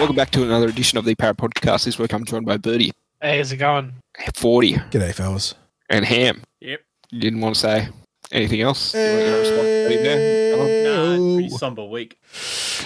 Welcome 0.00 0.16
back 0.16 0.30
to 0.30 0.42
another 0.42 0.66
edition 0.66 0.96
of 0.96 1.04
the 1.04 1.14
Parrot 1.14 1.36
Podcast. 1.36 1.84
This 1.84 1.98
week 1.98 2.14
I'm 2.14 2.24
joined 2.24 2.46
by 2.46 2.56
Birdie, 2.56 2.90
Hey, 3.20 3.36
how's 3.36 3.52
it 3.52 3.58
going? 3.58 3.92
40, 4.34 4.72
G'day, 4.90 5.12
fellas. 5.12 5.54
and 5.90 6.06
Ham. 6.06 6.42
Yep. 6.60 6.80
You 7.10 7.20
didn't 7.20 7.42
want 7.42 7.54
to 7.56 7.60
say 7.60 7.88
anything 8.32 8.62
else? 8.62 8.94
You 8.94 9.00
want 9.00 9.12
to 9.12 9.24
get 9.26 9.34
a 9.34 9.38
response 9.40 9.62
Birdie 9.62 9.96
there? 9.96 10.52
Come 10.52 10.60
on. 10.62 10.84
No, 10.84 11.34
pretty 11.36 11.48
somber 11.50 11.84
week. 11.84 12.18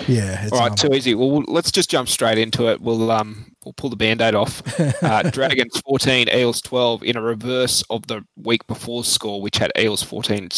Yeah, 0.08 0.42
it's 0.42 0.50
All 0.52 0.58
right, 0.58 0.70
um, 0.72 0.76
too 0.76 0.92
easy. 0.92 1.14
Well, 1.14 1.44
let's 1.46 1.70
just 1.70 1.88
jump 1.88 2.08
straight 2.08 2.36
into 2.38 2.66
it. 2.68 2.80
We'll 2.80 3.08
um 3.12 3.52
we'll 3.64 3.74
pull 3.74 3.90
the 3.90 3.96
band-aid 3.96 4.34
off. 4.34 4.60
Uh, 5.04 5.22
Dragons 5.30 5.80
14, 5.86 6.28
Eels 6.34 6.60
12 6.62 7.04
in 7.04 7.16
a 7.16 7.20
reverse 7.22 7.84
of 7.90 8.06
the 8.08 8.24
week 8.36 8.66
before 8.66 9.04
score, 9.04 9.40
which 9.40 9.58
had 9.58 9.70
Eels 9.78 10.02
14. 10.02 10.48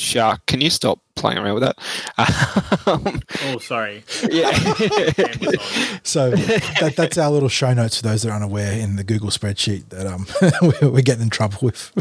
S- 0.00 0.10
Shark, 0.10 0.46
can 0.46 0.60
you 0.60 0.70
stop 0.70 0.98
playing 1.14 1.38
around 1.38 1.54
with 1.54 1.62
that? 1.62 1.76
Um, 2.86 3.20
Oh, 3.44 3.58
sorry. 3.58 4.02
yeah. 4.30 4.50
So 6.02 6.30
that, 6.30 6.94
that's 6.96 7.18
our 7.18 7.30
little 7.30 7.48
show 7.48 7.72
notes 7.74 7.98
for 7.98 8.02
those 8.08 8.22
that 8.22 8.30
are 8.30 8.36
unaware 8.36 8.72
in 8.72 8.96
the 8.96 9.04
Google 9.04 9.28
spreadsheet 9.30 9.90
that 9.90 10.06
um 10.06 10.26
we're, 10.82 10.90
we're 10.90 11.02
getting 11.02 11.24
in 11.24 11.30
trouble 11.30 11.58
with. 11.62 11.92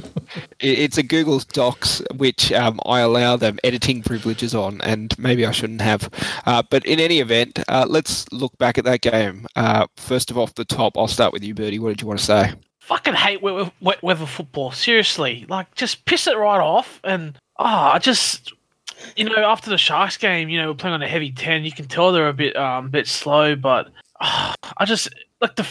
It's 0.60 0.98
a 0.98 1.04
Google 1.04 1.40
Docs 1.54 2.02
which 2.16 2.52
um, 2.54 2.80
I 2.86 3.02
allow 3.02 3.36
them 3.36 3.60
editing 3.64 4.02
privileges 4.02 4.56
on, 4.56 4.82
and 4.82 5.18
maybe 5.20 5.46
I 5.46 5.52
shouldn't 5.52 5.82
have. 5.82 6.10
Uh, 6.46 6.64
but 6.70 6.86
in 6.86 7.00
any 7.00 7.20
event, 7.20 7.60
uh, 7.68 7.86
let's 7.88 8.32
look 8.32 8.58
back 8.58 8.78
at 8.78 8.86
that 8.86 9.02
game. 9.02 9.46
Uh, 9.56 9.86
first 9.98 10.32
of 10.32 10.38
off 10.38 10.56
the 10.56 10.66
top, 10.66 10.98
I'll 10.98 11.08
start 11.08 11.34
with 11.34 11.44
you, 11.44 11.54
Birdie. 11.54 11.78
What 11.80 11.90
did 11.90 12.02
you 12.02 12.08
want 12.08 12.20
to 12.20 12.26
say? 12.26 12.54
Fucking 12.90 13.14
hate 13.14 13.44
we- 13.44 13.72
wet 13.82 14.02
weather 14.02 14.26
football. 14.26 14.72
Seriously, 14.72 15.46
like 15.48 15.76
just 15.76 16.06
piss 16.06 16.26
it 16.26 16.36
right 16.36 16.60
off. 16.60 17.00
And 17.04 17.38
ah, 17.60 17.94
I 17.94 18.00
just, 18.00 18.52
you 19.16 19.26
know, 19.26 19.36
after 19.38 19.70
the 19.70 19.78
Sharks 19.78 20.18
game, 20.18 20.50
you 20.50 20.60
know, 20.60 20.70
we're 20.70 20.74
playing 20.74 20.96
on 20.96 21.04
a 21.04 21.08
heavy 21.08 21.32
ten. 21.32 21.64
You 21.64 21.72
can 21.72 21.88
tell 21.88 22.12
they're 22.12 22.28
a 22.28 22.34
bit, 22.34 22.56
um, 22.56 22.90
bit 22.90 23.08
slow. 23.08 23.56
But 23.56 23.92
ah, 24.20 24.56
I 24.78 24.86
just 24.86 25.08
like 25.40 25.56
the. 25.56 25.68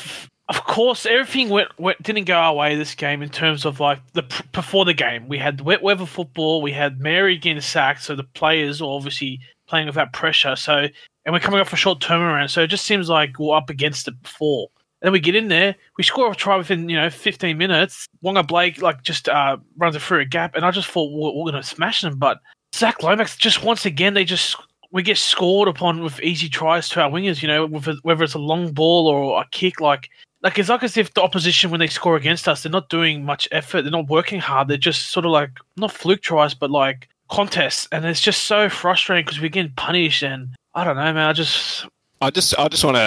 Of 0.48 0.64
course, 0.64 1.06
everything 1.06 1.48
went, 1.50 1.77
went 1.78 2.00
didn't 2.05 2.24
go 2.24 2.36
our 2.36 2.55
way 2.55 2.77
this 2.77 2.94
game 2.94 3.20
in 3.20 3.30
terms 3.30 3.66
of 3.66 3.80
like 3.80 3.98
the 4.12 4.22
before 4.52 4.84
the 4.84 4.94
game. 4.94 5.27
We 5.27 5.39
had 5.39 5.61
wet 5.61 5.83
weather 5.83 6.06
football. 6.06 6.62
We 6.62 6.72
had 6.72 7.00
Mary 7.00 7.36
getting 7.36 7.61
sacked, 7.61 8.05
so 8.05 8.14
the 8.14 8.22
players 8.22 8.80
are 8.80 8.89
obviously 8.89 9.41
playing 9.66 9.89
without 9.89 10.12
pressure. 10.12 10.55
So, 10.55 10.86
and 11.27 11.33
we're 11.33 11.41
coming 11.41 11.61
off 11.61 11.72
a 11.72 11.77
short 11.77 11.98
turnaround. 11.98 12.48
So 12.48 12.62
it 12.62 12.69
just 12.69 12.86
seems 12.86 13.08
like 13.11 13.41
we're 13.41 13.56
up 13.56 13.70
against 13.70 14.06
it 14.06 14.22
before. 14.22 14.69
Then 15.03 15.13
we 15.13 15.21
get 15.21 15.37
in 15.37 15.49
there, 15.49 15.77
we 15.97 16.05
score 16.05 16.33
a 16.33 16.35
try 16.35 16.57
within, 16.57 16.89
you 16.89 16.97
know, 16.97 17.11
15 17.11 17.57
minutes. 17.57 18.07
Waqa 18.25 18.47
Blake, 18.47 18.83
like, 18.83 19.03
just 19.03 19.29
uh, 19.29 19.57
runs 19.77 19.95
it 19.95 20.03
through 20.03 20.21
a 20.21 20.25
gap, 20.25 20.57
and 20.57 20.65
I 20.65 20.71
just 20.71 20.89
thought 20.89 21.13
we're, 21.13 21.33
we're 21.33 21.51
going 21.51 21.63
to 21.63 21.69
smash 21.69 22.01
them. 22.01 22.19
But 22.19 22.41
Zach 22.75 23.03
Lomax, 23.03 23.37
just 23.37 23.63
once 23.63 23.87
again, 23.87 24.15
they 24.15 24.25
just, 24.25 24.57
we 24.91 25.03
get 25.03 25.17
scored 25.17 25.69
upon 25.69 26.03
with 26.03 26.21
easy 26.21 26.49
tries 26.49 26.89
to 26.91 27.03
our 27.03 27.11
wingers, 27.11 27.43
you 27.43 27.49
know, 27.49 27.67
whether 27.67 28.25
it's 28.25 28.35
a 28.35 28.39
long 28.39 28.73
ball 28.73 29.07
or 29.07 29.41
a 29.41 29.47
kick. 29.53 29.81
Like, 29.81 30.11
like 30.43 30.59
it's 30.59 30.69
like 30.69 30.83
as 30.83 30.97
if 30.97 31.15
the 31.15 31.23
opposition, 31.23 31.71
when 31.71 31.81
they 31.81 31.87
score 31.87 32.17
against 32.17 32.49
us, 32.49 32.63
they're 32.63 32.73
not 32.73 32.89
doing 32.89 33.25
much 33.25 33.47
effort, 33.53 33.83
they're 33.83 33.91
not 33.91 34.08
working 34.08 34.41
hard. 34.41 34.69
They're 34.69 34.77
just 34.77 35.11
sort 35.11 35.27
of 35.27 35.33
like, 35.33 35.51
not 35.77 35.92
fluke 35.92 36.23
tries, 36.23 36.55
but 36.55 36.70
like 36.70 37.08
contests. 37.29 37.87
And 37.92 38.05
it's 38.05 38.20
just 38.20 38.45
so 38.45 38.69
frustrating 38.69 39.25
because 39.25 39.41
we're 39.41 39.48
getting 39.48 39.73
punished. 39.77 40.23
And 40.23 40.57
I 40.75 40.85
don't 40.85 40.97
know, 40.97 41.13
man, 41.13 41.29
I 41.29 41.33
just, 41.33 41.87
I 42.20 42.31
just 42.31 42.58
I 42.58 42.67
just 42.69 42.85
want 42.85 42.97
to 42.97 43.03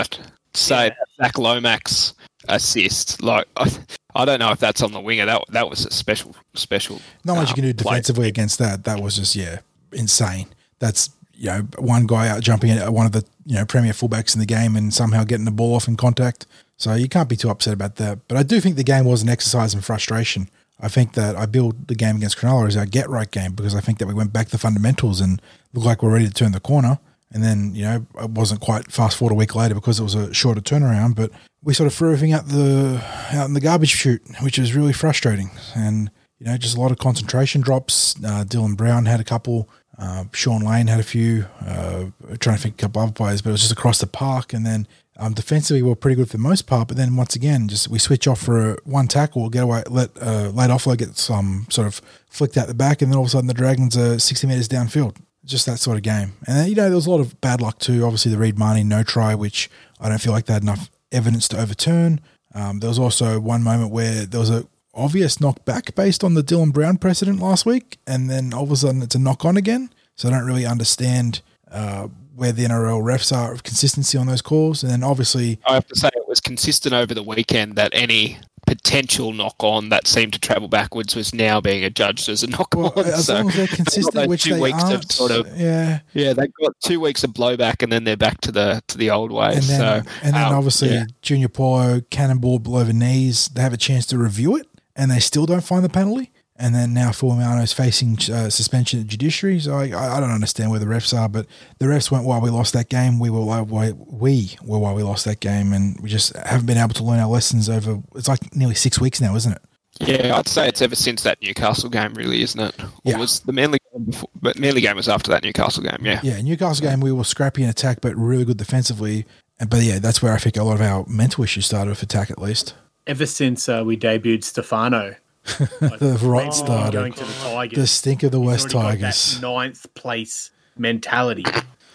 say 0.53 0.88
Yeah. 0.88 1.25
Zach 1.25 1.38
Lomax 1.38 2.13
assist. 2.47 3.22
Like 3.22 3.47
I, 3.56 3.72
I 4.16 4.25
don't 4.25 4.39
know 4.39 4.51
if 4.51 4.59
that's 4.59 4.81
on 4.81 4.91
the 4.91 5.00
winger. 5.00 5.25
That 5.25 5.44
that 5.50 5.69
was 5.69 5.85
a 5.85 5.91
special 5.91 6.35
special. 6.53 7.01
Not 7.23 7.35
much 7.35 7.50
you 7.50 7.56
can 7.56 7.63
do 7.63 7.69
uh, 7.69 7.73
play. 7.73 7.91
defensively 7.91 8.28
against 8.28 8.59
that. 8.59 8.84
That 8.84 9.01
was 9.01 9.16
just 9.16 9.35
yeah, 9.35 9.59
insane. 9.94 10.47
That's 10.79 11.09
you 11.34 11.47
know 11.47 11.62
one 11.78 12.07
guy 12.07 12.28
out 12.28 12.41
jumping 12.41 12.72
at 12.72 12.94
one 12.94 13.06
of 13.06 13.12
the 13.12 13.25
you 13.45 13.56
know 13.56 13.66
premier 13.66 13.94
fullbacks 13.94 14.35
in 14.35 14.39
the 14.39 14.45
game 14.45 14.75
and 14.75 14.94
somehow 14.94 15.23
getting 15.23 15.45
the 15.45 15.51
ball 15.51 15.75
off 15.75 15.88
in 15.88 15.97
contact. 15.97 16.45
So 16.78 16.95
you 16.95 17.07
can't 17.07 17.29
be 17.29 17.35
too 17.35 17.50
upset 17.50 17.73
about 17.73 17.97
that. 17.97 18.28
But 18.28 18.38
I 18.38 18.44
do 18.44 18.59
think 18.59 18.75
the 18.75 18.83
game 18.83 19.06
was 19.06 19.22
an 19.22 19.29
exercise 19.29 19.73
in 19.75 19.81
frustration. 19.81 20.50
I 20.79 20.88
think 20.88 21.13
that 21.13 21.35
I 21.35 21.45
build 21.45 21.88
the 21.88 21.94
game 21.94 22.16
against 22.16 22.39
Cronulla 22.39 22.68
as 22.68 22.75
our 22.75 22.88
get 22.88 23.07
right 23.07 23.29
game 23.29 23.53
because 23.53 23.75
I 23.75 23.81
think 23.81 24.00
that 24.00 24.07
we 24.07 24.16
went 24.16 24.33
back 24.33 24.50
to 24.50 24.57
fundamentals 24.57 25.22
and 25.22 25.39
looked 25.73 25.85
like 25.85 26.01
we're 26.01 26.12
ready 26.12 26.28
to 26.28 26.33
turn 26.33 26.53
the 26.53 26.59
corner. 26.59 26.97
And 27.34 27.44
then, 27.44 27.74
you 27.74 27.84
know, 27.84 28.06
it 28.19 28.31
wasn't 28.31 28.59
quite 28.59 28.92
fast 28.92 29.18
forward 29.18 29.34
a 29.34 29.38
week 29.38 29.56
later 29.56 29.74
because 29.74 30.00
it 30.00 30.03
was 30.03 30.16
a 30.16 30.34
shorter 30.34 30.62
turnaround, 30.62 31.16
but 31.16 31.31
we 31.64 31.74
sort 31.74 31.88
of 31.88 31.94
threw 31.94 32.09
everything 32.09 32.34
out 32.34 32.47
the 32.47 33.02
out 33.31 33.46
in 33.46 33.53
the 33.53 33.62
garbage 33.62 33.90
chute, 33.90 34.22
which 34.42 34.58
was 34.58 34.75
really 34.75 34.94
frustrating. 34.94 35.52
And, 35.75 36.12
you 36.40 36.47
know, 36.47 36.58
just 36.58 36.75
a 36.75 36.81
lot 36.81 36.92
of 36.92 36.97
concentration 36.97 37.62
drops. 37.62 38.16
Uh, 38.18 38.44
Dylan 38.44 38.75
Brown 38.75 39.06
had 39.06 39.19
a 39.19 39.24
couple. 39.24 39.69
Uh, 39.97 40.25
Shaun 40.34 40.62
Lane 40.62 40.88
had 40.88 41.00
a 41.00 41.03
few. 41.03 41.46
Uh, 41.66 42.06
trying 42.40 42.58
to 42.58 42.62
think 42.62 42.75
a 42.75 42.81
couple 42.81 43.02
other 43.02 43.12
players, 43.12 43.42
but 43.42 43.50
it 43.50 43.53
was 43.53 43.62
just 43.62 43.72
across 43.72 44.00
the 44.00 44.08
park. 44.08 44.52
And 44.52 44.66
then 44.66 44.88
um, 45.18 45.34
defensively, 45.34 45.84
we 45.84 45.90
were 45.90 45.96
pretty 45.96 46.16
good 46.16 46.30
for 46.30 46.38
the 46.38 46.44
most 46.44 46.63
part. 46.63 46.88
But 46.88 46.98
then 46.98 47.16
once 47.16 47.36
again, 47.36 47.68
just 47.68 47.88
we 47.88 48.00
switch 48.00 48.28
off 48.28 48.42
for 48.42 48.72
a, 48.72 48.78
one 48.84 49.08
tackle, 49.08 49.50
get 49.50 49.63
away, 49.63 49.84
let 49.88 50.09
uh, 50.22 50.50
late 50.50 50.69
offload 50.69 50.98
get 50.98 51.16
some 51.18 51.68
sort 51.69 51.88
of 51.88 52.02
flicked 52.30 52.58
out 52.58 52.68
the 52.68 52.74
back, 52.74 53.02
and 53.02 53.12
then 53.12 53.18
all 53.18 53.24
of 53.24 53.28
a 53.28 53.31
sudden 53.31 53.48
the 53.48 53.53
Dragons 53.53 53.96
are 53.96 54.18
60 54.18 54.48
metres 54.48 54.68
downfield. 54.68 55.16
Just 55.46 55.66
that 55.66 55.79
sort 55.79 55.97
of 55.97 56.03
game. 56.03 56.34
And 56.47 56.69
you 56.69 56.75
know, 56.75 56.84
there 56.84 56.96
was 56.96 57.07
a 57.07 57.12
lot 57.12 57.19
of 57.19 57.40
bad 57.41 57.62
luck 57.62 57.79
too. 57.79 58.06
Obviously, 58.06 58.31
the 58.31 58.38
Reed 58.38 58.59
Mahoney 58.59 58.84
no 58.84 59.03
try, 59.03 59.34
which 59.35 59.69
I 60.00 60.09
don't 60.09 60.22
feel 60.22 60.34
like 60.34 60.46
they 60.46 60.53
had 60.53 60.63
enough 60.63 60.90
evidence 61.12 61.47
to 61.50 61.59
overturn. 61.59 62.22
Um, 62.53 62.79
there 62.79 62.90
was 62.90 63.00
also 63.00 63.40
one 63.40 63.63
moment 63.63 63.91
where 63.91 64.25
there 64.25 64.40
was 64.40 64.50
a 64.50 64.68
obvious 64.94 65.40
knock 65.40 65.63
back 65.66 65.96
based 65.96 66.24
on 66.24 66.34
the 66.34 66.41
Dylan 66.41 66.74
Brown 66.74 66.97
precedent 66.97 67.40
last 67.40 67.66
week, 67.66 67.97
and 68.06 68.30
then 68.30 68.53
all 68.53 68.63
of 68.63 68.72
a 68.72 68.75
sudden 68.75 69.01
it's 69.01 69.16
a 69.16 69.19
knock 69.19 69.46
on 69.46 69.57
again. 69.57 69.90
So 70.16 70.28
I 70.28 70.31
don't 70.31 70.46
really 70.46 70.66
understand 70.66 71.41
uh, 71.72 72.07
where 72.35 72.51
the 72.51 72.66
NRL 72.66 73.01
refs 73.01 73.35
are 73.35 73.53
of 73.53 73.63
consistency 73.63 74.18
on 74.18 74.28
those 74.28 74.41
calls. 74.41 74.84
And 74.84 74.91
then 74.91 75.03
obviously, 75.03 75.59
I 75.66 75.74
have 75.74 75.88
to 75.88 75.96
say 75.96 76.09
it 76.13 76.28
was 76.28 76.41
consistent 76.41 76.94
over 76.94 77.13
the 77.13 77.24
weekend 77.24 77.75
that 77.75 77.91
any 77.94 78.38
potential 78.71 79.33
knock 79.33 79.55
on 79.59 79.89
that 79.89 80.07
seemed 80.07 80.31
to 80.31 80.39
travel 80.39 80.69
backwards 80.69 81.13
was 81.13 81.33
now 81.33 81.59
being 81.59 81.83
adjudged 81.83 82.29
as 82.29 82.41
a 82.41 82.47
knock 82.47 82.73
well, 82.73 82.93
on. 82.95 83.05
as 83.05 83.25
so 83.25 83.33
long 83.33 83.49
as 83.49 83.55
they're 83.57 83.67
consistent, 83.81 84.29
which 84.29 84.43
two 84.43 84.53
they 84.53 84.61
weeks 84.61 84.81
aren't, 84.81 85.11
sort 85.11 85.31
of- 85.31 85.59
yeah. 85.59 85.99
yeah, 86.13 86.31
they've 86.31 86.53
got 86.53 86.73
two 86.79 87.01
weeks 87.01 87.21
of 87.25 87.31
blowback 87.31 87.83
and 87.83 87.91
then 87.91 88.05
they're 88.05 88.15
back 88.15 88.39
to 88.39 88.49
the 88.51 88.81
to 88.87 88.97
the 88.97 89.09
old 89.11 89.29
ways. 89.29 89.69
And 89.69 89.81
then, 89.81 90.03
so 90.05 90.09
and 90.23 90.33
then 90.33 90.45
um, 90.45 90.53
obviously 90.55 90.91
yeah. 90.91 91.03
Junior 91.21 91.49
Paulo 91.49 91.99
cannonball 92.09 92.59
below 92.59 92.85
the 92.85 92.93
knees. 92.93 93.49
They 93.49 93.61
have 93.61 93.73
a 93.73 93.77
chance 93.77 94.05
to 94.07 94.17
review 94.17 94.55
it, 94.55 94.67
and 94.95 95.11
they 95.11 95.19
still 95.19 95.45
don't 95.45 95.65
find 95.65 95.83
the 95.83 95.89
penalty. 95.89 96.31
And 96.61 96.75
then 96.75 96.94
now 96.94 97.09
Fulmiano's 97.09 97.73
facing 97.73 98.17
uh, 98.31 98.49
suspension 98.51 98.99
at 98.99 99.07
judiciary. 99.07 99.59
So 99.59 99.73
I, 99.73 99.89
I 99.89 100.17
I 100.17 100.19
don't 100.19 100.29
understand 100.29 100.69
where 100.69 100.79
the 100.79 100.85
refs 100.85 101.17
are, 101.17 101.27
but 101.27 101.47
the 101.79 101.88
refs 101.88 102.11
went 102.11 102.23
why 102.25 102.38
we 102.38 102.51
lost 102.51 102.73
that 102.73 102.88
game. 102.88 103.19
We 103.19 103.29
were 103.31 103.44
why 103.44 103.61
why 103.61 103.91
we 103.94 104.57
were 104.63 104.77
why 104.77 104.94
we 104.94 105.01
lost 105.01 105.25
that 105.25 105.39
game, 105.39 105.73
and 105.73 106.00
we 106.01 106.07
just 106.09 106.35
haven't 106.35 106.67
been 106.67 106.77
able 106.77 106.94
to 106.94 107.03
learn 107.03 107.19
our 107.19 107.27
lessons 107.29 107.67
over. 107.67 108.00
It's 108.16 108.27
like 108.27 108.55
nearly 108.55 108.75
six 108.75 109.00
weeks 109.01 109.19
now, 109.19 109.35
isn't 109.35 109.51
it? 109.51 109.61
Yeah, 110.00 110.38
I'd 110.38 110.47
say 110.47 110.67
it's 110.67 110.81
ever 110.81 110.95
since 110.95 111.23
that 111.23 111.41
Newcastle 111.41 111.89
game, 111.89 112.13
really, 112.13 112.41
isn't 112.41 112.59
it? 112.59 112.81
Or 112.81 112.89
Yeah. 113.03 113.17
was 113.17 113.41
the 113.41 113.51
Manly 113.51 113.79
game 113.94 114.05
before? 114.05 114.29
But 114.41 114.57
Manly 114.57 114.81
game 114.81 114.95
was 114.95 115.09
after 115.09 115.31
that 115.31 115.44
Newcastle 115.44 115.83
game. 115.83 115.97
Yeah. 116.01 116.19
Yeah, 116.23 116.41
Newcastle 116.41 116.88
game 116.88 117.01
we 117.01 117.11
were 117.11 117.23
scrappy 117.23 117.63
in 117.63 117.69
attack, 117.69 118.01
but 118.01 118.15
really 118.15 118.45
good 118.45 118.57
defensively. 118.57 119.25
And 119.59 119.69
but 119.69 119.81
yeah, 119.81 120.00
that's 120.00 120.21
where 120.21 120.33
I 120.33 120.38
think 120.38 120.57
a 120.57 120.63
lot 120.63 120.75
of 120.75 120.81
our 120.81 121.06
mental 121.07 121.44
issues 121.44 121.65
started 121.65 121.89
with 121.89 122.01
attack, 122.01 122.31
at 122.31 122.39
least. 122.39 122.74
Ever 123.06 123.25
since 123.25 123.68
uh, 123.68 123.83
we 123.86 123.97
debuted 123.97 124.44
Stefano, 124.44 125.07
like, 125.07 125.20
The 125.57 126.17
right 126.23 126.43
maybe 126.43 126.51
started. 126.55 126.93
going 126.93 127.13
to 127.13 127.23
the 127.23 127.33
Tigers. 127.33 127.77
The 127.77 127.88
stink 127.88 128.23
of 128.23 128.31
the 128.31 128.39
He's 128.39 128.47
West 128.47 128.75
already 128.75 128.97
got 128.99 129.05
Tigers. 129.07 129.35
that 129.35 129.41
ninth 129.41 129.93
place 129.95 130.51
mentality, 130.77 131.45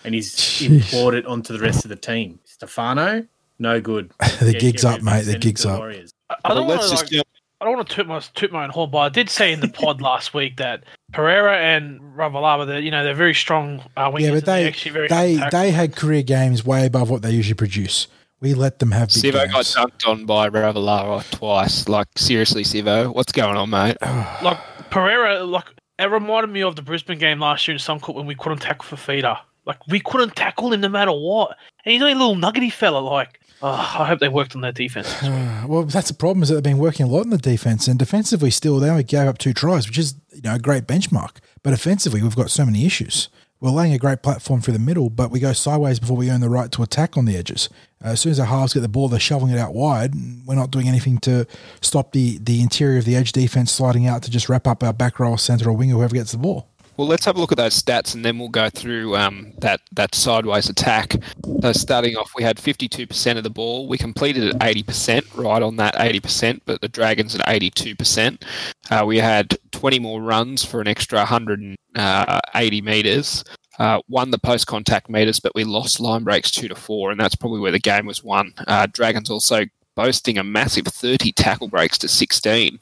and 0.05 0.15
he's 0.15 0.35
Jeez. 0.37 0.93
imported 0.93 1.27
onto 1.27 1.53
the 1.53 1.59
rest 1.61 1.85
of 1.85 1.89
the 1.89 1.97
team. 1.97 2.39
Stefano, 2.45 3.27
no 3.59 3.81
good. 3.81 4.11
The 4.41 4.53
Get- 4.53 4.61
gig's 4.61 4.83
get 4.83 4.89
up, 4.89 4.95
rid 4.95 5.01
of 5.01 5.01
him, 5.01 5.05
mate. 5.27 5.33
The 5.33 5.39
gig's 5.39 5.61
to 5.63 5.69
the 5.69 5.73
up. 5.75 5.79
Warriors. 5.81 6.13
I 6.31 6.37
I 6.45 6.55
don't 6.55 6.67
want 6.67 6.83
to 6.83 6.89
just 6.91 7.03
like, 7.05 7.11
jump. 7.11 7.27
I 7.61 7.65
don't 7.65 7.75
want 7.77 7.89
to 7.89 7.95
toot 7.95 8.07
my 8.07 8.19
toot 8.35 8.53
my 8.53 8.65
own 8.65 8.71
horn, 8.71 8.91
but 8.91 8.99
I 8.99 9.09
did 9.09 9.31
say 9.31 9.51
in 9.53 9.61
the 9.61 9.69
pod 9.69 10.03
last 10.03 10.35
week 10.35 10.59
that 10.59 10.85
Pereira 11.13 11.57
and 11.57 12.01
Ravalawa, 12.15 12.67
they're 12.67 12.81
you 12.81 12.91
know 12.91 13.03
they're 13.03 13.15
very 13.15 13.35
strong 13.35 13.83
uh, 13.97 14.11
wingers. 14.11 14.21
Yeah, 14.21 14.31
but 14.33 14.45
they're 14.45 14.57
they 14.63 14.69
actually 14.69 14.91
very 14.91 15.09
they 15.09 15.41
they 15.51 15.71
had 15.71 15.97
career 15.97 16.23
games 16.23 16.65
way 16.67 16.85
above 16.85 17.09
what 17.09 17.23
they 17.23 17.31
usually 17.31 17.55
produce. 17.55 18.09
We 18.41 18.55
let 18.55 18.79
them 18.79 18.91
have 18.91 19.09
big 19.09 19.35
Sivo 19.35 19.47
got 19.47 19.53
games. 19.53 19.75
dunked 19.75 20.07
on 20.07 20.27
by 20.27 20.51
Ravalawa 20.51 21.29
twice. 21.31 21.89
Like 21.89 22.09
seriously, 22.17 22.65
Sivo, 22.65 23.15
what's 23.15 23.33
going 23.33 23.57
on, 23.57 23.71
mate? 23.71 23.97
like 24.43 24.59
Pereira. 24.91 25.45
Like 25.45 25.65
it 25.99 26.11
reminded 26.11 26.51
me 26.51 26.63
of 26.63 26.77
the 26.77 26.83
Brisbane 26.83 27.19
game 27.19 27.41
last 27.41 27.67
year 27.67 27.75
in 27.75 27.79
Suncorp 27.79 28.15
when 28.15 28.27
we 28.27 28.35
couldn't 28.35 28.59
tackle 28.59 28.85
for 28.85 28.97
feeder. 28.97 29.39
Like 29.65 29.79
we 29.89 30.01
couldn't 30.01 30.37
tackle 30.37 30.73
him 30.73 30.83
no 30.83 30.89
matter 30.89 31.13
what, 31.13 31.57
and 31.85 31.93
he's 31.93 32.01
only 32.01 32.13
a 32.13 32.17
little 32.17 32.37
nuggety 32.37 32.71
fella. 32.71 32.99
Like 32.99 33.41
oh, 33.63 33.69
I 33.69 34.07
hope 34.07 34.21
they 34.21 34.29
worked 34.29 34.55
on 34.55 34.61
their 34.61 34.73
defense. 34.73 35.13
well, 35.67 35.85
that's 35.85 36.09
the 36.09 36.15
problem 36.15 36.43
is 36.43 36.51
that 36.51 36.57
they've 36.57 36.63
been 36.63 36.79
working 36.79 37.07
a 37.07 37.09
lot 37.09 37.25
in 37.25 37.31
the 37.31 37.39
defense 37.39 37.89
and 37.89 37.99
defensively. 37.99 38.51
Still, 38.51 38.79
they 38.79 38.91
only 38.91 39.03
gave 39.03 39.27
up 39.27 39.39
two 39.39 39.53
tries, 39.53 39.89
which 39.89 39.99
is 39.99 40.15
you 40.35 40.43
know 40.43 40.55
a 40.55 40.59
great 40.59 40.87
benchmark. 40.87 41.39
But 41.63 41.73
offensively, 41.73 42.23
we've 42.23 42.37
got 42.37 42.51
so 42.51 42.65
many 42.65 42.85
issues. 42.87 43.29
We're 43.67 43.73
laying 43.73 43.95
a 43.95 43.99
great 43.99 44.23
platform 44.23 44.61
through 44.61 44.75
the 44.75 44.79
middle, 44.79 45.11
but 45.11 45.33
we 45.33 45.41
go 45.41 45.53
sideways 45.53 45.99
before 45.99 46.17
we 46.17 46.31
earn 46.31 46.41
the 46.41 46.49
right 46.49 46.71
to 46.71 46.85
attack 46.85 47.17
on 47.17 47.25
the 47.25 47.37
edges. 47.37 47.69
Uh, 48.01 48.11
as 48.11 48.21
soon 48.21 48.31
as 48.31 48.39
our 48.39 48.47
halves 48.47 48.73
get 48.73 48.79
the 48.79 48.89
ball, 48.89 49.09
they're 49.09 49.19
shoveling 49.19 49.51
it 49.51 49.59
out 49.59 49.75
wide. 49.75 50.15
We're 50.47 50.55
not 50.55 50.71
doing 50.71 50.87
anything 50.87 51.19
to 51.23 51.49
stop 51.81 52.13
the, 52.13 52.39
the 52.39 52.63
interior 52.63 52.99
of 52.99 53.05
the 53.07 53.17
edge 53.17 53.33
defense 53.33 53.73
sliding 53.73 54.07
out 54.07 54.23
to 54.23 54.31
just 54.31 54.49
wrap 54.49 54.69
up 54.69 54.85
our 54.85 54.93
back 54.93 55.19
row, 55.19 55.35
centre, 55.35 55.69
or 55.69 55.73
winger, 55.73 55.95
whoever 55.95 56.15
gets 56.15 56.31
the 56.31 56.39
ball. 56.39 56.69
Well, 56.97 57.07
let's 57.07 57.27
have 57.27 57.37
a 57.37 57.41
look 57.41 57.53
at 57.53 57.59
those 57.59 57.81
stats, 57.81 58.15
and 58.15 58.25
then 58.25 58.39
we'll 58.39 58.49
go 58.49 58.71
through 58.71 59.17
um, 59.17 59.53
that 59.59 59.81
that 59.93 60.15
sideways 60.15 60.71
attack. 60.71 61.17
So, 61.61 61.73
starting 61.73 62.17
off, 62.17 62.33
we 62.35 62.43
had 62.43 62.57
52% 62.57 63.37
of 63.37 63.45
the 63.45 63.51
ball. 63.51 63.87
We 63.87 63.99
completed 63.99 64.49
at 64.49 64.61
80%, 64.61 65.37
right 65.37 65.63
on 65.63 65.77
that 65.77 65.95
80%, 65.95 66.61
but 66.65 66.81
the 66.81 66.89
Dragons 66.89 67.35
at 67.35 67.47
82%. 67.47 68.43
Uh, 68.91 69.05
we 69.07 69.19
had 69.19 69.59
20 69.73 69.99
more 69.99 70.23
runs 70.23 70.65
for 70.65 70.81
an 70.81 70.89
extra 70.89 71.19
180 71.19 71.77
uh, 71.97 72.41
meters. 72.83 73.45
Uh, 73.79 74.01
won 74.09 74.31
the 74.31 74.39
post 74.39 74.67
contact 74.67 75.11
meters, 75.11 75.39
but 75.39 75.55
we 75.55 75.65
lost 75.65 76.01
line 76.01 76.25
breaks 76.25 76.51
two 76.51 76.69
to 76.69 76.75
four, 76.75 77.11
and 77.11 77.21
that's 77.21 77.37
probably 77.37 77.61
where 77.61 77.73
the 77.73 77.79
game 77.79 78.07
was 78.07 78.25
won. 78.25 78.55
Uh, 78.67 78.87
Dragons 78.91 79.29
also 79.29 79.67
boasting 79.97 80.39
a 80.39 80.45
massive 80.45 80.87
30 80.87 81.33
tackle 81.33 81.69
breaks 81.69 81.99
to 81.99 82.09
16. 82.09 82.81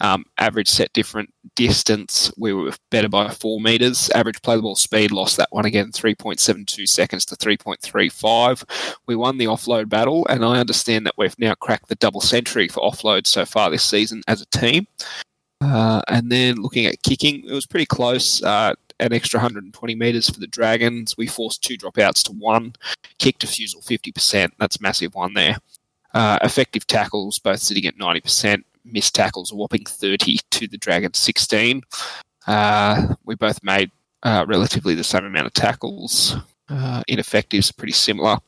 Um, 0.00 0.24
average 0.38 0.68
set 0.68 0.92
different 0.92 1.32
distance, 1.56 2.32
we 2.38 2.52
were 2.52 2.72
better 2.90 3.08
by 3.08 3.30
four 3.30 3.60
meters. 3.60 4.10
Average 4.10 4.42
play 4.42 4.56
the 4.56 4.62
ball 4.62 4.76
speed 4.76 5.10
lost 5.10 5.36
that 5.36 5.48
one 5.50 5.66
again, 5.66 5.92
3.72 5.92 6.86
seconds 6.88 7.24
to 7.26 7.36
3.35. 7.36 8.98
We 9.06 9.16
won 9.16 9.38
the 9.38 9.44
offload 9.46 9.88
battle, 9.88 10.26
and 10.28 10.44
I 10.44 10.58
understand 10.58 11.06
that 11.06 11.18
we've 11.18 11.38
now 11.38 11.54
cracked 11.54 11.88
the 11.88 11.96
double 11.96 12.20
century 12.20 12.68
for 12.68 12.80
offload 12.80 13.26
so 13.26 13.44
far 13.44 13.70
this 13.70 13.84
season 13.84 14.22
as 14.26 14.40
a 14.40 14.46
team. 14.46 14.86
Uh, 15.60 16.00
and 16.08 16.32
then 16.32 16.56
looking 16.56 16.86
at 16.86 17.02
kicking, 17.02 17.44
it 17.46 17.52
was 17.52 17.66
pretty 17.66 17.86
close. 17.86 18.42
Uh, 18.42 18.74
an 19.00 19.12
extra 19.12 19.38
120 19.38 19.94
metres 19.94 20.28
for 20.28 20.40
the 20.40 20.46
Dragons. 20.46 21.16
We 21.16 21.26
forced 21.26 21.62
two 21.62 21.76
dropouts 21.76 22.22
to 22.24 22.32
one. 22.32 22.74
Kick 23.18 23.38
defusal 23.38 23.84
50%. 23.84 24.50
That's 24.58 24.80
massive 24.80 25.14
one 25.14 25.34
there. 25.34 25.56
Uh, 26.12 26.38
effective 26.42 26.86
tackles, 26.86 27.38
both 27.38 27.60
sitting 27.60 27.86
at 27.86 27.96
90%. 27.96 28.62
Missed 28.84 29.14
tackles, 29.14 29.52
a 29.52 29.56
whopping 29.56 29.84
30 29.84 30.38
to 30.50 30.68
the 30.68 30.78
Dragons 30.78 31.18
16. 31.18 31.82
Uh, 32.46 33.14
we 33.24 33.34
both 33.34 33.62
made 33.62 33.90
uh, 34.22 34.44
relatively 34.48 34.94
the 34.94 35.04
same 35.04 35.24
amount 35.24 35.46
of 35.46 35.52
tackles. 35.52 36.36
Uh, 36.68 37.02
ineffectives 37.08 37.72
pretty 37.72 37.92
similar. 37.92 38.38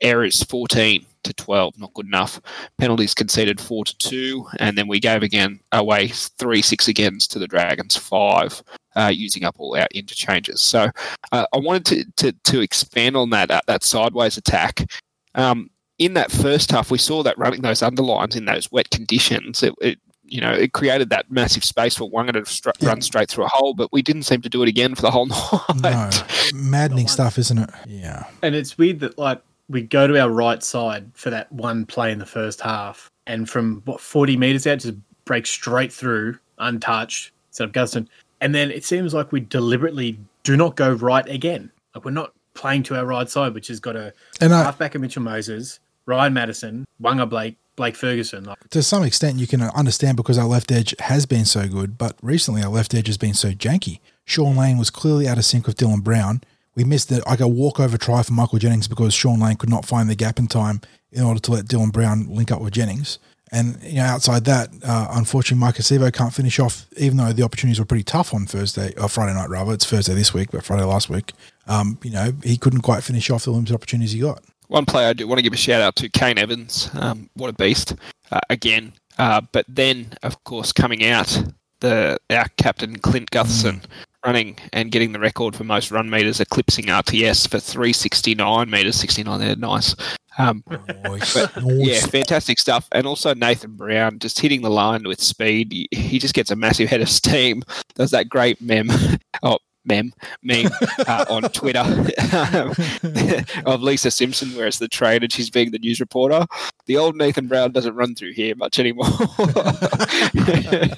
Errors 0.00 0.42
14 0.44 1.04
to 1.24 1.34
12, 1.34 1.78
not 1.78 1.92
good 1.94 2.06
enough. 2.06 2.40
Penalties 2.78 3.14
conceded 3.14 3.60
4 3.60 3.84
to 3.84 3.98
2, 3.98 4.46
and 4.60 4.78
then 4.78 4.88
we 4.88 4.98
gave 4.98 5.22
again 5.22 5.60
away 5.72 6.08
3 6.08 6.62
6 6.62 6.88
agains 6.88 7.26
to 7.28 7.38
the 7.38 7.46
Dragons 7.46 7.96
5. 7.96 8.62
Uh, 8.94 9.08
using 9.08 9.44
up 9.44 9.54
all 9.58 9.76
our 9.76 9.86
interchanges. 9.92 10.58
So 10.62 10.88
uh, 11.30 11.44
I 11.52 11.58
wanted 11.58 11.84
to, 12.16 12.32
to, 12.32 12.50
to, 12.50 12.60
expand 12.62 13.14
on 13.14 13.28
that 13.28 13.50
uh, 13.50 13.60
that 13.66 13.84
sideways 13.84 14.38
attack. 14.38 14.90
Um, 15.34 15.68
in 15.98 16.14
that 16.14 16.30
first 16.30 16.70
half, 16.70 16.90
we 16.90 16.98
saw 16.98 17.22
that 17.22 17.38
running 17.38 17.62
those 17.62 17.82
underlines 17.82 18.36
in 18.36 18.44
those 18.44 18.70
wet 18.70 18.90
conditions. 18.90 19.62
It, 19.62 19.74
it 19.80 19.98
you 20.28 20.40
know, 20.40 20.52
it 20.52 20.72
created 20.72 21.10
that 21.10 21.30
massive 21.30 21.64
space 21.64 21.96
for 21.96 22.10
Waqa 22.10 22.32
to 22.32 22.44
str- 22.46 22.70
yeah. 22.80 22.88
run 22.88 23.00
straight 23.00 23.30
through 23.30 23.44
a 23.44 23.48
hole, 23.48 23.74
but 23.74 23.92
we 23.92 24.02
didn't 24.02 24.24
seem 24.24 24.42
to 24.42 24.48
do 24.48 24.62
it 24.62 24.68
again 24.68 24.94
for 24.94 25.02
the 25.02 25.10
whole 25.10 25.26
night. 25.26 25.52
No, 25.82 26.10
maddening 26.52 27.06
stuff, 27.06 27.38
isn't 27.38 27.58
it? 27.58 27.70
Yeah. 27.86 28.24
And 28.42 28.54
it's 28.54 28.76
weird 28.76 29.00
that 29.00 29.18
like 29.18 29.40
we 29.68 29.82
go 29.82 30.06
to 30.06 30.20
our 30.20 30.30
right 30.30 30.62
side 30.62 31.10
for 31.14 31.30
that 31.30 31.50
one 31.52 31.86
play 31.86 32.12
in 32.12 32.18
the 32.18 32.26
first 32.26 32.60
half, 32.60 33.10
and 33.26 33.48
from 33.48 33.82
what 33.84 34.00
forty 34.00 34.36
meters 34.36 34.66
out, 34.66 34.80
just 34.80 34.94
break 35.24 35.46
straight 35.46 35.92
through 35.92 36.38
untouched 36.58 37.32
instead 37.50 37.64
of 37.64 37.72
Guston. 37.72 38.08
And 38.40 38.54
then 38.54 38.70
it 38.70 38.84
seems 38.84 39.14
like 39.14 39.32
we 39.32 39.40
deliberately 39.40 40.18
do 40.42 40.56
not 40.56 40.76
go 40.76 40.92
right 40.92 41.26
again. 41.28 41.70
Like 41.94 42.04
we're 42.04 42.10
not 42.10 42.32
playing 42.54 42.82
to 42.84 42.96
our 42.96 43.06
right 43.06 43.28
side, 43.28 43.54
which 43.54 43.68
has 43.68 43.80
got 43.80 43.96
a 43.96 44.12
and 44.40 44.52
I, 44.52 44.64
halfback 44.64 44.94
of 44.94 45.00
Mitchell 45.00 45.22
Moses, 45.22 45.78
Ryan 46.06 46.34
Matterson, 46.34 46.84
Waqa 47.02 47.28
Blake, 47.28 47.56
Blake 47.74 47.96
Ferguson. 47.96 48.44
Like, 48.44 48.58
to 48.70 48.82
some 48.82 49.02
extent, 49.02 49.38
you 49.38 49.46
can 49.46 49.60
understand 49.62 50.16
because 50.16 50.38
our 50.38 50.46
left 50.46 50.72
edge 50.72 50.94
has 51.00 51.26
been 51.26 51.44
so 51.44 51.68
good, 51.68 51.98
but 51.98 52.16
recently 52.22 52.62
our 52.62 52.70
left 52.70 52.94
edge 52.94 53.08
has 53.08 53.18
been 53.18 53.34
so 53.34 53.50
janky. 53.50 54.00
Shaun 54.24 54.56
Lane 54.56 54.78
was 54.78 54.90
clearly 54.90 55.28
out 55.28 55.38
of 55.38 55.44
sync 55.44 55.66
with 55.66 55.76
Dylan 55.76 56.02
Brown. 56.02 56.42
We 56.74 56.84
missed 56.84 57.08
the, 57.08 57.22
like 57.26 57.40
a 57.40 57.48
walkover 57.48 57.98
try 57.98 58.22
for 58.22 58.32
Michael 58.32 58.58
Jennings 58.58 58.88
because 58.88 59.14
Shaun 59.14 59.40
Lane 59.40 59.56
could 59.56 59.70
not 59.70 59.86
find 59.86 60.08
the 60.08 60.14
gap 60.14 60.38
in 60.38 60.46
time 60.46 60.80
in 61.10 61.22
order 61.22 61.40
to 61.40 61.52
let 61.52 61.66
Dylan 61.66 61.92
Brown 61.92 62.26
link 62.28 62.50
up 62.50 62.60
with 62.60 62.74
Jennings. 62.74 63.18
And 63.52 63.80
you 63.82 63.96
know, 63.96 64.02
outside 64.02 64.44
that, 64.46 64.70
uh, 64.82 65.08
unfortunately, 65.12 65.64
Maika 65.64 65.80
Sivo 65.80 66.12
can't 66.12 66.34
finish 66.34 66.58
off, 66.58 66.86
even 66.96 67.16
though 67.16 67.32
the 67.32 67.44
opportunities 67.44 67.78
were 67.78 67.86
pretty 67.86 68.02
tough 68.02 68.34
on 68.34 68.44
Thursday 68.44 68.92
or 69.00 69.08
Friday 69.08 69.34
night. 69.34 69.48
Rather, 69.48 69.72
it's 69.72 69.86
Thursday 69.86 70.14
this 70.14 70.34
week, 70.34 70.50
but 70.50 70.64
Friday 70.64 70.82
last 70.82 71.08
week. 71.08 71.32
Um, 71.68 71.98
you 72.02 72.10
know, 72.10 72.32
he 72.42 72.56
couldn't 72.56 72.82
quite 72.82 73.04
finish 73.04 73.30
off 73.30 73.44
the 73.44 73.52
limited 73.52 73.74
opportunities 73.74 74.12
he 74.12 74.20
got. 74.20 74.42
One 74.68 74.84
player 74.84 75.08
I 75.08 75.12
do 75.12 75.26
want 75.26 75.38
to 75.38 75.42
give 75.42 75.52
a 75.52 75.56
shout 75.56 75.80
out 75.80 75.96
to, 75.96 76.08
Kane 76.08 76.38
Evans. 76.38 76.90
Um, 76.94 77.30
what 77.34 77.50
a 77.50 77.52
beast! 77.52 77.94
Uh, 78.30 78.40
again, 78.50 78.92
uh, 79.18 79.40
but 79.52 79.64
then 79.68 80.12
of 80.22 80.42
course 80.44 80.72
coming 80.72 81.04
out, 81.04 81.42
the 81.80 82.18
our 82.30 82.48
captain 82.56 82.98
Clint 82.98 83.30
Gutherson. 83.30 83.84
Running 84.24 84.58
and 84.72 84.90
getting 84.90 85.12
the 85.12 85.20
record 85.20 85.54
for 85.54 85.62
most 85.62 85.92
run 85.92 86.10
meters, 86.10 86.40
eclipsing 86.40 86.86
RTS 86.86 87.48
for 87.48 87.60
369 87.60 88.68
meters, 88.68 88.96
69 88.96 89.38
there, 89.38 89.54
nice. 89.54 89.94
Um, 90.38 90.62
but, 90.66 91.52
yeah, 91.62 92.00
fantastic 92.00 92.58
stuff. 92.58 92.88
And 92.92 93.06
also 93.06 93.34
Nathan 93.34 93.76
Brown 93.76 94.18
just 94.18 94.40
hitting 94.40 94.62
the 94.62 94.70
line 94.70 95.04
with 95.04 95.22
speed. 95.22 95.72
He, 95.72 95.88
he 95.92 96.18
just 96.18 96.34
gets 96.34 96.50
a 96.50 96.56
massive 96.56 96.88
head 96.88 97.00
of 97.00 97.08
steam. 97.08 97.62
There's 97.94 98.10
that 98.10 98.28
great 98.28 98.60
mem. 98.60 98.90
Oh, 99.42 99.58
mem 99.86 100.12
meme 100.42 100.70
uh, 101.06 101.24
on 101.28 101.42
Twitter 101.50 101.80
of 103.66 103.82
Lisa 103.82 104.10
Simpson, 104.10 104.48
where 104.56 104.66
it's 104.66 104.78
the 104.78 104.88
train 104.88 105.22
and 105.22 105.32
she's 105.32 105.50
being 105.50 105.70
the 105.70 105.78
news 105.78 106.00
reporter. 106.00 106.46
The 106.86 106.96
old 106.96 107.16
Nathan 107.16 107.46
Brown 107.46 107.72
doesn't 107.72 107.94
run 107.94 108.14
through 108.14 108.32
here 108.32 108.54
much 108.56 108.78
anymore. 108.78 109.06
uh, 109.38 110.88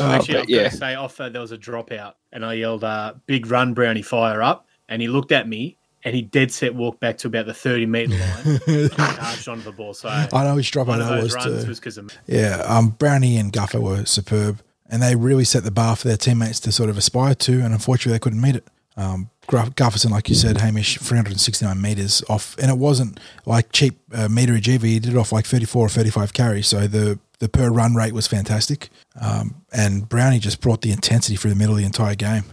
Actually, 0.00 0.38
I 0.38 0.44
yeah. 0.48 0.68
say 0.68 0.94
off 0.94 1.20
uh, 1.20 1.28
there 1.28 1.40
was 1.40 1.52
a 1.52 1.58
dropout, 1.58 2.14
and 2.32 2.44
I 2.44 2.54
yelled, 2.54 2.84
uh, 2.84 3.14
"Big 3.26 3.50
run, 3.50 3.74
Brownie, 3.74 4.02
fire 4.02 4.42
up!" 4.42 4.66
And 4.88 5.00
he 5.00 5.08
looked 5.08 5.32
at 5.32 5.48
me 5.48 5.78
and 6.04 6.14
he 6.14 6.22
dead 6.22 6.50
set 6.50 6.74
walked 6.74 7.00
back 7.00 7.18
to 7.18 7.28
about 7.28 7.46
the 7.46 7.54
30 7.54 7.86
metre 7.86 8.14
line 8.18 8.60
and 8.66 8.92
charged 8.92 9.48
onto 9.48 9.62
the 9.62 9.72
ball. 9.72 9.94
So 9.94 10.08
I 10.08 10.28
know 10.32 10.54
which 10.56 10.70
drop 10.70 10.88
I 10.88 10.98
know 10.98 11.22
was 11.22 11.34
too. 11.36 11.66
Was 11.66 11.98
of- 11.98 12.18
yeah, 12.26 12.56
um, 12.66 12.90
Brownie 12.90 13.36
and 13.36 13.52
Guffer 13.52 13.80
were 13.80 14.04
superb, 14.04 14.60
and 14.92 15.02
they 15.02 15.16
really 15.16 15.44
set 15.44 15.64
the 15.64 15.72
bar 15.72 15.96
for 15.96 16.06
their 16.06 16.16
teammates 16.16 16.60
to 16.60 16.70
sort 16.70 16.88
of 16.88 16.96
aspire 16.96 17.34
to, 17.34 17.60
and 17.60 17.74
unfortunately 17.74 18.12
they 18.12 18.20
couldn't 18.20 18.40
meet 18.40 18.54
it. 18.54 18.64
Um, 18.96 19.30
Gufferson, 19.48 20.12
like 20.12 20.28
you 20.28 20.36
said, 20.36 20.58
Hamish, 20.58 20.98
369 20.98 21.80
metres 21.80 22.22
off, 22.28 22.56
and 22.58 22.70
it 22.70 22.78
wasn't 22.78 23.18
like 23.44 23.72
cheap 23.72 23.98
uh, 24.12 24.28
meterage 24.28 24.68
either. 24.68 24.86
He 24.86 25.00
did 25.00 25.14
it 25.14 25.16
off 25.16 25.32
like 25.32 25.46
34 25.46 25.86
or 25.86 25.88
35 25.88 26.32
carries, 26.32 26.68
so 26.68 26.86
the 26.86 27.18
the 27.40 27.48
per 27.48 27.70
run 27.70 27.96
rate 27.96 28.12
was 28.12 28.28
fantastic. 28.28 28.90
Um, 29.20 29.56
and 29.72 30.08
Brownie 30.08 30.38
just 30.38 30.60
brought 30.60 30.82
the 30.82 30.92
intensity 30.92 31.34
through 31.34 31.50
the 31.50 31.56
middle 31.56 31.74
of 31.74 31.80
the 31.80 31.86
entire 31.86 32.14
game. 32.14 32.44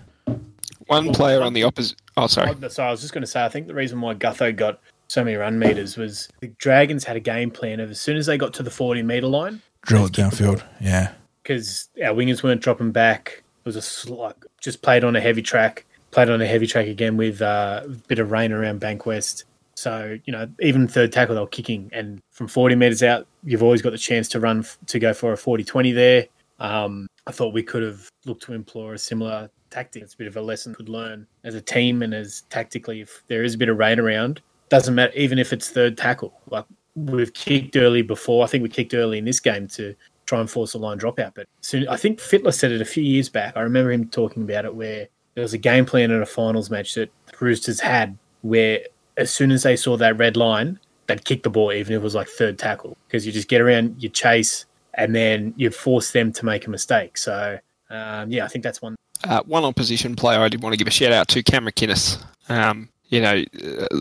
One 0.88 1.14
player 1.14 1.44
on 1.44 1.54
the 1.54 1.62
opposite 1.62 2.00
Oh, 2.20 2.28
sorry. 2.28 2.54
So 2.70 2.84
I 2.84 2.92
was 2.92 3.00
just 3.00 3.14
going 3.14 3.22
to 3.22 3.28
say, 3.28 3.46
I 3.46 3.48
think 3.48 3.68
the 3.68 3.74
reason 3.74 4.02
why 4.02 4.14
Gutho 4.14 4.54
got 4.54 4.82
so 5.08 5.24
many 5.24 5.38
run 5.38 5.58
meters 5.58 5.96
was 5.96 6.28
the 6.42 6.48
Dragons 6.48 7.06
had 7.06 7.16
a 7.16 7.22
game 7.22 7.50
plan 7.50 7.80
of 7.80 7.90
as 7.90 8.02
soon 8.02 8.18
as 8.18 8.26
they 8.26 8.38
got 8.38 8.54
to 8.56 8.64
the 8.64 8.70
40 8.70 9.04
meter 9.04 9.28
line, 9.28 9.62
drill 9.84 10.08
it 10.08 10.12
downfield. 10.12 10.62
Yeah. 10.82 11.14
Because 11.50 11.90
our 11.98 12.14
wingers 12.14 12.44
weren't 12.44 12.62
dropping 12.62 12.92
back. 12.92 13.42
It 13.64 13.66
was 13.66 13.76
a 13.76 13.82
slug. 13.82 14.46
Just 14.62 14.84
played 14.84 15.04
on 15.04 15.16
a 15.16 15.20
heavy 15.20 15.42
track, 15.42 15.84
played 16.12 16.30
on 16.30 16.44
a 16.44 16.46
heavy 16.46 16.68
track 16.68 16.86
again 16.86 17.18
with 17.18 17.42
uh, 17.42 17.82
a 17.86 17.90
bit 17.90 18.20
of 18.20 18.30
rain 18.30 18.52
around 18.52 18.82
Bankwest. 18.82 19.46
So, 19.74 20.20
you 20.26 20.32
know, 20.32 20.48
even 20.60 20.88
third 20.88 21.12
tackle, 21.12 21.34
they 21.34 21.42
were 21.42 21.48
kicking. 21.48 21.90
And 21.92 22.22
from 22.30 22.48
40 22.48 22.76
metres 22.76 23.02
out, 23.02 23.26
you've 23.44 23.64
always 23.64 23.82
got 23.82 23.94
the 23.94 23.98
chance 23.98 24.28
to 24.30 24.40
run 24.40 24.64
to 24.86 25.00
go 25.00 25.12
for 25.12 25.34
a 25.34 25.38
40 25.38 25.64
20 25.64 25.92
there. 25.92 26.28
Um, 26.60 27.08
I 27.26 27.32
thought 27.32 27.52
we 27.52 27.64
could 27.64 27.82
have 27.82 28.08
looked 28.26 28.44
to 28.44 28.54
employ 28.54 28.92
a 28.92 29.00
similar 29.00 29.50
tactic. 29.72 30.04
It's 30.04 30.14
a 30.14 30.18
bit 30.18 30.28
of 30.28 30.38
a 30.38 30.42
lesson 30.44 30.76
could 30.76 30.88
learn 30.88 31.26
as 31.46 31.56
a 31.56 31.62
team 31.62 32.04
and 32.04 32.14
as 32.14 32.44
tactically. 32.52 33.02
If 33.02 33.24
there 33.26 33.44
is 33.44 33.56
a 33.56 33.58
bit 33.58 33.70
of 33.70 33.80
rain 33.80 34.00
around, 34.00 34.40
doesn't 34.70 34.94
matter. 34.94 35.14
Even 35.14 35.40
if 35.40 35.52
it's 35.52 35.72
third 35.72 35.98
tackle, 35.98 36.40
like 36.52 36.66
we've 36.96 37.34
kicked 37.34 37.76
early 37.76 38.02
before. 38.02 38.44
I 38.44 38.48
think 38.48 38.64
we 38.64 38.70
kicked 38.70 38.94
early 38.94 39.18
in 39.18 39.26
this 39.26 39.40
game 39.40 39.68
to 39.70 39.96
try 40.30 40.40
and 40.40 40.50
force 40.50 40.76
a 40.76 40.78
line 40.78 41.00
dropout. 41.00 41.34
But 41.34 41.48
soon, 41.62 41.88
I 41.88 41.98
think 41.98 42.20
Fittler 42.20 42.54
said 42.54 42.72
it 42.72 42.82
a 42.82 42.86
few 42.86 43.04
years 43.04 43.30
back. 43.30 43.58
I 43.58 43.62
remember 43.62 43.92
him 43.92 44.08
talking 44.08 44.44
about 44.44 44.64
it 44.64 44.76
where 44.76 45.08
there 45.34 45.42
was 45.42 45.54
a 45.54 45.58
game 45.58 45.86
plan 45.86 46.12
in 46.12 46.22
a 46.22 46.26
finals 46.26 46.70
match 46.70 46.94
that 46.94 47.12
the 47.26 47.34
Roosters 47.40 47.80
had 47.80 48.18
where 48.42 48.82
as 49.18 49.32
soon 49.32 49.52
as 49.52 49.64
they 49.64 49.76
saw 49.76 49.98
that 49.98 50.18
red 50.18 50.38
line, 50.38 50.80
they'd 51.08 51.26
kick 51.26 51.44
the 51.44 51.50
ball, 51.50 51.74
even 51.74 51.94
if 51.94 52.00
it 52.00 52.04
was 52.04 52.16
like 52.16 52.28
third 52.28 52.60
tackle, 52.60 52.96
because 53.08 53.26
you 53.26 53.32
just 53.32 53.50
get 53.50 53.60
around, 53.60 54.02
you 54.02 54.08
chase, 54.08 54.66
and 54.94 55.16
then 55.16 55.54
you 55.58 55.72
force 55.72 56.12
them 56.12 56.32
to 56.34 56.46
make 56.46 56.68
a 56.68 56.70
mistake. 56.70 57.18
So, 57.18 57.58
um, 57.90 58.32
yeah, 58.32 58.46
I 58.46 58.48
think 58.48 58.64
that's 58.64 58.82
one 58.82 58.96
uh, 59.26 59.42
one 59.44 59.66
opposition 59.66 60.16
player 60.16 60.40
I 60.40 60.48
did 60.48 60.62
want 60.62 60.74
to 60.74 60.78
give 60.78 60.88
a 60.88 60.92
shout 60.92 61.12
out 61.12 61.28
to, 61.30 61.44
Cam 61.44 61.66
McInnes. 61.66 62.24
Um, 62.48 62.88
you 63.10 63.22
know, 63.22 63.44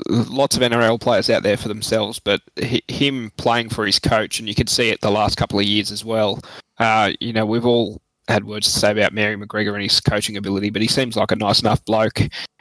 lots 0.08 0.56
of 0.56 0.62
NRL 0.62 1.00
players 1.00 1.30
out 1.30 1.42
there 1.42 1.56
for 1.56 1.68
themselves, 1.68 2.18
but 2.18 2.42
him 2.88 3.32
playing 3.36 3.70
for 3.70 3.86
his 3.86 3.98
coach, 3.98 4.38
and 4.38 4.48
you 4.48 4.54
can 4.54 4.66
see 4.66 4.90
it 4.90 5.00
the 5.00 5.10
last 5.10 5.36
couple 5.36 5.58
of 5.58 5.64
years 5.64 5.90
as 5.90 6.04
well. 6.04 6.40
Uh, 6.78 7.12
you 7.18 7.32
know, 7.32 7.46
we've 7.46 7.66
all 7.66 8.00
had 8.28 8.44
words 8.44 8.70
to 8.70 8.78
say 8.78 8.90
about 8.90 9.14
Mary 9.14 9.36
McGregor 9.36 9.72
and 9.72 9.82
his 9.82 10.00
coaching 10.00 10.36
ability, 10.36 10.68
but 10.68 10.82
he 10.82 10.88
seems 10.88 11.16
like 11.16 11.32
a 11.32 11.36
nice 11.36 11.60
enough 11.60 11.82
bloke. 11.86 12.20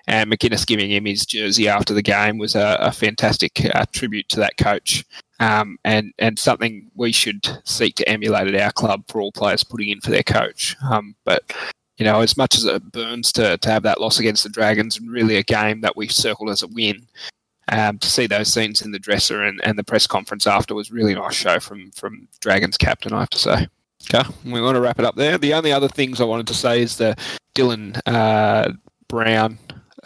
And 0.09 0.31
McInnes 0.31 0.65
giving 0.65 0.89
him 0.89 1.03
his 1.03 1.25
jersey 1.25 1.67
after 1.67 1.93
the 1.93 2.01
game 2.01 2.37
was 2.37 2.55
a, 2.55 2.77
a 2.79 2.93
fantastic 2.93 3.59
uh, 3.75 3.83
tribute 3.91 4.29
to 4.29 4.39
that 4.39 4.55
coach, 4.55 5.03
um, 5.41 5.77
and 5.83 6.13
and 6.17 6.39
something 6.39 6.89
we 6.95 7.11
should 7.11 7.45
seek 7.65 7.95
to 7.95 8.07
emulate 8.07 8.47
at 8.47 8.61
our 8.61 8.71
club 8.71 9.03
for 9.09 9.19
all 9.19 9.33
players 9.33 9.65
putting 9.65 9.89
in 9.89 9.99
for 9.99 10.11
their 10.11 10.23
coach. 10.23 10.77
Um, 10.89 11.13
but 11.25 11.53
you 11.97 12.05
know, 12.05 12.21
as 12.21 12.37
much 12.37 12.55
as 12.55 12.65
it 12.65 12.91
burns 12.91 13.31
to, 13.33 13.57
to 13.57 13.69
have 13.69 13.83
that 13.83 13.99
loss 13.99 14.19
against 14.19 14.43
the 14.43 14.49
Dragons, 14.49 14.97
and 14.97 15.11
really 15.11 15.35
a 15.35 15.43
game 15.43 15.81
that 15.81 15.97
we 15.97 16.07
circled 16.07 16.49
as 16.49 16.63
a 16.63 16.67
win, 16.67 17.07
um, 17.69 17.97
to 17.97 18.09
see 18.09 18.27
those 18.27 18.51
scenes 18.51 18.81
in 18.81 18.91
the 18.91 18.99
dresser 18.99 19.43
and, 19.43 19.59
and 19.63 19.77
the 19.77 19.83
press 19.83 20.07
conference 20.07 20.47
after 20.47 20.73
was 20.73 20.91
really 20.91 21.15
nice 21.15 21.35
show 21.35 21.59
from 21.59 21.91
from 21.91 22.27
Dragons 22.39 22.77
captain, 22.77 23.13
I 23.13 23.19
have 23.19 23.29
to 23.31 23.39
say. 23.39 23.67
Okay, 24.13 24.29
we 24.45 24.61
want 24.61 24.75
to 24.75 24.81
wrap 24.81 24.99
it 24.99 25.05
up 25.05 25.15
there. 25.15 25.37
The 25.37 25.53
only 25.53 25.73
other 25.73 25.89
things 25.89 26.21
I 26.21 26.23
wanted 26.23 26.47
to 26.47 26.53
say 26.53 26.81
is 26.81 26.97
the 26.97 27.15
Dylan 27.55 27.99
uh, 28.05 28.71
Brown 29.09 29.57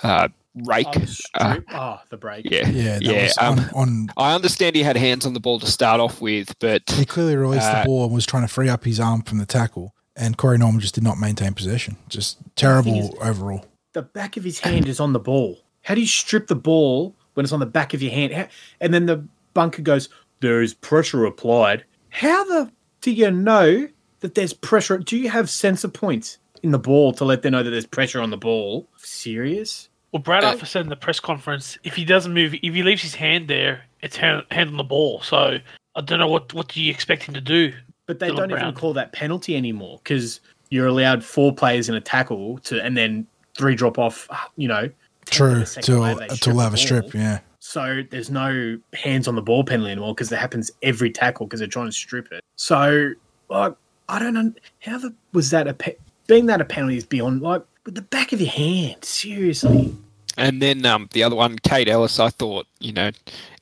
uh, 0.01 0.29
rake. 0.55 0.87
Oh, 0.87 0.99
the, 0.99 1.25
uh, 1.35 1.55
oh, 1.73 1.99
the 2.09 2.17
break. 2.17 2.49
yeah, 2.49 2.67
Yeah, 2.67 2.93
that 2.93 3.03
Yeah, 3.03 3.23
was 3.23 3.37
um, 3.37 3.59
on, 3.59 3.69
on. 3.75 4.07
I 4.17 4.33
understand 4.33 4.75
he 4.75 4.83
had 4.83 4.97
hands 4.97 5.25
on 5.25 5.33
the 5.33 5.39
ball 5.39 5.59
to 5.59 5.67
start 5.67 5.99
off 5.99 6.21
with, 6.21 6.57
but 6.59 6.83
He 6.89 7.05
clearly 7.05 7.35
released 7.35 7.67
uh, 7.67 7.81
the 7.81 7.85
ball 7.85 8.05
and 8.05 8.13
was 8.13 8.25
trying 8.25 8.43
to 8.43 8.47
free 8.47 8.69
up 8.69 8.83
his 8.85 8.99
arm 8.99 9.21
from 9.21 9.37
the 9.37 9.45
tackle, 9.45 9.93
and 10.21 10.37
Corey 10.37 10.57
Norman 10.57 10.79
just 10.79 10.95
did 10.95 11.03
not 11.03 11.17
maintain 11.19 11.53
possession. 11.53 11.97
Just 12.07 12.37
terrible 12.55 12.97
is- 12.97 13.11
overall. 13.21 13.65
The 13.93 14.03
back 14.03 14.37
of 14.37 14.43
his 14.45 14.59
hand 14.59 14.87
is 14.87 15.01
on 15.01 15.11
the 15.11 15.19
ball. 15.19 15.59
How 15.81 15.95
do 15.95 16.01
you 16.01 16.07
strip 16.07 16.47
the 16.47 16.55
ball 16.55 17.13
when 17.33 17.43
it's 17.43 17.51
on 17.51 17.59
the 17.59 17.65
back 17.65 17.93
of 17.93 18.01
your 18.01 18.11
hand? 18.13 18.31
How, 18.31 18.47
and 18.79 18.93
then 18.93 19.05
the 19.07 19.25
bunker 19.53 19.81
goes, 19.81 20.07
there 20.39 20.61
is 20.61 20.73
pressure 20.75 21.25
applied. 21.25 21.83
How 22.09 22.43
the 22.45 22.71
do 23.01 23.11
you 23.11 23.31
know 23.31 23.89
that 24.21 24.35
there's 24.35 24.53
pressure? 24.53 24.97
Do 24.99 25.17
you 25.17 25.29
have 25.29 25.49
sensor 25.49 25.87
points 25.89 26.37
in 26.63 26.71
the 26.71 26.79
ball 26.79 27.11
to 27.13 27.25
let 27.25 27.41
them 27.41 27.51
know 27.53 27.63
that 27.63 27.69
there's 27.71 27.85
pressure 27.87 28.21
on 28.21 28.29
the 28.29 28.37
ball? 28.37 28.87
Serious? 28.97 29.89
Well, 30.11 30.21
Brad 30.21 30.43
Uh, 30.43 30.57
said 30.65 30.83
in 30.83 30.89
the 30.89 30.95
press 30.95 31.19
conference, 31.19 31.77
if 31.83 31.95
he 31.95 32.05
doesn't 32.05 32.33
move, 32.33 32.53
if 32.53 32.73
he 32.73 32.83
leaves 32.83 33.01
his 33.01 33.15
hand 33.15 33.47
there, 33.47 33.85
it's 34.01 34.15
hand, 34.17 34.43
hand 34.51 34.69
on 34.69 34.77
the 34.77 34.83
ball. 34.83 35.21
So 35.21 35.57
I 35.95 36.01
don't 36.01 36.19
know 36.19 36.27
what 36.27 36.53
what 36.53 36.67
do 36.69 36.81
you 36.81 36.91
expect 36.91 37.23
him 37.23 37.33
to 37.33 37.41
do. 37.41 37.73
But 38.11 38.19
they 38.19 38.29
Dylan 38.29 38.35
don't 38.35 38.49
Brown. 38.49 38.61
even 38.63 38.75
call 38.75 38.91
that 38.93 39.13
penalty 39.13 39.55
anymore 39.55 40.01
because 40.03 40.41
you're 40.69 40.87
allowed 40.87 41.23
four 41.23 41.55
players 41.55 41.87
in 41.87 41.95
a 41.95 42.01
tackle 42.01 42.57
to, 42.59 42.83
and 42.83 42.97
then 42.97 43.25
three 43.57 43.73
drop 43.73 43.97
off. 43.97 44.27
You 44.57 44.67
know, 44.67 44.89
True, 45.27 45.59
the 45.59 45.65
to 45.83 46.01
wave, 46.01 46.17
to 46.27 46.35
strip 46.35 46.53
allow 46.53 46.73
a 46.73 46.77
strip. 46.77 47.13
Yeah, 47.13 47.39
So 47.59 48.03
there's 48.11 48.29
no 48.29 48.77
hands 48.93 49.29
on 49.29 49.35
the 49.35 49.41
ball 49.41 49.63
penalty 49.63 49.91
anymore 49.93 50.13
because 50.13 50.29
it 50.29 50.39
happens 50.39 50.71
every 50.83 51.09
tackle 51.09 51.45
because 51.45 51.61
they're 51.61 51.69
trying 51.69 51.85
to 51.85 51.91
strip 51.93 52.29
it. 52.33 52.43
So 52.57 53.11
like 53.47 53.75
I 54.09 54.19
don't 54.19 54.33
know 54.33 54.51
how 54.81 54.97
the 54.97 55.13
was 55.31 55.51
that 55.51 55.69
a 55.69 55.73
pe- 55.73 55.95
being 56.27 56.47
that 56.47 56.59
a 56.59 56.65
penalty 56.65 56.97
is 56.97 57.05
beyond 57.05 57.41
like 57.41 57.63
with 57.85 57.95
the 57.95 58.01
back 58.01 58.33
of 58.33 58.41
your 58.41 58.49
hand. 58.49 59.05
Seriously, 59.05 59.95
And 60.37 60.61
then 60.61 60.85
um, 60.85 61.09
the 61.11 61.23
other 61.23 61.35
one, 61.35 61.57
Kate 61.59 61.89
Ellis, 61.89 62.19
I 62.19 62.29
thought, 62.29 62.65
you 62.79 62.93
know, 62.93 63.11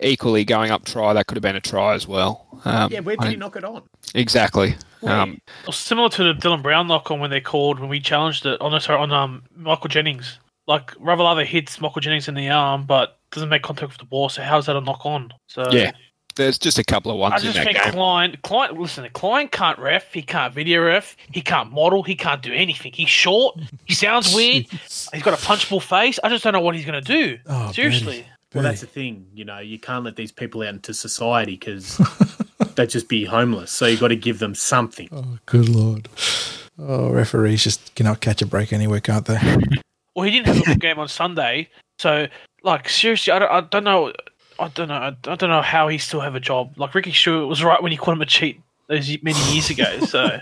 equally 0.01 0.45
going 0.45 0.71
up 0.71 0.85
try, 0.85 1.13
that 1.13 1.27
could 1.27 1.35
have 1.35 1.41
been 1.41 1.55
a 1.55 1.61
try 1.61 1.93
as 1.95 2.07
well. 2.07 2.45
Um, 2.65 2.91
yeah. 2.91 2.99
Where 2.99 3.15
did 3.15 3.25
I- 3.25 3.29
he 3.31 3.35
knock 3.35 3.55
it 3.55 3.63
on? 3.63 3.83
Exactly. 4.15 4.75
Where? 5.01 5.13
Um, 5.13 5.39
It 5.67 5.73
similar 5.73 6.09
to 6.09 6.23
the 6.23 6.33
Dylan 6.33 6.61
Brown 6.61 6.87
knock 6.87 7.09
on 7.11 7.19
when 7.19 7.29
they 7.31 7.41
called 7.41 7.79
when 7.79 7.89
we 7.89 7.99
challenged 7.99 8.45
it 8.45 8.59
on 8.61 8.79
sorry, 8.81 8.99
on 8.99 9.11
um 9.11 9.43
Michael 9.55 9.87
Jennings. 9.87 10.39
Like 10.67 10.91
Ravalawa 10.95 11.45
hits 11.45 11.79
Michael 11.81 12.01
Jennings 12.01 12.27
in 12.27 12.35
the 12.35 12.49
arm, 12.49 12.85
but 12.85 13.17
doesn't 13.31 13.49
make 13.49 13.63
contact 13.63 13.91
with 13.91 13.97
the 13.99 14.05
ball. 14.05 14.29
So 14.29 14.41
how's 14.43 14.65
that 14.67 14.75
a 14.75 14.81
knock 14.81 15.05
on? 15.05 15.31
So 15.47 15.71
Yeah, 15.71 15.91
there's 16.35 16.57
just 16.57 16.79
a 16.79 16.83
couple 16.83 17.11
of 17.11 17.17
I 17.17 17.19
ones 17.19 17.43
in 17.43 17.47
just 17.47 17.57
that 17.57 17.65
think 17.65 17.83
game. 17.83 17.93
Klein, 17.93 18.37
Klein, 18.43 18.79
listen, 18.79 19.07
Klein 19.13 19.47
can't 19.47 19.77
ref, 19.79 20.13
he 20.13 20.21
can't 20.21 20.53
video 20.53 20.83
ref, 20.83 21.15
he 21.31 21.41
can't 21.41 21.71
model, 21.71 22.03
he 22.03 22.15
can't 22.15 22.41
do 22.41 22.53
anything. 22.53 22.91
He's 22.93 23.09
short, 23.09 23.59
he 23.85 23.93
sounds 23.93 24.33
weird, 24.35 24.67
he's 24.69 25.23
got 25.23 25.33
a 25.33 25.45
punchable 25.45 25.81
face. 25.81 26.19
I 26.23 26.29
just 26.29 26.43
don't 26.43 26.53
know 26.53 26.61
what 26.61 26.75
he's 26.75 26.85
going 26.85 27.01
to 27.03 27.07
do. 27.07 27.37
Oh, 27.47 27.71
Seriously. 27.71 28.25
Well, 28.53 28.63
that's 28.63 28.81
the 28.81 28.87
thing. 28.87 29.27
You 29.33 29.45
know, 29.45 29.59
you 29.59 29.77
can't 29.77 30.03
let 30.03 30.15
these 30.15 30.31
people 30.31 30.63
out 30.63 30.69
into 30.69 30.93
society 30.93 31.51
because 31.51 32.01
they'd 32.75 32.89
just 32.89 33.07
be 33.07 33.23
homeless. 33.25 33.69
So 33.69 33.85
you've 33.85 33.99
got 33.99 34.07
to 34.07 34.15
give 34.15 34.39
them 34.39 34.55
something. 34.55 35.07
Oh, 35.11 35.37
good 35.45 35.69
lord. 35.69 36.09
Oh, 36.79 37.11
referees 37.11 37.63
just 37.63 37.93
cannot 37.93 38.21
catch 38.21 38.41
a 38.41 38.47
break 38.47 38.73
anywhere, 38.73 39.01
can't 39.01 39.25
they? 39.25 39.37
Well, 40.15 40.25
he 40.25 40.31
didn't 40.31 40.47
have 40.47 40.61
a 40.61 40.65
good 40.65 40.79
game 40.79 40.97
on 40.97 41.07
Sunday, 41.07 41.69
so 41.99 42.27
like 42.63 42.89
seriously, 42.89 43.31
I 43.31 43.39
don't, 43.39 43.51
I 43.51 43.61
don't 43.61 43.83
know, 43.83 44.13
I 44.59 44.67
don't 44.69 44.87
know, 44.89 44.95
I 44.95 45.35
don't 45.35 45.49
know 45.49 45.61
how 45.61 45.87
he 45.87 45.97
still 45.97 46.19
have 46.19 46.35
a 46.35 46.39
job. 46.39 46.73
Like 46.77 46.93
Ricky 46.93 47.11
Stuart 47.13 47.47
was 47.47 47.63
right 47.63 47.81
when 47.81 47.91
he 47.91 47.97
called 47.97 48.17
him 48.17 48.21
a 48.21 48.25
cheat 48.25 48.61
those 48.87 49.09
many 49.23 49.39
years 49.53 49.69
ago. 49.69 49.99
So, 50.05 50.39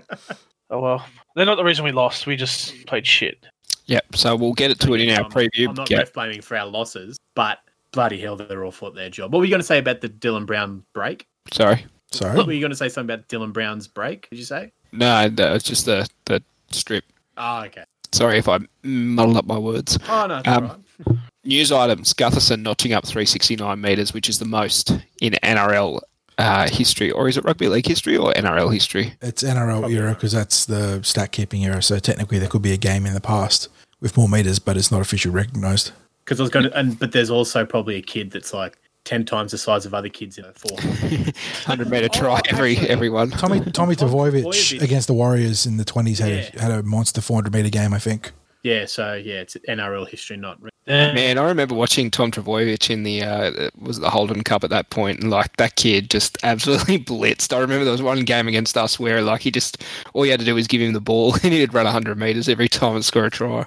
oh 0.70 0.80
well, 0.80 1.06
they're 1.34 1.46
not 1.46 1.56
the 1.56 1.64
reason 1.64 1.84
we 1.84 1.92
lost. 1.92 2.26
We 2.26 2.36
just 2.36 2.86
played 2.86 3.06
shit. 3.06 3.44
Yep. 3.86 4.16
So 4.16 4.36
we'll 4.36 4.52
get 4.52 4.70
it 4.70 4.78
to 4.80 4.94
it 4.94 5.00
in 5.00 5.10
our 5.10 5.22
I'm- 5.22 5.30
preview. 5.30 5.68
I'm 5.68 5.74
not 5.74 5.90
Yeah, 5.90 5.98
ref 5.98 6.12
blaming 6.12 6.40
for 6.42 6.56
our 6.56 6.66
losses, 6.66 7.18
but 7.34 7.58
bloody 7.92 8.20
hell, 8.20 8.36
they're 8.36 8.64
all 8.64 8.70
fought 8.70 8.94
their 8.94 9.10
job. 9.10 9.32
What 9.32 9.40
were 9.40 9.44
you 9.44 9.50
going 9.50 9.60
to 9.60 9.66
say 9.66 9.78
about 9.78 10.00
the 10.00 10.08
Dylan 10.08 10.46
Brown 10.46 10.84
break? 10.92 11.26
Sorry. 11.52 11.84
Sorry. 12.12 12.36
What 12.36 12.46
were 12.46 12.52
you 12.52 12.60
going 12.60 12.70
to 12.70 12.76
say 12.76 12.88
something 12.88 13.12
about 13.14 13.28
Dylan 13.28 13.52
Brown's 13.52 13.88
break? 13.88 14.28
Did 14.30 14.38
you 14.38 14.44
say? 14.44 14.72
No, 14.92 15.28
no, 15.28 15.54
it's 15.54 15.64
just 15.64 15.86
the 15.86 16.08
the 16.26 16.42
strip. 16.70 17.04
Oh, 17.36 17.62
okay. 17.64 17.84
Sorry 18.12 18.38
if 18.38 18.48
I 18.48 18.58
muddled 18.82 19.36
up 19.36 19.46
my 19.46 19.58
words. 19.58 19.98
Oh 20.08 20.26
no, 20.26 20.42
that's 20.42 20.48
Um, 20.48 20.64
all 20.64 20.70
right. 21.08 21.18
News 21.44 21.72
items: 21.72 22.12
Gutherson 22.12 22.62
notching 22.62 22.92
up 22.92 23.06
369 23.06 23.80
meters, 23.80 24.12
which 24.12 24.28
is 24.28 24.38
the 24.38 24.44
most 24.44 24.90
in 25.22 25.34
NRL 25.42 26.00
uh, 26.36 26.68
history, 26.68 27.10
or 27.10 27.28
is 27.28 27.36
it 27.38 27.44
rugby 27.44 27.68
league 27.68 27.86
history 27.86 28.16
or 28.16 28.32
NRL 28.34 28.72
history? 28.72 29.14
It's 29.22 29.42
NRL 29.42 29.90
era 29.90 30.12
because 30.14 30.32
that's 30.32 30.66
the 30.66 31.00
stat 31.02 31.32
keeping 31.32 31.64
era. 31.64 31.82
So 31.82 31.98
technically, 31.98 32.38
there 32.38 32.48
could 32.48 32.60
be 32.62 32.72
a 32.72 32.76
game 32.76 33.06
in 33.06 33.14
the 33.14 33.20
past 33.22 33.68
with 34.00 34.16
more 34.18 34.28
meters, 34.28 34.58
but 34.58 34.76
it's 34.76 34.90
not 34.90 35.00
officially 35.00 35.34
recognised. 35.34 35.92
Because 36.24 36.40
I 36.40 36.42
was 36.42 36.50
going 36.50 36.66
to, 36.66 36.78
and 36.78 36.98
but 36.98 37.12
there's 37.12 37.30
also 37.30 37.64
probably 37.64 37.96
a 37.96 38.02
kid 38.02 38.30
that's 38.32 38.52
like 38.52 38.76
ten 39.04 39.24
times 39.24 39.52
the 39.52 39.58
size 39.58 39.86
of 39.86 39.94
other 39.94 40.10
kids 40.10 40.36
in 40.36 40.44
a 40.44 40.52
four. 40.52 40.76
100 40.78 41.88
meter 41.88 42.08
try 42.10 42.34
Oh, 42.36 42.40
every 42.50 42.72
actually- 42.76 42.90
everyone. 42.90 43.30
Tommy 43.30 43.60
Tommy 43.72 43.96
Tavoyevich 43.96 44.42
Tavoyevich. 44.44 44.82
against 44.82 45.06
the 45.06 45.14
Warriors 45.14 45.64
in 45.64 45.78
the 45.78 45.86
twenties 45.86 46.18
had 46.18 46.28
Yeah. 46.30 46.50
a, 46.56 46.60
had 46.60 46.70
a 46.70 46.82
monster 46.82 47.22
400 47.22 47.50
meter 47.54 47.70
game. 47.70 47.94
I 47.94 47.98
think. 47.98 48.32
yeah, 48.62 48.84
so 48.84 49.14
yeah, 49.14 49.36
it's 49.40 49.56
NRL 49.66 50.06
history, 50.06 50.36
not. 50.36 50.58
Re- 50.90 50.96
Yeah. 50.96 51.12
Man, 51.12 51.38
I 51.38 51.44
remember 51.44 51.74
watching 51.74 52.10
Tom 52.10 52.30
Trbojevic 52.30 52.90
in 52.90 53.02
the 53.04 53.22
uh, 53.22 53.70
was 53.80 53.98
the 54.00 54.10
Holden 54.10 54.42
Cup 54.42 54.64
at 54.64 54.70
that 54.70 54.90
point, 54.90 55.20
and 55.20 55.30
like 55.30 55.56
that 55.56 55.76
kid 55.76 56.10
just 56.10 56.36
absolutely 56.44 56.98
blitzed. 56.98 57.54
I 57.56 57.60
remember 57.60 57.84
there 57.84 57.92
was 57.92 58.02
one 58.02 58.24
game 58.24 58.48
against 58.48 58.76
us 58.76 58.98
where 58.98 59.22
like 59.22 59.40
he 59.42 59.50
just 59.50 59.82
all 60.14 60.24
you 60.24 60.30
had 60.32 60.40
to 60.40 60.46
do 60.46 60.54
was 60.54 60.66
give 60.66 60.80
him 60.80 60.92
the 60.92 61.00
ball, 61.00 61.34
and 61.42 61.52
he'd 61.52 61.72
run 61.74 61.84
100 61.84 62.18
meters 62.18 62.48
every 62.48 62.68
time 62.68 62.94
and 62.96 63.04
score 63.04 63.26
a 63.26 63.30
try. 63.30 63.66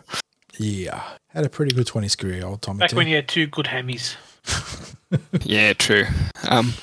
Yeah, 0.60 1.01
had 1.30 1.46
a 1.46 1.50
pretty 1.50 1.74
good 1.74 1.88
20s 1.88 2.18
career, 2.18 2.46
old 2.46 2.62
Tommy. 2.62 2.80
Back 2.80 2.92
too. 2.92 2.96
when 2.98 3.08
you 3.08 3.15
had 3.15 3.27
two 3.27 3.48
good 3.48 3.65
hammies. 3.65 4.15
Yeah, 5.44 5.74
true. 5.74 6.06
Um, 6.48 6.74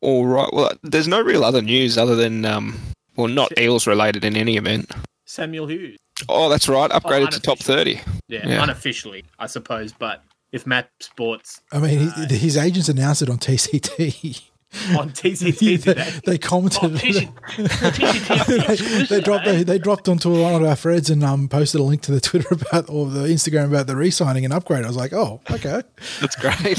all 0.00 0.26
right. 0.26 0.48
Well, 0.52 0.72
there's 0.82 1.06
no 1.08 1.20
real 1.20 1.44
other 1.44 1.60
news 1.60 1.98
other 1.98 2.16
than 2.16 2.44
um, 2.46 2.80
well, 3.16 3.28
not 3.28 3.56
Eels 3.58 3.86
related 3.86 4.24
in 4.24 4.36
any 4.36 4.56
event. 4.56 4.90
Samuel 5.26 5.66
Hughes. 5.66 5.98
Oh, 6.28 6.48
that's 6.48 6.68
right. 6.68 6.90
Upgraded 6.90 7.30
to 7.30 7.40
top 7.40 7.58
30. 7.58 8.00
Yeah, 8.28 8.46
Yeah. 8.48 8.62
unofficially, 8.62 9.24
I 9.38 9.46
suppose. 9.46 9.92
But 9.92 10.22
if 10.52 10.66
Matt 10.66 10.88
Sports 11.00 11.60
I 11.72 11.78
mean, 11.78 12.08
Uh, 12.08 12.28
his 12.28 12.56
agents 12.56 12.88
announced 12.88 13.22
it 13.22 13.30
on 13.30 13.38
TCT. 13.38 14.42
on 14.98 15.10
TCT 15.10 15.58
they, 15.58 15.76
today, 15.94 16.10
they 16.26 16.34
Oh, 16.34 16.38
commented. 16.38 16.92
TC, 16.92 17.32
TCT 17.44 19.08
they, 19.08 19.16
they 19.16 19.20
dropped 19.22 19.44
they, 19.44 19.62
they 19.62 19.78
dropped 19.78 20.08
onto 20.08 20.30
one 20.42 20.54
of 20.54 20.62
our 20.64 20.74
threads 20.76 21.10
and 21.10 21.22
um 21.22 21.48
posted 21.48 21.80
a 21.80 21.84
link 21.84 22.02
to 22.02 22.12
the 22.12 22.20
Twitter 22.28 22.48
about 22.54 22.88
or 22.90 23.08
the 23.08 23.20
Instagram 23.28 23.66
about 23.66 23.86
the 23.86 23.96
re-signing 23.96 24.44
and 24.44 24.52
upgrade. 24.52 24.84
I 24.84 24.88
was 24.88 24.96
like, 24.96 25.12
oh, 25.12 25.40
okay. 25.50 25.82
That's 26.20 26.36
great. 26.36 26.78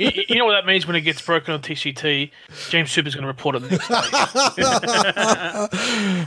you, 0.00 0.24
you 0.28 0.36
know 0.38 0.44
what 0.46 0.52
that 0.54 0.66
means 0.66 0.86
when 0.86 0.96
it 0.96 1.00
gets 1.02 1.20
broken 1.22 1.54
on 1.54 1.60
TCT? 1.62 2.30
James 2.70 2.90
Super's 2.92 3.14
going 3.14 3.22
to 3.22 3.28
report 3.28 3.56
it 3.56 3.60
the 3.62 3.70
next. 3.70 3.88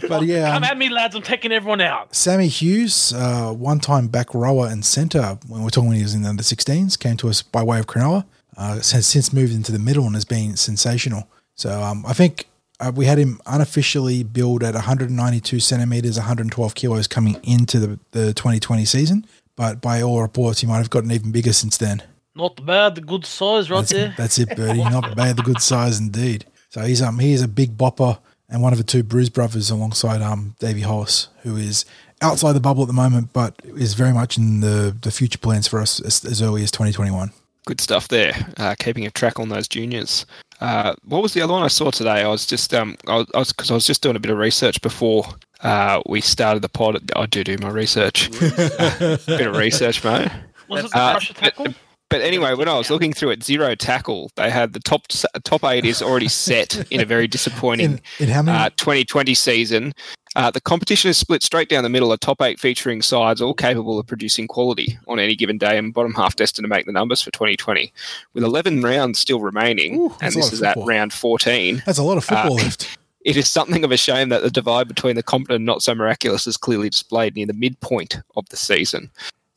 But 0.07 0.23
yeah, 0.25 0.47
Come 0.51 0.57
um, 0.57 0.63
at 0.63 0.77
me, 0.77 0.89
lads. 0.89 1.15
I'm 1.15 1.21
taking 1.21 1.51
everyone 1.51 1.81
out. 1.81 2.13
Sammy 2.15 2.47
Hughes, 2.47 3.13
uh, 3.13 3.51
one-time 3.53 4.07
back 4.07 4.33
rower 4.33 4.67
and 4.67 4.83
centre 4.85 5.37
when 5.47 5.63
we're 5.63 5.69
talking 5.69 5.89
when 5.89 5.97
he 5.97 6.03
was 6.03 6.13
in 6.13 6.21
the 6.23 6.29
under 6.29 6.43
16s, 6.43 6.97
came 6.99 7.17
to 7.17 7.29
us 7.29 7.41
by 7.41 7.63
way 7.63 7.79
of 7.79 7.87
Cronulla. 7.87 8.25
Uh, 8.57 8.75
has 8.75 9.05
since 9.05 9.31
moved 9.31 9.53
into 9.53 9.71
the 9.71 9.79
middle 9.79 10.05
and 10.05 10.15
has 10.15 10.25
been 10.25 10.55
sensational. 10.57 11.27
So 11.55 11.81
um, 11.81 12.03
I 12.07 12.13
think 12.13 12.47
uh, 12.79 12.91
we 12.93 13.05
had 13.05 13.17
him 13.17 13.39
unofficially 13.45 14.23
billed 14.23 14.63
at 14.63 14.73
192 14.73 15.59
centimeters, 15.59 16.17
112 16.17 16.75
kilos 16.75 17.07
coming 17.07 17.39
into 17.43 17.79
the, 17.79 17.99
the 18.11 18.33
2020 18.33 18.85
season. 18.85 19.25
But 19.55 19.81
by 19.81 20.01
all 20.01 20.21
reports, 20.21 20.61
he 20.61 20.67
might 20.67 20.77
have 20.77 20.89
gotten 20.89 21.11
even 21.11 21.31
bigger 21.31 21.53
since 21.53 21.77
then. 21.77 22.03
Not 22.35 22.63
bad. 22.65 22.95
The 22.95 23.01
good 23.01 23.25
size 23.25 23.69
right 23.69 23.79
That's, 23.79 23.91
there. 23.91 24.13
that's 24.15 24.37
it, 24.37 24.55
Birdie. 24.55 24.83
Not 24.83 25.15
bad, 25.15 25.37
the 25.37 25.41
good 25.41 25.59
size 25.59 25.99
indeed. 25.99 26.45
So 26.69 26.81
he's 26.81 27.01
um 27.01 27.17
he 27.17 27.33
is 27.33 27.41
a 27.41 27.47
big 27.47 27.75
bopper 27.75 28.19
and 28.47 28.61
one 28.61 28.73
of 28.73 28.77
the 28.77 28.83
two 28.83 29.01
Bruce 29.01 29.29
brothers 29.29 29.71
alongside 29.71 30.21
um 30.21 30.55
Davey 30.59 30.81
Hollis, 30.81 31.29
who 31.41 31.57
is 31.57 31.85
outside 32.21 32.53
the 32.53 32.59
bubble 32.59 32.83
at 32.83 32.87
the 32.87 32.93
moment, 32.93 33.33
but 33.33 33.55
is 33.63 33.95
very 33.95 34.13
much 34.13 34.37
in 34.37 34.59
the, 34.59 34.95
the 35.01 35.11
future 35.11 35.39
plans 35.39 35.67
for 35.67 35.79
us 35.79 35.99
as, 35.99 36.23
as 36.25 36.41
early 36.41 36.63
as 36.63 36.71
2021. 36.71 37.31
Good 37.67 37.81
stuff 37.81 38.07
there. 38.07 38.33
Uh, 38.55 38.75
keeping 38.79 39.05
a 39.05 39.11
track 39.11 39.39
on 39.41 39.49
those 39.49 39.67
juniors. 39.67 40.25
Uh, 40.61 40.95
what 41.03 41.21
was 41.21 41.33
the 41.33 41.41
other 41.41 41.51
one 41.51 41.63
I 41.63 41.67
saw 41.67 41.91
today? 41.91 42.23
I 42.23 42.27
was 42.29 42.45
just 42.45 42.73
um, 42.73 42.95
I 43.07 43.25
was 43.33 43.51
because 43.51 43.69
I, 43.69 43.73
was 43.73 43.85
just 43.85 44.01
doing 44.01 44.15
a 44.15 44.19
bit 44.21 44.31
of 44.31 44.37
research 44.37 44.81
before 44.81 45.25
uh, 45.61 46.01
we 46.07 46.21
started 46.21 46.61
the 46.63 46.69
pod. 46.69 47.11
I 47.15 47.25
do 47.25 47.43
do 47.43 47.57
my 47.59 47.67
research. 47.69 48.31
bit 48.39 49.47
of 49.47 49.55
research, 49.57 50.01
mate. 50.05 50.31
Was 50.69 50.85
it 50.85 50.91
the 50.91 50.97
Uh, 50.97 51.13
Russia 51.15 51.33
but, 51.33 51.39
tackle? 51.41 51.73
but 52.09 52.21
anyway, 52.21 52.53
when 52.53 52.69
I 52.69 52.77
was 52.77 52.89
looking 52.89 53.11
through 53.11 53.31
it, 53.31 53.43
zero 53.43 53.75
tackle. 53.75 54.31
They 54.37 54.49
had 54.49 54.71
the 54.71 54.79
top 54.79 55.07
top 55.43 55.65
eight 55.65 55.83
is 55.83 56.01
already 56.01 56.29
set 56.29 56.89
in 56.89 57.01
a 57.01 57.05
very 57.05 57.27
disappointing 57.27 57.99
In, 58.19 58.27
in 58.27 58.29
how 58.29 58.43
many? 58.43 58.57
uh, 58.57 58.69
2020 58.77 59.33
season. 59.33 59.93
Uh, 60.37 60.51
the 60.51 60.61
competition 60.61 61.09
is 61.09 61.17
split 61.17 61.41
straight 61.41 61.67
down 61.67 61.81
the 61.81 61.89
middle, 61.89 62.11
a 62.11 62.17
top 62.17 62.43
eight 62.43 62.59
featuring 62.59 63.01
sides 63.01 63.41
all 63.41 63.55
capable 63.55 63.97
of 63.97 64.05
producing 64.05 64.47
quality 64.47 64.95
on 65.07 65.19
any 65.19 65.35
given 65.35 65.57
day, 65.57 65.79
and 65.79 65.95
bottom 65.95 66.13
half 66.13 66.35
destined 66.35 66.63
to 66.63 66.69
make 66.69 66.85
the 66.85 66.91
numbers 66.91 67.23
for 67.23 67.31
2020. 67.31 67.91
With 68.35 68.43
11 68.43 68.83
rounds 68.83 69.17
still 69.17 69.41
remaining, 69.41 69.95
Ooh, 69.95 70.09
and 70.21 70.31
that's 70.31 70.35
a 70.35 70.39
lot 70.39 70.45
this 70.45 70.53
is 70.53 70.61
at 70.61 70.77
round 70.77 71.11
14, 71.11 71.81
That's 71.87 71.97
a 71.97 72.03
lot 72.03 72.17
of 72.17 72.23
football 72.25 72.59
Uh, 72.59 72.63
left. 72.65 72.99
it 73.25 73.35
is 73.35 73.49
something 73.49 73.83
of 73.83 73.91
a 73.91 73.97
shame 73.97 74.29
that 74.29 74.43
the 74.43 74.51
divide 74.51 74.87
between 74.87 75.15
the 75.15 75.23
competent 75.23 75.55
and 75.55 75.65
not 75.65 75.81
so 75.81 75.95
miraculous 75.95 76.45
is 76.45 76.55
clearly 76.55 76.91
displayed 76.91 77.35
near 77.35 77.47
the 77.47 77.53
midpoint 77.53 78.19
of 78.35 78.47
the 78.49 78.57
season. 78.57 79.09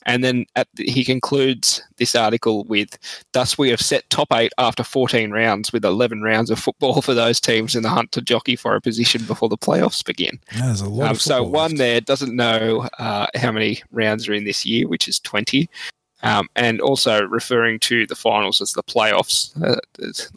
And 0.05 0.23
then 0.23 0.45
at 0.55 0.67
the, 0.73 0.85
he 0.85 1.03
concludes 1.03 1.81
this 1.97 2.15
article 2.15 2.63
with, 2.65 2.97
"Thus 3.33 3.57
we 3.57 3.69
have 3.69 3.81
set 3.81 4.09
top 4.09 4.29
eight 4.33 4.51
after 4.57 4.83
14 4.83 5.31
rounds, 5.31 5.71
with 5.71 5.85
11 5.85 6.21
rounds 6.21 6.49
of 6.49 6.59
football 6.59 7.01
for 7.01 7.13
those 7.13 7.39
teams 7.39 7.75
in 7.75 7.83
the 7.83 7.89
hunt 7.89 8.11
to 8.13 8.21
jockey 8.21 8.55
for 8.55 8.75
a 8.75 8.81
position 8.81 9.23
before 9.25 9.49
the 9.49 9.57
playoffs 9.57 10.03
begin." 10.03 10.39
That 10.57 10.71
is 10.71 10.81
a 10.81 10.89
lot 10.89 11.05
Um, 11.05 11.11
of 11.11 11.21
so 11.21 11.43
football 11.43 11.51
one 11.51 11.75
there 11.75 12.01
doesn't 12.01 12.35
know 12.35 12.87
uh, 12.97 13.27
how 13.35 13.51
many 13.51 13.81
rounds 13.91 14.27
are 14.27 14.33
in 14.33 14.43
this 14.45 14.65
year, 14.65 14.87
which 14.87 15.07
is 15.07 15.19
20. 15.19 15.69
Um, 16.23 16.47
and 16.55 16.79
also 16.81 17.23
referring 17.23 17.79
to 17.79 18.05
the 18.05 18.15
finals 18.15 18.61
as 18.61 18.73
the 18.73 18.83
playoffs. 18.83 19.51
Uh, 19.63 19.79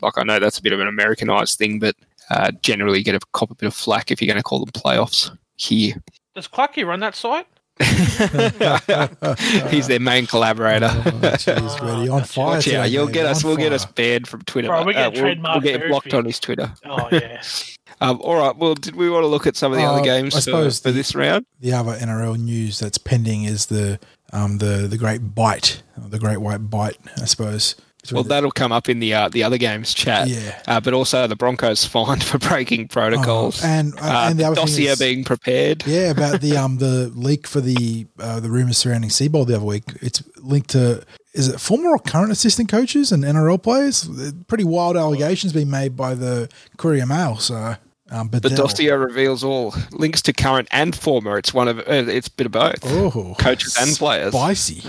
like 0.00 0.16
I 0.16 0.22
know 0.22 0.38
that's 0.38 0.58
a 0.58 0.62
bit 0.62 0.72
of 0.72 0.80
an 0.80 0.88
Americanized 0.88 1.58
thing, 1.58 1.78
but 1.78 1.94
uh, 2.30 2.52
generally 2.62 2.98
you 2.98 3.04
get 3.04 3.14
a 3.14 3.20
cop 3.32 3.50
a 3.50 3.54
bit 3.54 3.66
of 3.66 3.74
flack 3.74 4.10
if 4.10 4.22
you're 4.22 4.26
going 4.32 4.38
to 4.38 4.42
call 4.42 4.60
them 4.64 4.72
playoffs 4.72 5.36
here. 5.56 5.94
Does 6.34 6.48
Clucky 6.48 6.86
run 6.86 7.00
that 7.00 7.14
site? 7.14 7.46
He's 9.70 9.86
their 9.88 10.00
main 10.00 10.26
collaborator. 10.26 10.88
Oh, 10.90 11.00
jeez, 11.36 11.80
Reddy, 11.80 12.08
on 12.08 12.24
fire. 12.24 12.44
Watch 12.46 12.56
out, 12.56 12.62
today, 12.62 12.88
you'll 12.88 13.06
man, 13.06 13.12
get 13.14 13.26
us. 13.26 13.44
on 13.44 13.48
We'll 13.48 13.56
get 13.56 13.72
us 13.72 13.84
banned 13.86 14.28
from 14.28 14.42
Twitter. 14.42 14.68
Bro, 14.68 14.84
we 14.84 14.94
Uh, 14.94 15.10
get 15.10 15.22
we'll, 15.22 15.34
we'll 15.42 15.60
get 15.60 15.88
blocked 15.88 16.06
everything. 16.06 16.18
on 16.18 16.24
his 16.26 16.38
Twitter. 16.40 16.72
Oh 16.84 17.08
yeah. 17.10 17.42
Um, 18.00 18.20
all 18.22 18.34
right. 18.36 18.54
Well, 18.56 18.74
did 18.74 18.96
we 18.96 19.08
want 19.08 19.22
to 19.22 19.28
look 19.28 19.46
at 19.46 19.56
some 19.56 19.70
of 19.72 19.78
the 19.78 19.84
Uh, 19.84 19.92
other 19.92 20.02
games 20.02 20.34
for, 20.34 20.40
suppose 20.40 20.80
for 20.80 20.88
the- 20.90 20.96
this 20.96 21.14
round? 21.14 21.46
The 21.60 21.72
other 21.72 21.92
NRL 21.96 22.36
news 22.36 22.80
that's 22.80 22.98
pending 22.98 23.44
is 23.44 23.66
the 23.66 24.00
um 24.32 24.58
the 24.58 24.88
the 24.88 24.98
great 24.98 25.34
bite, 25.34 25.80
the 25.96 26.18
great 26.18 26.38
white 26.38 26.68
bite, 26.68 26.96
I 27.22 27.24
suppose. 27.26 27.76
Well, 28.12 28.22
that'll 28.24 28.50
come 28.50 28.72
up 28.72 28.88
in 28.88 28.98
the 29.00 29.14
uh, 29.14 29.28
the 29.28 29.42
other 29.42 29.58
games 29.58 29.94
chat. 29.94 30.28
Yeah. 30.28 30.60
Uh, 30.66 30.80
but 30.80 30.92
also 30.94 31.26
the 31.26 31.36
Broncos 31.36 31.84
fined 31.86 32.22
for 32.24 32.38
breaking 32.38 32.88
protocols. 32.88 33.64
Oh, 33.64 33.66
and 33.68 33.94
uh, 33.94 34.02
uh, 34.02 34.26
and 34.30 34.38
the 34.38 34.44
other 34.44 34.56
dossier 34.56 34.88
is, 34.88 34.98
being 34.98 35.24
prepared. 35.24 35.84
yeah 35.86 36.10
about 36.10 36.40
the 36.40 36.56
um 36.62 36.78
the 36.78 37.10
leak 37.14 37.46
for 37.46 37.60
the 37.60 38.06
uh, 38.18 38.40
the 38.40 38.50
rumors 38.50 38.78
surrounding 38.78 39.10
Seibold 39.10 39.46
the 39.46 39.56
other 39.56 39.64
week. 39.64 39.84
It's 40.00 40.22
linked 40.38 40.70
to 40.70 41.04
is 41.34 41.48
it 41.48 41.60
former 41.60 41.90
or 41.90 41.98
current 41.98 42.30
assistant 42.30 42.68
coaches 42.68 43.10
and 43.10 43.24
NRL 43.24 43.60
players? 43.62 44.08
Pretty 44.46 44.64
wild 44.64 44.96
allegations 44.96 45.52
being 45.52 45.68
made 45.70 45.96
by 45.96 46.14
the 46.14 46.48
Courier 46.76 47.06
Mail. 47.06 47.38
So, 47.38 47.74
um, 48.10 48.28
but 48.28 48.42
The 48.42 48.50
dossier 48.50 48.92
reveals 48.92 49.42
all 49.42 49.74
links 49.90 50.22
to 50.22 50.32
current 50.32 50.68
and 50.70 50.94
former. 50.94 51.36
It's 51.36 51.52
one 51.52 51.66
of 51.66 51.80
uh, 51.80 51.82
it's 51.88 52.28
a 52.28 52.30
bit 52.30 52.46
of 52.46 52.52
both. 52.52 52.78
oh, 52.84 53.34
Coaches 53.38 53.76
and 53.78 53.96
players. 53.96 54.32
spicy. 54.32 54.82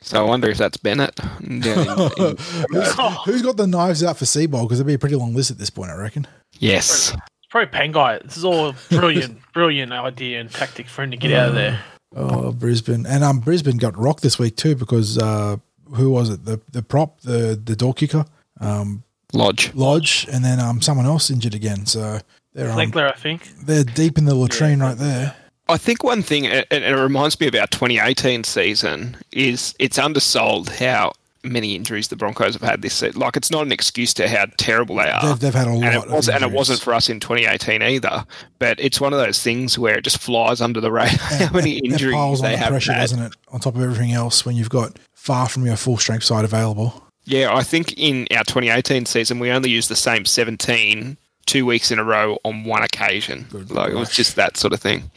So 0.00 0.24
I 0.24 0.28
wonder 0.28 0.48
if 0.48 0.58
that's 0.58 0.76
Bennett. 0.76 1.14
down 1.16 1.30
in- 1.50 1.60
in- 1.60 2.36
who's, 2.70 2.94
who's 3.24 3.42
got 3.42 3.56
the 3.56 3.66
knives 3.66 4.02
out 4.04 4.16
for 4.16 4.24
Seibold? 4.24 4.62
Because 4.64 4.78
it'd 4.80 4.86
be 4.86 4.94
a 4.94 4.98
pretty 4.98 5.16
long 5.16 5.34
list 5.34 5.50
at 5.50 5.58
this 5.58 5.70
point, 5.70 5.90
I 5.90 5.96
reckon. 5.96 6.26
yes. 6.58 7.12
It's 7.14 7.50
probably 7.50 7.78
Pangai. 7.78 8.22
This 8.24 8.36
is 8.36 8.44
all 8.44 8.68
a 8.68 8.74
brilliant, 8.90 9.40
brilliant 9.54 9.90
idea 9.92 10.38
and 10.40 10.50
tactic 10.50 10.86
for 10.86 11.02
him 11.02 11.10
to 11.12 11.16
get 11.16 11.32
out 11.32 11.48
of 11.50 11.54
there. 11.54 11.80
Oh, 12.16 12.52
Brisbane, 12.52 13.04
and 13.04 13.22
um, 13.22 13.40
Brisbane 13.40 13.76
got 13.76 13.94
rocked 13.98 14.22
this 14.22 14.38
week 14.38 14.56
too 14.56 14.74
because 14.74 15.18
uh, 15.18 15.58
who 15.94 16.08
was 16.08 16.30
it? 16.30 16.42
The 16.46 16.58
the 16.72 16.82
prop, 16.82 17.20
the 17.20 17.60
the 17.62 17.76
door 17.76 17.92
kicker, 17.92 18.24
um, 18.62 19.04
Lodge. 19.34 19.74
Lodge, 19.74 20.26
and 20.32 20.42
then 20.42 20.58
um, 20.58 20.80
someone 20.80 21.04
else 21.04 21.28
injured 21.30 21.54
again. 21.54 21.84
So 21.84 22.18
they're 22.54 22.70
um, 22.70 22.78
Flegler, 22.78 23.12
I 23.12 23.14
think. 23.14 23.50
they're 23.62 23.84
deep 23.84 24.16
in 24.16 24.24
the 24.24 24.34
latrine 24.34 24.80
right 24.80 24.96
there. 24.96 25.36
I 25.68 25.76
think 25.76 26.02
one 26.02 26.22
thing, 26.22 26.46
and 26.46 26.66
and 26.70 26.84
it 26.84 26.94
reminds 26.94 27.38
me 27.38 27.46
of 27.48 27.54
our 27.54 27.66
2018 27.66 28.44
season, 28.44 29.16
is 29.32 29.74
it's 29.78 29.98
undersold 29.98 30.68
how 30.70 31.12
many 31.44 31.74
injuries 31.74 32.08
the 32.08 32.16
Broncos 32.16 32.54
have 32.54 32.62
had 32.62 32.82
this 32.82 32.94
season. 32.94 33.20
Like, 33.20 33.36
it's 33.36 33.50
not 33.50 33.64
an 33.64 33.72
excuse 33.72 34.12
to 34.14 34.28
how 34.28 34.46
terrible 34.56 34.96
they 34.96 35.08
are. 35.08 35.24
They've, 35.26 35.40
they've 35.40 35.54
had 35.54 35.68
a 35.68 35.72
lot 35.72 35.84
and 35.84 35.94
it, 35.94 36.10
was, 36.10 36.28
and 36.28 36.42
it 36.42 36.50
wasn't 36.50 36.80
for 36.80 36.92
us 36.92 37.08
in 37.08 37.20
2018 37.20 37.82
either. 37.82 38.24
But 38.58 38.80
it's 38.80 39.00
one 39.00 39.12
of 39.12 39.18
those 39.18 39.42
things 39.42 39.78
where 39.78 39.96
it 39.96 40.02
just 40.02 40.18
flies 40.18 40.60
under 40.60 40.80
the 40.80 40.90
radar 40.90 41.16
how 41.18 41.52
many 41.52 41.78
injuries 41.78 42.14
piles 42.14 42.40
on 42.42 42.50
they 42.50 42.56
the 42.56 42.58
have 42.58 42.70
pressure, 42.70 42.92
had. 42.92 43.00
doesn't 43.00 43.22
it? 43.22 43.32
On 43.48 43.60
top 43.60 43.76
of 43.76 43.82
everything 43.82 44.12
else, 44.12 44.44
when 44.44 44.56
you've 44.56 44.70
got 44.70 44.98
far 45.14 45.48
from 45.48 45.64
your 45.64 45.76
full 45.76 45.96
strength 45.96 46.24
side 46.24 46.44
available. 46.44 47.04
Yeah, 47.24 47.54
I 47.54 47.62
think 47.62 47.92
in 47.98 48.26
our 48.30 48.44
2018 48.44 49.04
season 49.04 49.38
we 49.38 49.50
only 49.50 49.68
used 49.70 49.90
the 49.90 49.96
same 49.96 50.24
17 50.24 51.18
two 51.44 51.66
weeks 51.66 51.90
in 51.90 51.98
a 51.98 52.04
row 52.04 52.38
on 52.44 52.64
one 52.64 52.82
occasion. 52.82 53.46
Good 53.50 53.70
like 53.70 53.90
it 53.90 53.96
was 53.96 54.10
just 54.10 54.36
that 54.36 54.56
sort 54.56 54.72
of 54.72 54.80
thing. 54.80 55.10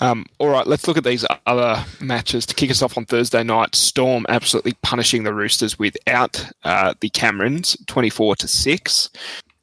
Um, 0.00 0.26
all 0.38 0.48
right, 0.48 0.66
let's 0.66 0.86
look 0.86 0.96
at 0.96 1.04
these 1.04 1.24
other 1.46 1.84
matches 2.00 2.44
to 2.46 2.54
kick 2.54 2.70
us 2.70 2.82
off 2.82 2.98
on 2.98 3.06
Thursday 3.06 3.42
night. 3.42 3.74
Storm 3.74 4.26
absolutely 4.28 4.74
punishing 4.82 5.24
the 5.24 5.32
Roosters 5.32 5.78
without 5.78 6.44
uh, 6.64 6.94
the 7.00 7.10
Camerons, 7.10 7.76
24 7.86 8.36
to 8.36 8.48
six. 8.48 9.10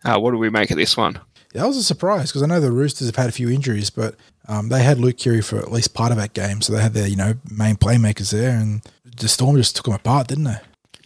Uh, 0.03 0.19
what 0.19 0.31
do 0.31 0.37
we 0.37 0.49
make 0.49 0.71
of 0.71 0.77
this 0.77 0.97
one? 0.97 1.19
That 1.53 1.67
was 1.67 1.77
a 1.77 1.83
surprise 1.83 2.29
because 2.29 2.41
I 2.41 2.47
know 2.47 2.59
the 2.59 2.71
Roosters 2.71 3.07
have 3.07 3.15
had 3.15 3.29
a 3.29 3.33
few 3.33 3.49
injuries, 3.49 3.91
but 3.91 4.15
um, 4.47 4.69
they 4.69 4.83
had 4.83 4.99
Luke 4.99 5.17
Keary 5.17 5.41
for 5.41 5.57
at 5.57 5.71
least 5.71 5.93
part 5.93 6.11
of 6.11 6.17
that 6.17 6.33
game, 6.33 6.61
so 6.61 6.73
they 6.73 6.81
had 6.81 6.93
their 6.93 7.07
you 7.07 7.15
know 7.15 7.35
main 7.49 7.75
playmakers 7.75 8.31
there, 8.31 8.57
and 8.57 8.81
the 9.17 9.27
Storm 9.27 9.55
just 9.55 9.75
took 9.75 9.85
them 9.85 9.93
apart, 9.93 10.27
didn't 10.27 10.45
they? 10.45 10.57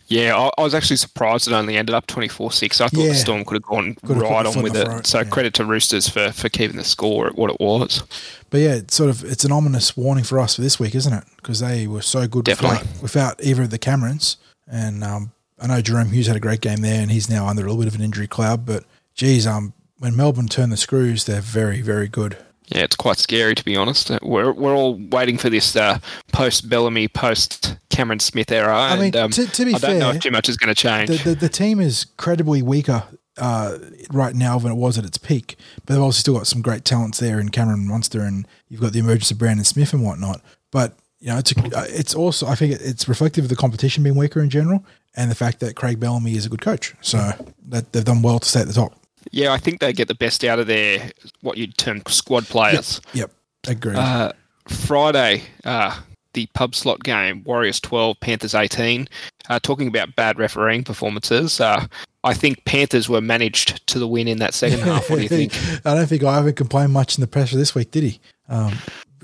Yeah, 0.09 0.37
I, 0.37 0.49
I 0.57 0.63
was 0.63 0.73
actually 0.73 0.95
surprised 0.97 1.47
it 1.47 1.53
only 1.53 1.75
ended 1.77 1.93
up 1.93 2.07
24 2.07 2.51
6. 2.51 2.79
I 2.81 2.87
thought 2.87 2.99
Yeah. 2.99 3.07
the 3.09 3.15
Storm 3.15 3.43
could 3.43 3.55
have 3.55 3.63
gone 3.63 3.95
Could 4.05 4.17
right 4.17 4.43
the 4.43 4.49
on 4.57 4.63
with 4.63 4.75
it. 4.75 4.85
throat, 4.85 5.05
so 5.05 5.19
yeah. 5.19 5.23
credit 5.25 5.53
to 5.55 5.65
Roosters 5.65 6.07
for, 6.07 6.31
for 6.31 6.47
keeping 6.49 6.77
the 6.77 6.83
score 6.85 7.27
at 7.27 7.35
what 7.37 7.49
it 7.51 7.59
was. 7.59 8.03
But 8.49 8.59
yeah, 8.61 8.75
it's 8.75 8.95
sort 8.95 9.09
of 9.09 9.23
it's 9.25 9.43
an 9.43 9.51
ominous 9.51 9.97
warning 9.97 10.23
for 10.23 10.39
us 10.39 10.55
for 10.55 10.61
this 10.61 10.79
week, 10.79 10.95
isn't 10.95 11.11
it? 11.13 11.23
Because 11.35 11.59
they 11.59 11.87
were 11.87 12.01
so 12.01 12.27
good 12.27 12.47
without, 12.47 12.85
without 13.01 13.43
either 13.43 13.63
of 13.63 13.69
the 13.69 13.79
Camerons, 13.79 14.37
and 14.65 15.03
um, 15.03 15.31
I 15.59 15.67
know 15.67 15.81
Jahrome 15.81 16.11
Hughes 16.11 16.27
had 16.27 16.37
a 16.37 16.39
great 16.41 16.61
game 16.61 16.79
there, 16.81 17.01
and 17.01 17.11
he's 17.11 17.29
now 17.29 17.45
under 17.47 17.63
a 17.63 17.65
little 17.65 17.81
bit 17.83 17.87
of 17.93 17.95
an 17.99 18.05
injury 18.05 18.27
cloud. 18.27 18.65
But 18.65 18.85
geez, 19.13 19.45
um, 19.45 19.73
when 19.99 20.15
Melbourne 20.15 20.47
turn 20.47 20.69
the 20.69 20.77
screws, 20.77 21.25
they're 21.25 21.41
very 21.41 21.81
very 21.81 22.07
good. 22.07 22.37
Yeah, 22.67 22.83
it's 22.83 22.95
quite 22.95 23.17
scary 23.17 23.55
to 23.55 23.63
be 23.63 23.75
honest. 23.77 24.11
Uh, 24.11 24.19
We're 24.21 24.51
we're 24.51 24.75
all 24.75 24.95
waiting 25.11 25.37
for 25.37 25.49
this 25.49 25.75
uh, 25.75 25.99
post 26.33 26.67
Bellamy, 26.69 27.07
post 27.07 27.77
Cameron 27.89 28.19
Smith 28.19 28.51
era. 28.51 28.75
I 28.77 28.91
And, 28.91 29.01
mean, 29.01 29.15
um, 29.15 29.31
to, 29.31 29.47
to 29.47 29.65
be 29.65 29.73
I 29.73 29.77
don't 29.79 29.99
know 29.99 30.07
fair, 30.07 30.15
if 30.17 30.21
too 30.21 30.31
much 30.31 30.49
is 30.49 30.57
going 30.57 30.73
to 30.73 30.81
change. 30.81 31.09
the, 31.23 31.29
the 31.29 31.35
the 31.35 31.49
team 31.49 31.79
is 31.79 32.05
credibly 32.17 32.61
weaker 32.61 33.03
uh, 33.37 33.77
right 34.11 34.35
now 34.35 34.59
than 34.59 34.71
it 34.71 34.75
was 34.75 34.97
at 34.97 35.05
its 35.05 35.17
peak, 35.17 35.55
but 35.85 35.93
they've 35.93 36.01
also 36.01 36.19
still 36.19 36.33
got 36.33 36.47
some 36.47 36.61
great 36.61 36.83
talents 36.83 37.19
there 37.19 37.39
in 37.39 37.49
Cameron 37.49 37.87
Munster, 37.87 38.21
and 38.21 38.47
you've 38.67 38.81
got 38.81 38.93
the 38.93 38.99
emergence 38.99 39.31
of 39.31 39.37
Brandon 39.37 39.63
Smith 39.63 39.93
and 39.93 40.03
whatnot. 40.03 40.41
But 40.71 40.97
you 41.19 41.27
know, 41.29 41.37
it's 41.37 41.51
a, 41.53 41.63
it's 41.87 42.13
also 42.13 42.47
I 42.47 42.55
think 42.55 42.73
it's 42.81 43.07
reflective 43.07 43.45
of 43.45 43.49
the 43.49 43.55
competition 43.55 44.03
being 44.03 44.15
weaker 44.17 44.41
in 44.41 44.49
general, 44.49 44.83
and 45.15 45.31
the 45.31 45.35
fact 45.35 45.61
that 45.61 45.75
Craig 45.75 45.99
Bellamy 45.99 46.35
is 46.35 46.45
a 46.45 46.49
good 46.49 46.61
coach. 46.61 46.95
So 47.01 47.31
that 47.69 47.93
they've 47.93 48.03
done 48.03 48.21
well 48.21 48.39
to 48.39 48.47
stay 48.47 48.59
at 48.61 48.67
the 48.67 48.73
top. 48.73 48.99
Yeah, 49.31 49.53
I 49.53 49.57
think 49.57 49.79
they 49.79 49.93
get 49.93 50.07
the 50.07 50.15
best 50.15 50.43
out 50.43 50.59
of 50.59 50.67
their 50.67 51.11
what 51.41 51.57
you'd 51.57 51.77
term 51.77 52.01
squad 52.07 52.45
players. 52.45 53.01
Yep, 53.13 53.31
agree. 53.67 53.95
Uh, 53.95 54.31
Friday, 54.67 55.43
uh, 55.65 55.99
the 56.33 56.47
pub 56.53 56.75
slot 56.75 57.03
game, 57.03 57.43
Warriors 57.43 57.79
12, 57.79 58.19
Panthers 58.19 58.53
18. 58.53 59.07
Uh, 59.49 59.59
talking 59.59 59.87
about 59.87 60.15
bad 60.15 60.37
refereeing 60.37 60.83
performances, 60.83 61.59
uh, 61.59 61.87
I 62.23 62.33
think 62.33 62.63
Panthers 62.65 63.07
were 63.07 63.21
managed 63.21 63.87
to 63.87 63.99
the 63.99 64.07
win 64.07 64.27
in 64.27 64.39
that 64.39 64.53
second 64.53 64.81
half. 64.81 65.09
What 65.09 65.17
do 65.17 65.23
you 65.23 65.29
think? 65.47 65.53
I 65.85 65.95
don't 65.95 66.07
think 66.07 66.23
Ivan 66.23 66.53
complained 66.53 66.91
much 66.91 67.17
in 67.17 67.21
the 67.21 67.27
pressure 67.27 67.57
this 67.57 67.73
week, 67.73 67.91
did 67.91 68.03
he? 68.03 68.19
Um, 68.49 68.73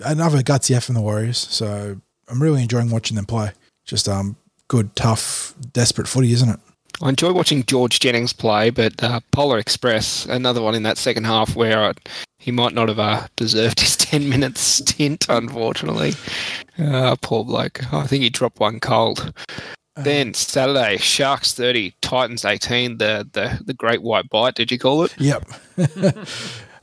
another 0.05 0.39
gutsy 0.39 0.75
F 0.75 0.85
from 0.85 0.95
the 0.95 1.01
Warriors. 1.01 1.37
So 1.37 1.99
I'm 2.29 2.41
really 2.41 2.61
enjoying 2.61 2.89
watching 2.89 3.15
them 3.15 3.25
play. 3.25 3.51
Just 3.85 4.07
um, 4.07 4.37
good, 4.69 4.95
tough, 4.95 5.53
desperate 5.73 6.07
footy, 6.07 6.31
isn't 6.31 6.49
it? 6.49 6.59
I 7.01 7.09
enjoy 7.09 7.33
watching 7.33 7.63
George 7.65 7.99
Jennings 7.99 8.33
play, 8.33 8.69
but 8.69 9.01
uh, 9.03 9.19
Polar 9.31 9.57
Express, 9.57 10.25
another 10.25 10.61
one 10.61 10.75
in 10.75 10.83
that 10.83 10.97
second 10.97 11.25
half 11.25 11.55
where 11.55 11.81
uh, 11.83 11.93
he 12.39 12.51
might 12.51 12.73
not 12.73 12.87
have 12.87 12.99
uh, 12.99 13.27
deserved 13.35 13.79
his 13.79 13.97
10 13.97 14.29
minute 14.29 14.57
stint, 14.57 15.25
unfortunately. 15.29 16.13
Uh, 16.77 17.15
poor 17.21 17.43
bloke. 17.43 17.91
I 17.93 18.05
think 18.05 18.23
he 18.23 18.29
dropped 18.29 18.59
one 18.59 18.79
cold. 18.79 19.33
then 19.95 20.33
Saturday, 20.33 20.97
Sharks 20.97 21.53
30, 21.53 21.93
Titans 22.01 22.45
18, 22.45 22.97
the, 22.97 23.27
the, 23.33 23.59
the 23.65 23.73
Great 23.73 24.01
White 24.01 24.29
Bite, 24.29 24.55
did 24.55 24.71
you 24.71 24.79
call 24.79 25.03
it? 25.03 25.13
Yep. 25.17 25.45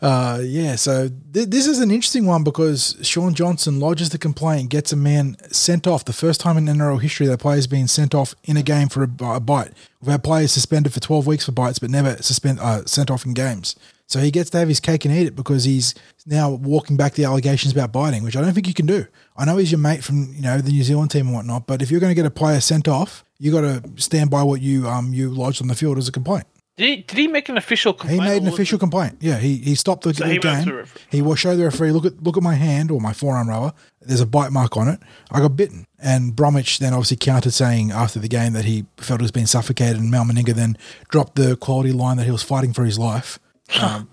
uh, 0.01 0.41
yeah, 0.43 0.77
so 0.77 1.11
th- 1.33 1.49
this 1.49 1.67
is 1.67 1.79
an 1.81 1.91
interesting 1.91 2.25
one 2.25 2.43
because 2.43 2.97
Shaun 3.03 3.35
Johnson 3.35 3.79
lodges 3.79 4.09
the 4.11 4.19
complaint, 4.19 4.71
gets 4.71 4.93
a 4.93 4.97
man 4.97 5.37
sent 5.53 5.87
off. 5.87 6.05
The 6.05 6.13
first 6.13 6.41
time 6.41 6.57
in 6.57 6.65
NRL 6.67 7.01
history 7.01 7.27
that 7.27 7.35
a 7.35 7.39
player's 7.39 7.67
been 7.67 7.87
sent 7.87 8.15
off 8.15 8.35
in 8.45 8.57
a 8.57 8.63
game 8.63 8.89
for 8.89 9.03
a, 9.03 9.25
a 9.25 9.41
bite. 9.41 9.73
We've 10.01 10.11
had 10.11 10.25
players 10.25 10.53
suspended 10.53 10.95
for 10.95 11.01
12 11.01 11.27
weeks 11.27 11.45
for 11.45 11.53
bites, 11.53 11.79
but 11.79 11.91
never 11.91 12.17
suspend 12.23 12.61
uh, 12.61 12.87
sent 12.87 13.11
off 13.11 13.27
in 13.27 13.35
games. 13.35 13.77
So 14.07 14.19
he 14.19 14.31
gets 14.31 14.51
to 14.51 14.59
have 14.59 14.69
his 14.69 14.81
cake 14.81 15.05
and 15.05 15.15
eat 15.15 15.29
it 15.29 15.37
because 15.37 15.65
he's 15.65 15.95
now 16.27 16.51
walking 16.51 16.97
back 16.97 17.13
the 17.13 17.25
allegations 17.25 17.73
about 17.73 17.93
biting, 17.93 18.25
which 18.25 18.37
I 18.37 18.41
don't 18.41 18.55
think 18.55 18.67
you 18.67 18.75
can 18.75 18.87
do. 18.87 19.07
I 19.37 19.45
know 19.45 19.57
he's 19.57 19.71
your 19.71 19.79
mate 19.79 20.03
from 20.03 20.35
you 20.35 20.43
know 20.43 20.59
the 20.59 20.73
New 20.73 20.83
Zealand 20.83 21.11
team 21.13 21.27
and 21.27 21.35
whatnot, 21.35 21.67
but 21.67 21.81
if 21.81 21.91
you're 21.91 22.01
going 22.01 22.11
to 22.11 22.21
get 22.21 22.27
a 22.27 22.31
player 22.31 22.61
sent 22.61 22.89
off, 22.89 23.23
you 23.39 23.53
got 23.53 23.61
to 23.61 23.83
stand 24.03 24.29
by 24.31 24.43
what 24.43 24.63
you 24.63 24.89
um 24.89 25.15
you 25.15 25.31
lodged 25.31 25.63
on 25.63 25.69
the 25.69 25.77
field 25.77 25.97
as 25.97 26.09
a 26.09 26.13
complaint. 26.13 26.47
Did 26.81 26.89
he, 26.89 26.97
did 27.03 27.19
he 27.19 27.29
make 27.29 27.49
an 27.51 27.57
official 27.59 27.93
complaint? 27.93 28.23
He 28.23 28.29
made 28.29 28.43
an 28.43 28.49
official 28.49 28.77
it- 28.77 28.81
complaint. 28.81 29.19
Yeah, 29.21 29.39
he, 29.39 29.57
he 29.59 29.75
stopped 29.75 30.05
the, 30.05 30.15
So 30.15 30.25
the 30.25 30.31
he 30.33 30.39
went 30.39 30.65
to 30.67 30.71
the 30.73 30.77
game. 30.83 30.87
He 31.11 31.21
will 31.23 31.35
show 31.35 31.55
the 31.55 31.65
referee. 31.65 31.93
Look 31.93 32.07
at 32.07 32.23
look 32.23 32.37
at 32.37 32.43
my 32.43 32.55
hand 32.55 32.91
or 32.91 33.01
my 33.01 33.13
forearm 33.13 33.49
rather. 33.49 33.73
There's 34.01 34.21
a 34.23 34.27
bite 34.27 34.51
mark 34.51 34.77
on 34.79 34.89
it. 34.89 34.99
I 35.31 35.41
got 35.41 35.57
bitten. 35.57 35.87
And 35.99 36.35
Bromwich 36.35 36.79
then 36.79 36.95
obviously 36.95 37.19
countered 37.19 37.53
saying 37.53 37.91
after 37.91 38.19
the 38.19 38.29
game 38.29 38.55
that 38.55 38.65
he 38.65 38.87
felt 38.97 39.21
he 39.21 39.25
was 39.25 39.31
being 39.31 39.47
suffocated. 39.47 39.99
And 39.99 40.11
Mal 40.11 40.25
Meninga 40.25 40.55
then 40.55 40.79
dropped 41.11 41.35
the 41.37 41.57
quality 41.57 41.93
line 41.93 42.17
that 42.17 42.25
he 42.25 42.31
was 42.31 42.43
fighting 42.43 42.73
for 42.73 42.85
his 42.85 42.99
life. 42.99 43.39
Um, 43.81 44.09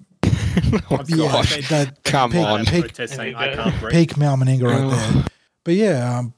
Oh, 0.89 1.03
yeah, 1.07 1.17
gosh. 1.31 1.69
that, 1.69 2.03
Come 2.03 2.31
peak, 2.31 2.45
on. 2.45 2.65
peak, 2.65 2.81
protest 2.81 3.15
saying 3.15 3.35
I 3.35 3.55
can't 3.55 3.91
peak 3.91 4.17
Mal 4.17 4.35
Meninga 4.35 4.63
right 4.63 4.81
Oh. 4.81 4.89
there. 4.89 5.25
But 5.63 5.73
yeah, 5.75 6.17
um, 6.19 6.33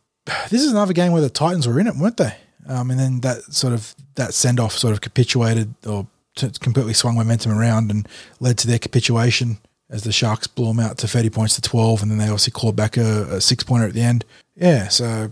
this 0.50 0.62
is 0.62 0.72
another 0.72 0.94
game 0.94 1.12
where 1.12 1.22
the 1.22 1.30
Titans 1.30 1.68
were 1.68 1.80
in 1.80 1.88
it, 1.88 1.96
weren't 1.96 2.18
they? 2.18 2.36
Um, 2.68 2.92
and 2.92 3.00
then 3.00 3.22
that 3.22 3.42
sort 3.54 3.74
of 3.74 3.96
that 4.16 4.34
send 4.34 4.60
off 4.60 4.74
sort 4.78 4.94
of 4.94 5.02
capitulated 5.02 5.74
or 5.88 6.06
t- 6.48 6.60
completely 6.60 6.94
swung 6.94 7.16
momentum 7.16 7.52
around 7.52 7.92
and 7.92 8.08
led 8.40 8.58
to 8.60 8.68
their 8.68 8.80
capitulation 8.80 9.58
as 9.90 10.04
the 10.04 10.12
Sharks 10.12 10.48
blew 10.48 10.68
them 10.68 10.80
out 10.80 10.98
to 11.00 11.08
thirty 11.08 11.30
points 11.30 11.56
to 11.56 11.62
twelve, 11.62 12.02
and 12.02 12.12
then 12.12 12.18
they 12.18 12.26
obviously 12.26 12.52
clawed 12.52 12.76
back 12.76 12.98
a, 12.98 13.36
a 13.36 13.42
six 13.42 13.64
pointer 13.64 13.88
at 13.88 13.94
the 13.94 14.02
end. 14.02 14.26
Yeah, 14.56 14.88
so 14.88 15.32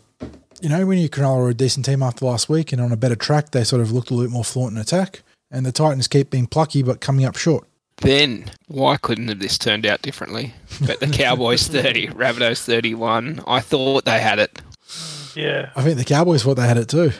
you 0.61 0.69
know 0.69 0.85
when 0.85 0.97
you 0.97 1.09
Cronulla 1.09 1.37
were 1.37 1.49
a 1.49 1.53
decent 1.53 1.85
team 1.85 2.01
after 2.01 2.25
last 2.25 2.49
week 2.49 2.71
and 2.71 2.81
on 2.81 2.91
a 2.91 2.97
better 2.97 3.15
track, 3.15 3.51
they 3.51 3.63
sort 3.63 3.81
of 3.81 3.91
looked 3.91 4.09
a 4.09 4.13
little 4.13 4.27
bit 4.27 4.33
more 4.33 4.43
fluent 4.43 4.75
in 4.75 4.81
attack, 4.81 5.21
and 5.51 5.65
the 5.65 5.71
Titans 5.71 6.07
keep 6.07 6.29
being 6.29 6.47
plucky 6.47 6.81
but 6.83 7.01
coming 7.01 7.25
up 7.25 7.37
short. 7.37 7.67
Then 7.97 8.51
why 8.67 8.97
couldn't 8.97 9.27
have 9.27 9.39
this 9.39 9.57
turned 9.57 9.85
out 9.85 10.01
differently? 10.01 10.53
But 10.85 10.99
the 10.99 11.07
Cowboys 11.11 11.67
thirty, 11.67 12.07
Rabbitohs 12.07 12.63
thirty 12.63 12.93
one. 12.93 13.41
I 13.47 13.59
thought 13.59 14.05
they 14.05 14.19
had 14.19 14.39
it. 14.39 14.61
Yeah. 15.37 15.69
I 15.75 15.83
think 15.83 15.99
the 15.99 16.03
Cowboys 16.03 16.41
thought 16.41 16.55
they 16.55 16.67
had 16.67 16.77
it 16.77 16.89
too. 16.89 17.11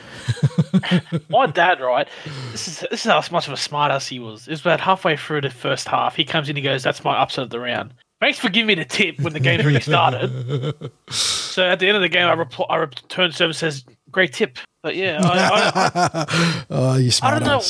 My 1.28 1.46
dad, 1.46 1.80
right? 1.80 2.08
This 2.50 2.66
is 2.66 2.84
this 2.90 3.06
is 3.06 3.12
how 3.12 3.22
much 3.30 3.46
of 3.46 3.52
a 3.52 3.56
smartass 3.56 4.08
he 4.08 4.18
was. 4.18 4.48
It 4.48 4.50
was 4.50 4.60
about 4.60 4.80
halfway 4.80 5.16
through 5.16 5.42
the 5.42 5.50
first 5.50 5.86
half. 5.86 6.16
He 6.16 6.24
comes 6.24 6.48
in, 6.48 6.56
he 6.56 6.62
goes, 6.62 6.82
"That's 6.82 7.04
my 7.04 7.16
upset 7.16 7.44
of 7.44 7.50
the 7.50 7.60
round." 7.60 7.94
Thanks 8.20 8.40
for 8.40 8.48
giving 8.48 8.66
me 8.66 8.74
the 8.74 8.84
tip 8.84 9.20
when 9.20 9.34
the 9.34 9.40
game 9.40 9.60
already 9.60 9.78
started. 9.78 10.90
so 11.10 11.62
at 11.62 11.78
the 11.78 11.86
end 11.86 11.96
of 11.96 12.02
the 12.02 12.08
game, 12.08 12.26
I 12.26 12.34
repl- 12.34 12.66
I 12.68 12.76
returned 12.76 13.34
service 13.34 13.58
says, 13.58 13.84
"Great 14.10 14.32
tip." 14.32 14.58
But 14.82 14.96
yeah, 14.96 15.20
I, 15.22 15.92
I, 15.94 16.64
oh, 16.70 16.96
you 16.96 17.12
I 17.22 17.30
don't 17.30 17.44
know. 17.44 17.62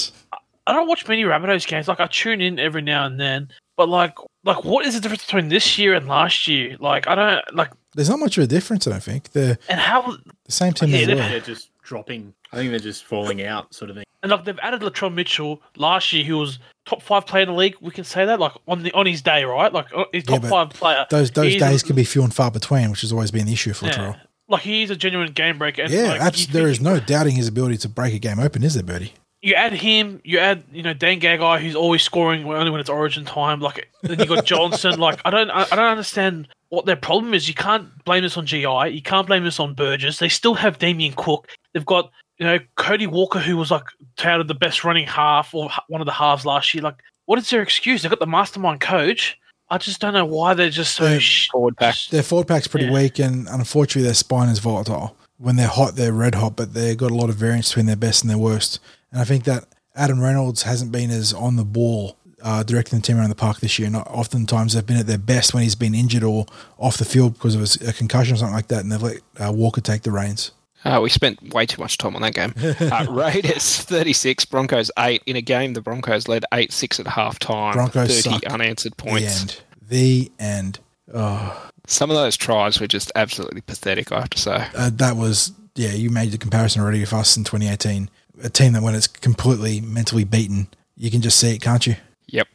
I 0.66 0.72
don't 0.72 0.88
watch 0.88 1.06
many 1.06 1.24
Rabbitohs 1.24 1.66
games. 1.66 1.88
Like 1.88 2.00
I 2.00 2.06
tune 2.06 2.40
in 2.40 2.58
every 2.58 2.80
now 2.80 3.04
and 3.04 3.20
then, 3.20 3.50
but 3.78 3.88
like, 3.88 4.14
like 4.44 4.62
what 4.64 4.84
is 4.84 4.94
the 4.94 5.00
difference 5.00 5.24
between 5.24 5.48
this 5.48 5.78
year 5.78 5.94
and 5.94 6.06
last 6.06 6.46
year? 6.46 6.76
Like 6.78 7.06
I 7.08 7.14
don't 7.14 7.54
like, 7.54 7.70
There's 7.94 8.10
not 8.10 8.18
much 8.18 8.36
of 8.36 8.44
a 8.44 8.46
difference, 8.46 8.86
I 8.86 8.90
don't 8.90 9.02
think. 9.02 9.32
They're 9.32 9.56
and 9.70 9.80
how 9.80 10.02
the 10.44 10.52
same 10.52 10.74
team 10.74 10.90
Yeah, 10.90 10.98
they 10.98 11.04
they're- 11.06 11.16
were. 11.16 11.22
They're 11.30 11.40
just 11.40 11.70
dropping. 11.82 12.34
I 12.52 12.56
think 12.56 12.70
they're 12.70 12.78
just 12.80 13.04
falling 13.04 13.42
out, 13.42 13.72
sort 13.74 13.90
of 13.90 13.96
thing. 13.96 14.04
And 14.22 14.30
like 14.32 14.44
they've 14.44 14.58
added 14.62 14.80
Latrell 14.82 15.14
Mitchell 15.14 15.62
last 15.76 16.12
year, 16.12 16.24
he 16.24 16.32
was 16.32 16.58
top 16.86 17.00
five 17.02 17.24
player 17.24 17.42
in 17.44 17.48
the 17.48 17.54
league. 17.54 17.76
We 17.80 17.90
can 17.92 18.04
say 18.04 18.24
that, 18.26 18.40
like 18.40 18.52
on 18.66 18.82
the 18.82 18.92
on 18.92 19.06
his 19.06 19.22
day, 19.22 19.44
right? 19.44 19.72
Like 19.72 19.86
uh, 19.94 20.04
he's 20.12 20.24
top 20.24 20.42
but 20.42 20.48
five 20.50 20.70
player. 20.70 21.06
Those 21.08 21.30
those 21.30 21.52
He's 21.52 21.60
days 21.62 21.82
a- 21.82 21.86
can 21.86 21.96
be 21.96 22.04
few 22.04 22.22
and 22.24 22.34
far 22.34 22.50
between, 22.50 22.90
which 22.90 23.02
has 23.02 23.12
always 23.12 23.30
been 23.30 23.46
the 23.46 23.52
issue 23.52 23.72
for 23.72 23.86
yeah. 23.86 23.92
Latrell. 23.92 24.20
Like 24.48 24.62
he's 24.62 24.90
a 24.90 24.96
genuine 24.96 25.32
game 25.32 25.56
breaker. 25.58 25.82
And 25.82 25.92
Yeah, 25.92 26.04
like, 26.08 26.20
abs- 26.22 26.46
you 26.46 26.52
there 26.52 26.64
think- 26.64 26.72
is 26.76 26.80
no 26.80 26.98
doubting 27.00 27.36
his 27.36 27.46
ability 27.48 27.76
to 27.78 27.88
break 27.88 28.12
a 28.14 28.18
game 28.18 28.40
open, 28.40 28.64
is 28.64 28.74
there, 28.74 28.82
Birdie? 28.82 29.12
You 29.40 29.54
add 29.54 29.72
him, 29.72 30.20
you 30.24 30.38
add 30.38 30.64
you 30.72 30.82
know 30.82 30.92
Dane 30.94 31.20
Gagai, 31.20 31.60
who's 31.60 31.76
always 31.76 32.02
scoring 32.02 32.44
only 32.44 32.70
when 32.70 32.80
it's 32.80 32.90
Origin 32.90 33.24
time. 33.24 33.60
Like 33.60 33.88
then 34.02 34.18
you 34.18 34.26
got 34.26 34.44
Johnson. 34.52 34.98
like 34.98 35.20
I 35.24 35.30
don't 35.30 35.50
I, 35.50 35.62
I 35.70 35.76
don't 35.76 35.90
understand 35.90 36.48
what 36.70 36.86
their 36.86 36.96
problem 36.96 37.34
is. 37.34 37.46
You 37.46 37.54
can't 37.54 37.86
blame 38.04 38.22
this 38.24 38.36
on 38.36 38.46
GI. 38.46 38.88
You 38.90 39.02
can't 39.02 39.26
blame 39.28 39.44
this 39.44 39.60
on 39.60 39.74
Burgess. 39.74 40.18
They 40.18 40.28
still 40.28 40.54
have 40.54 40.78
Damien 40.78 41.14
Cook. 41.16 41.48
They've 41.72 41.86
got 41.86 42.10
you 42.38 42.46
know 42.46 42.58
Cody 42.76 43.06
Walker, 43.06 43.38
who 43.38 43.56
was 43.56 43.70
like 43.70 43.84
touted 44.16 44.48
the 44.48 44.54
best 44.54 44.82
running 44.82 45.06
half 45.06 45.54
or 45.54 45.70
one 45.88 46.00
of 46.00 46.06
the 46.06 46.12
halves 46.12 46.44
last 46.44 46.74
year. 46.74 46.82
Like 46.82 46.96
what 47.26 47.38
is 47.38 47.48
their 47.48 47.62
excuse? 47.62 48.02
They've 48.02 48.10
got 48.10 48.20
the 48.20 48.26
mastermind 48.26 48.80
coach. 48.80 49.38
I 49.70 49.78
just 49.78 50.00
don't 50.00 50.14
know 50.14 50.24
why 50.24 50.54
they're 50.54 50.70
just 50.70 50.94
so 50.96 51.04
Yeah. 51.06 51.18
sh- 51.18 51.50
Forward 51.50 51.76
pack. 51.76 51.94
Their 52.10 52.22
forward 52.22 52.48
pack's 52.48 52.66
pretty 52.66 52.86
Yeah. 52.86 52.92
weak, 52.92 53.18
and 53.20 53.46
unfortunately, 53.48 54.02
their 54.02 54.14
spine 54.14 54.48
is 54.48 54.58
volatile. 54.58 55.14
When 55.36 55.56
they're 55.56 55.68
hot, 55.68 55.94
they're 55.94 56.12
red 56.12 56.34
hot, 56.36 56.56
but 56.56 56.72
they've 56.74 56.96
got 56.96 57.10
a 57.10 57.14
lot 57.14 57.28
of 57.28 57.36
variance 57.36 57.68
between 57.68 57.86
their 57.86 57.94
best 57.94 58.22
and 58.22 58.30
their 58.30 58.38
worst. 58.38 58.80
And 59.12 59.20
I 59.20 59.24
think 59.24 59.44
that 59.44 59.64
Adam 59.94 60.20
Reynolds 60.20 60.62
hasn't 60.62 60.92
been 60.92 61.10
as 61.10 61.32
on 61.32 61.56
the 61.56 61.64
ball 61.64 62.16
uh, 62.42 62.62
directing 62.62 62.98
the 62.98 63.02
team 63.02 63.16
around 63.18 63.30
the 63.30 63.34
park 63.34 63.58
this 63.60 63.78
year. 63.78 63.90
Not 63.90 64.06
oftentimes 64.08 64.74
they've 64.74 64.86
been 64.86 64.98
at 64.98 65.06
their 65.06 65.18
best 65.18 65.54
when 65.54 65.62
he's 65.64 65.74
been 65.74 65.94
injured 65.94 66.22
or 66.22 66.46
off 66.78 66.96
the 66.98 67.04
field 67.04 67.34
because 67.34 67.54
of 67.54 67.88
a 67.88 67.92
concussion 67.92 68.34
or 68.34 68.36
something 68.38 68.54
like 68.54 68.68
that, 68.68 68.80
and 68.82 68.92
they've 68.92 69.02
let 69.02 69.16
uh, 69.40 69.52
Walker 69.52 69.80
take 69.80 70.02
the 70.02 70.10
reins. 70.12 70.52
Uh, 70.84 71.00
we 71.02 71.08
spent 71.10 71.52
way 71.52 71.66
too 71.66 71.82
much 71.82 71.98
time 71.98 72.14
on 72.14 72.22
that 72.22 72.34
game. 72.34 72.54
Uh, 72.80 73.04
Raiders 73.10 73.78
36, 73.82 74.44
Broncos 74.44 74.92
8. 74.96 75.20
In 75.26 75.34
a 75.34 75.40
game, 75.42 75.72
the 75.72 75.80
Broncos 75.80 76.28
led 76.28 76.44
8 76.54 76.70
6 76.72 77.00
at 77.00 77.06
half 77.08 77.40
time. 77.40 77.72
Broncos 77.72 78.22
30 78.22 78.36
suck. 78.36 78.46
unanswered 78.46 78.92
The 78.92 78.96
points. 79.02 79.40
end. 79.40 79.60
The 79.88 80.30
end. 80.38 80.78
Oh, 81.12 81.70
Some 81.88 82.10
of 82.10 82.16
those 82.16 82.36
tries 82.36 82.78
were 82.78 82.86
just 82.86 83.10
absolutely 83.16 83.62
pathetic, 83.62 84.12
I 84.12 84.20
have 84.20 84.30
to 84.30 84.38
say. 84.38 84.66
uh, 84.76 84.90
that 84.94 85.16
was 85.16 85.50
yeah. 85.74 85.90
You 85.92 86.10
made 86.10 86.30
the 86.30 86.38
comparison 86.38 86.80
already 86.82 87.00
with 87.00 87.12
us 87.12 87.36
in 87.36 87.42
2018. 87.44 88.08
A 88.42 88.48
team 88.50 88.72
that 88.74 88.82
when 88.82 88.94
it's 88.94 89.06
completely 89.06 89.80
mentally 89.80 90.24
beaten, 90.24 90.68
you 90.96 91.10
can 91.10 91.20
just 91.22 91.38
see 91.38 91.54
it, 91.54 91.60
can't 91.60 91.86
you? 91.86 91.96
Yep. 92.28 92.48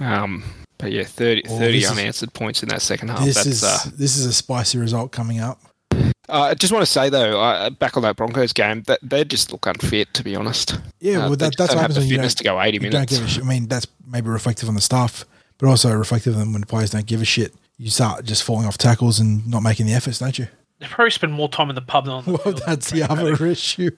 Um, 0.00 0.44
but 0.78 0.92
yeah, 0.92 1.04
30, 1.04 1.42
Well, 1.48 1.58
30 1.58 1.72
this 1.80 1.84
is- 1.84 1.90
unanswered 1.90 2.32
points 2.32 2.62
in 2.62 2.68
that 2.70 2.82
second 2.82 3.08
half. 3.08 3.24
this 3.24 3.34
That's 3.36 3.46
is 3.46 3.64
uh, 3.64 3.78
this 3.96 4.16
is 4.16 4.26
a 4.26 4.32
spicy 4.32 4.78
result 4.78 5.12
coming 5.12 5.40
up. 5.40 5.60
Uh, 6.28 6.40
I 6.50 6.54
just 6.54 6.72
want 6.72 6.84
to 6.84 6.90
say 6.90 7.10
though, 7.10 7.40
uh, 7.40 7.70
back 7.70 7.96
on 7.96 8.02
that 8.02 8.16
Broncos 8.16 8.52
game, 8.52 8.82
that 8.86 8.98
they 9.02 9.24
just 9.24 9.52
look 9.52 9.66
unfit 9.66 10.12
to 10.14 10.24
be 10.24 10.34
honest. 10.34 10.78
Yeah, 11.00 11.18
Uh, 11.18 11.28
well, 11.28 11.36
that, 11.36 11.54
that's 11.56 11.74
what 11.74 11.80
happens 11.80 11.98
when 11.98 12.08
you 12.08 12.16
don't, 12.16 12.28
to 12.30 12.44
go 12.44 12.60
eighty 12.60 12.78
minutes. 12.78 12.94
don't 12.96 13.08
give 13.08 13.22
a 13.26 13.28
shit. 13.30 13.44
I 13.44 13.46
mean, 13.46 13.68
that's 13.68 13.86
maybe 14.06 14.28
reflective 14.28 14.68
on 14.68 14.74
the 14.74 14.80
staff, 14.80 15.24
but 15.58 15.68
also 15.68 15.92
reflective 15.92 16.32
of 16.34 16.38
them 16.38 16.52
when 16.52 16.60
the 16.62 16.66
players 16.66 16.90
don't 16.90 17.06
give 17.06 17.20
a 17.20 17.24
shit. 17.26 17.54
You 17.78 17.90
start 17.90 18.24
just 18.24 18.42
falling 18.42 18.66
off 18.66 18.78
tackles 18.78 19.20
and 19.20 19.46
not 19.46 19.62
making 19.62 19.86
the 19.86 19.92
efforts, 19.94 20.18
don't 20.20 20.38
you? 20.38 20.48
They 20.80 20.86
probably 20.86 21.10
spend 21.10 21.32
more 21.32 21.48
time 21.48 21.68
in 21.70 21.74
the 21.74 21.82
pub 21.82 22.04
than 22.06 22.14
on 22.14 22.24
the 22.24 22.30
Well, 22.32 22.38
field. 22.38 22.62
that's 22.66 22.90
the 22.90 23.02
other 23.04 23.46
issue. 23.46 23.90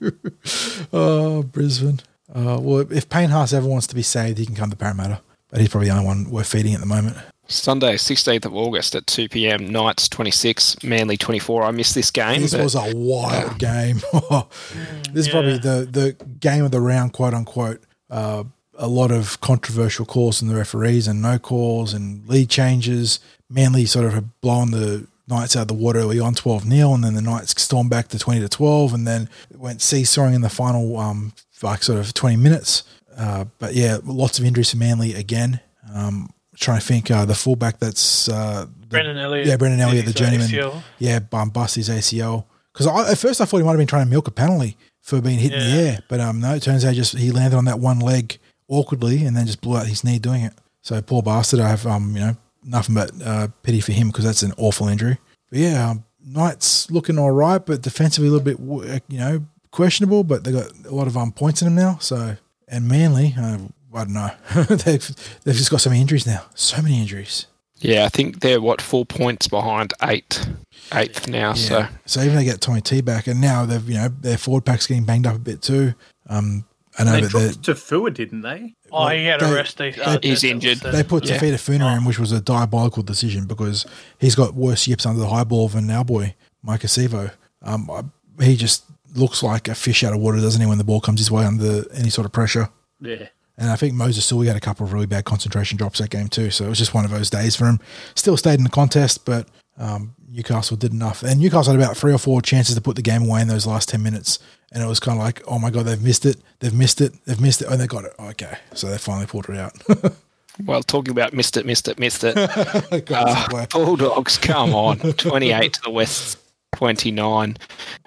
oh, 0.92 1.42
Brisbane. 1.42 2.00
Uh, 2.34 2.58
well, 2.60 2.86
if 2.92 3.08
Payne 3.08 3.30
Haas 3.30 3.52
ever 3.52 3.66
wants 3.68 3.86
to 3.88 3.94
be 3.94 4.02
saved, 4.02 4.38
he 4.38 4.46
can 4.46 4.54
come 4.56 4.70
to 4.70 4.76
Parramatta, 4.76 5.20
but 5.48 5.60
he's 5.60 5.68
probably 5.68 5.88
the 5.88 5.94
only 5.94 6.06
one 6.06 6.30
we're 6.30 6.44
feeding 6.44 6.74
at 6.74 6.80
the 6.80 6.86
moment. 6.86 7.16
Sunday, 7.48 7.96
sixteenth 7.96 8.44
of 8.44 8.54
August 8.56 8.96
at 8.96 9.06
two 9.06 9.28
PM. 9.28 9.68
Knights 9.70 10.08
twenty 10.08 10.32
six, 10.32 10.76
Manly 10.82 11.16
twenty 11.16 11.38
four. 11.38 11.62
I 11.62 11.70
missed 11.70 11.94
this 11.94 12.10
game. 12.10 12.40
This 12.42 12.52
but 12.52 12.64
was 12.64 12.74
a 12.74 12.92
wild 12.96 13.58
game. 13.60 14.00
this 15.12 15.26
is 15.26 15.28
probably 15.28 15.58
the, 15.58 15.88
the 15.88 16.16
game 16.40 16.64
of 16.64 16.72
the 16.72 16.80
round, 16.80 17.12
quote 17.12 17.34
unquote. 17.34 17.80
Uh, 18.10 18.42
a 18.78 18.88
lot 18.88 19.12
of 19.12 19.40
controversial 19.40 20.04
calls 20.04 20.40
from 20.40 20.48
the 20.48 20.56
referees 20.56 21.06
and 21.06 21.22
no 21.22 21.38
calls 21.38 21.94
and 21.94 22.28
lead 22.28 22.50
changes. 22.50 23.20
Manly 23.48 23.86
sort 23.86 24.06
of 24.06 24.14
had 24.14 24.40
blown 24.40 24.72
the 24.72 25.06
Knights 25.28 25.56
out 25.56 25.62
of 25.62 25.68
the 25.68 25.74
water 25.74 25.98
early 25.98 26.20
on 26.20 26.34
12 26.34 26.62
0, 26.64 26.94
and 26.94 27.02
then 27.02 27.14
the 27.14 27.22
Knights 27.22 27.60
stormed 27.60 27.90
back 27.90 28.08
to 28.08 28.18
20 28.18 28.40
to 28.40 28.48
12, 28.48 28.94
and 28.94 29.06
then 29.06 29.28
went 29.54 29.82
seesawing 29.82 30.34
in 30.34 30.40
the 30.40 30.48
final, 30.48 30.96
um, 30.98 31.32
like 31.62 31.82
sort 31.82 31.98
of 31.98 32.14
20 32.14 32.36
minutes. 32.36 32.84
Uh, 33.16 33.46
but 33.58 33.74
yeah, 33.74 33.98
lots 34.04 34.38
of 34.38 34.44
injuries 34.44 34.70
to 34.70 34.76
Manly 34.76 35.14
again. 35.14 35.58
Um, 35.92 36.30
trying 36.56 36.78
to 36.80 36.86
think, 36.86 37.10
uh, 37.10 37.24
the 37.24 37.34
fullback 37.34 37.78
that's 37.78 38.28
uh, 38.28 38.66
the- 38.80 38.86
Brendan 38.86 39.16
Elliot. 39.18 39.46
yeah, 39.46 39.56
Brendan 39.56 39.80
Elliot, 39.80 40.06
the 40.06 40.12
journeyman. 40.12 40.48
ACL. 40.48 40.82
Yeah, 40.98 41.18
um, 41.32 41.50
bust 41.50 41.74
his 41.74 41.88
ACL. 41.88 42.44
Because 42.72 42.86
at 43.10 43.18
first 43.18 43.40
I 43.40 43.46
thought 43.46 43.56
he 43.56 43.62
might 43.64 43.70
have 43.70 43.78
been 43.78 43.86
trying 43.86 44.04
to 44.04 44.10
milk 44.10 44.28
a 44.28 44.30
penalty 44.30 44.76
for 45.00 45.20
being 45.20 45.38
hit 45.38 45.52
in 45.52 45.58
the 45.60 45.66
air, 45.88 45.98
but 46.08 46.20
um, 46.20 46.40
no, 46.40 46.54
it 46.54 46.62
turns 46.62 46.84
out 46.84 46.94
just 46.94 47.16
he 47.16 47.30
landed 47.32 47.56
on 47.56 47.64
that 47.64 47.78
one 47.80 47.98
leg 48.00 48.38
awkwardly 48.68 49.24
and 49.24 49.36
then 49.36 49.46
just 49.46 49.60
blew 49.60 49.76
out 49.76 49.86
his 49.86 50.04
knee 50.04 50.18
doing 50.18 50.42
it. 50.42 50.52
So 50.82 51.00
poor 51.00 51.22
bastard. 51.22 51.60
I 51.60 51.68
have 51.68 51.86
um, 51.86 52.14
you 52.14 52.20
know, 52.20 52.36
nothing 52.66 52.94
but 52.94 53.10
uh, 53.24 53.48
pity 53.62 53.80
for 53.80 53.92
him 53.92 54.08
because 54.08 54.24
that's 54.24 54.42
an 54.42 54.52
awful 54.58 54.88
injury. 54.88 55.18
But 55.50 55.58
yeah, 55.60 55.90
um, 55.90 56.04
Knights 56.24 56.90
looking 56.90 57.18
all 57.18 57.30
right, 57.30 57.64
but 57.64 57.82
defensively 57.82 58.28
a 58.28 58.32
little 58.32 58.44
bit, 58.44 59.00
you 59.08 59.18
know, 59.18 59.44
questionable. 59.70 60.24
But 60.24 60.44
they 60.44 60.52
got 60.52 60.70
a 60.84 60.94
lot 60.94 61.06
of 61.06 61.16
um 61.16 61.32
points 61.32 61.62
in 61.62 61.66
them 61.66 61.74
now. 61.76 61.98
So 61.98 62.36
and 62.68 62.88
Manly, 62.88 63.34
uh, 63.38 63.58
I 63.94 64.04
don't 64.04 64.12
know, 64.12 64.30
they've 64.68 65.38
they've 65.44 65.54
just 65.54 65.70
got 65.70 65.80
so 65.80 65.90
many 65.90 66.02
injuries 66.02 66.26
now. 66.26 66.44
So 66.54 66.82
many 66.82 67.00
injuries. 67.00 67.46
yeah, 67.78 68.04
I 68.04 68.08
think 68.08 68.40
they're 68.40 68.60
what 68.60 68.80
four 68.80 69.06
points 69.06 69.46
behind 69.48 69.94
eight, 70.02 70.48
eighth 70.92 71.28
now. 71.28 71.52
So 71.54 71.86
So 72.06 72.20
even 72.22 72.34
they 72.34 72.44
get 72.44 72.60
Tommy 72.60 72.80
T 72.80 73.00
back, 73.02 73.28
and 73.28 73.40
now 73.40 73.64
they've 73.64 73.88
you 73.88 73.94
know 73.96 74.08
their 74.08 74.36
forward 74.38 74.64
pack's 74.64 74.86
getting 74.86 75.04
banged 75.04 75.26
up 75.26 75.36
a 75.36 75.38
bit 75.38 75.62
too. 75.62 75.94
Um, 76.28 76.64
I 76.98 77.04
know 77.04 77.12
They 77.12 77.20
that 77.22 77.32
they 77.32 77.38
dropped 77.50 77.62
to 77.64 77.74
Fua, 77.74 78.12
didn't 78.14 78.40
they? 78.42 78.74
Oh, 78.90 79.08
he 79.08 79.24
had 79.26 79.42
a 79.42 79.52
rest. 79.54 79.76
They, 79.78 79.92
He's 80.22 80.40
they- 80.40 80.50
injured. 80.50 80.78
they 80.78 81.02
put 81.02 81.24
Yeah. 81.26 81.38
Tevita 81.38 81.58
Funa 81.60 81.94
in, 81.96 82.04
which 82.04 82.18
was 82.18 82.32
a 82.32 82.40
diabolical 82.40 83.02
decision 83.02 83.46
because 83.46 83.84
he's 84.18 84.34
got 84.34 84.54
worse 84.54 84.86
yips 84.86 85.04
under 85.04 85.20
the 85.20 85.28
high 85.28 85.44
ball 85.44 85.68
than 85.68 85.90
our 85.90 86.04
boy 86.04 86.34
Maika 86.66 86.86
Sivo. 86.86 87.32
Um, 87.62 87.90
I- 87.90 88.44
he 88.44 88.56
just 88.56 88.84
looks 89.14 89.42
like 89.42 89.68
a 89.68 89.74
fish 89.74 90.04
out 90.04 90.12
of 90.14 90.20
water, 90.20 90.40
doesn't 90.40 90.60
he, 90.60 90.66
when 90.66 90.78
the 90.78 90.84
ball 90.84 91.00
comes 91.00 91.20
his 91.20 91.30
way 91.30 91.44
under 91.44 91.84
any 91.94 92.10
sort 92.10 92.24
of 92.24 92.32
pressure? 92.32 92.68
Yeah. 93.00 93.28
And 93.58 93.70
I 93.70 93.76
think 93.76 93.94
Moses 93.94 94.24
Suli 94.26 94.46
had 94.48 94.56
a 94.56 94.60
couple 94.60 94.84
of 94.84 94.92
really 94.92 95.06
bad 95.06 95.24
concentration 95.24 95.78
drops 95.78 95.98
that 95.98 96.10
game 96.10 96.28
too. 96.28 96.50
So 96.50 96.66
it 96.66 96.68
was 96.68 96.78
just 96.78 96.92
one 96.92 97.06
of 97.06 97.10
those 97.10 97.30
days 97.30 97.56
for 97.56 97.64
him. 97.66 97.80
Still 98.14 98.36
stayed 98.36 98.58
in 98.58 98.64
the 98.64 98.70
contest, 98.70 99.24
but 99.24 99.48
um, 99.78 100.14
Newcastle 100.30 100.76
did 100.76 100.92
enough. 100.92 101.22
And 101.22 101.40
Newcastle 101.40 101.72
had 101.72 101.80
about 101.82 101.96
three 101.96 102.12
or 102.12 102.18
four 102.18 102.42
chances 102.42 102.74
to 102.74 102.80
put 102.82 102.96
the 102.96 103.02
game 103.02 103.22
away 103.22 103.40
in 103.40 103.48
those 103.48 103.66
last 103.66 103.88
10 103.88 104.02
minutes. 104.02 104.38
And 104.72 104.82
it 104.82 104.86
was 104.86 105.00
kind 105.00 105.18
of 105.18 105.24
like, 105.24 105.42
oh 105.46 105.58
my 105.58 105.70
god, 105.70 105.84
they've 105.86 106.02
missed 106.02 106.26
it, 106.26 106.36
they've 106.60 106.74
missed 106.74 107.00
it, 107.00 107.12
they've 107.24 107.40
missed 107.40 107.62
it, 107.62 107.68
and 107.68 107.80
they 107.80 107.86
got 107.86 108.04
it. 108.04 108.12
Okay, 108.18 108.58
so 108.74 108.88
they 108.88 108.98
finally 108.98 109.26
pulled 109.26 109.48
it 109.48 109.56
out. 109.56 109.72
Well, 110.64 110.82
talking 110.82 111.10
about 111.10 111.34
missed 111.34 111.56
it, 111.58 111.66
missed 111.66 111.86
it, 111.86 111.98
missed 111.98 112.24
it. 112.24 112.34
Uh. 113.10 113.66
Bulldogs, 113.70 114.38
come 114.38 114.74
on. 114.74 114.98
28 115.18 115.72
to 115.74 115.82
the 115.82 115.90
West, 115.90 116.38
29. 116.76 117.56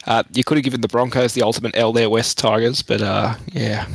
Uh, 0.07 0.23
you 0.33 0.43
could 0.43 0.57
have 0.57 0.63
given 0.63 0.81
the 0.81 0.87
Broncos 0.87 1.33
the 1.33 1.43
ultimate 1.43 1.75
L 1.77 1.93
there, 1.93 2.09
West 2.09 2.37
Tigers, 2.37 2.81
but 2.81 3.01
uh, 3.01 3.35
yeah. 3.51 3.85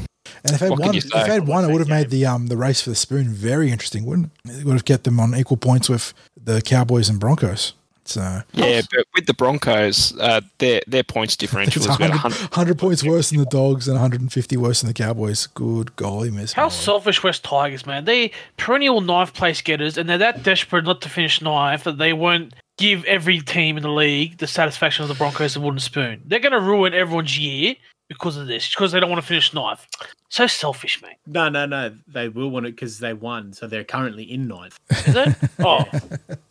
And 0.45 0.53
if 0.53 0.61
they 0.61 0.71
What 0.71 0.81
won, 0.81 0.95
if 0.95 1.11
they 1.11 1.19
had 1.19 1.47
won, 1.49 1.65
it 1.65 1.73
would 1.73 1.81
have 1.81 1.89
made 1.89 2.11
the 2.11 2.27
um 2.27 2.47
the 2.49 2.57
race 2.57 2.81
for 2.83 2.91
the 2.91 2.97
spoon 2.97 3.29
very 3.29 3.71
interesting, 3.71 4.05
wouldn't 4.05 4.31
it? 4.45 4.61
It 4.61 4.65
would 4.65 4.75
have 4.75 4.85
kept 4.85 5.05
them 5.05 5.19
on 5.19 5.35
equal 5.35 5.57
points 5.57 5.89
with 5.89 6.13
the 6.41 6.61
Cowboys 6.63 7.09
and 7.09 7.19
Broncos. 7.19 7.73
So 8.05 8.43
Yeah, 8.53 8.83
but 8.91 9.07
with 9.15 9.27
the 9.27 9.35
Broncos, 9.35 10.19
uh, 10.19 10.41
their 10.59 10.83
their 10.87 11.03
points 11.03 11.37
differential 11.37 11.83
is 11.83 11.89
was 11.89 11.97
about 11.97 12.11
100, 12.11 12.33
100. 12.39 12.57
100 12.57 12.79
points 12.79 13.05
worse 13.05 13.31
than 13.31 13.39
the 13.39 13.47
Dogs 13.47 13.89
and 13.89 13.95
150 13.95 14.57
worse 14.57 14.81
than 14.81 14.89
the 14.89 14.95
Cowboys. 14.95 15.47
Good 15.49 15.97
golly, 15.97 16.31
miss. 16.31 16.53
How 16.53 16.65
Molly. 16.65 16.75
selfish 16.75 17.23
West 17.23 17.45
Tigers, 17.45 17.87
man. 17.87 18.05
They 18.05 18.31
perennial 18.57 19.01
ninth 19.01 19.35
place 19.35 19.61
getters, 19.61 19.97
and 19.97 20.09
they're 20.09 20.19
that 20.19 20.43
desperate 20.43 20.85
not 20.85 21.01
to 21.03 21.09
finish 21.09 21.41
ninth 21.41 21.85
that 21.85 21.99
they 21.99 22.13
won't 22.13 22.55
give 22.77 23.05
every 23.05 23.41
team 23.41 23.77
in 23.77 23.83
the 23.83 23.91
league 23.91 24.39
the 24.39 24.47
satisfaction 24.47 25.03
of 25.03 25.09
the 25.09 25.15
Broncos 25.15 25.55
and 25.57 25.65
wooden 25.65 25.81
spoon. 25.81 26.23
They're 26.25 26.41
going 26.41 26.53
to 26.53 26.61
ruin 26.61 26.93
everyone's 26.93 27.39
year 27.39 27.77
because 28.15 28.37
of 28.37 28.47
this, 28.47 28.71
because 28.71 28.93
they 28.93 29.01
don't 29.01 29.11
want 29.11 29.21
to 29.21 29.27
finish 29.27 29.53
ninth. 29.53 29.87
So 30.29 30.47
selfish, 30.47 31.01
mate. 31.03 31.17
No, 31.27 31.49
no, 31.49 31.67
no. 31.67 31.95
They 32.09 32.29
will 32.29 32.51
want 32.51 32.67
it 32.67 32.75
because 32.75 32.99
they 32.99 33.13
won, 33.13 33.53
so 33.53 33.67
they're 33.67 33.85
currently 33.85 34.25
in 34.25 34.49
ninth. 34.49 34.81
Is 35.07 35.15
it? 35.15 35.37
oh. 35.61 35.85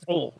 oh. 0.07 0.33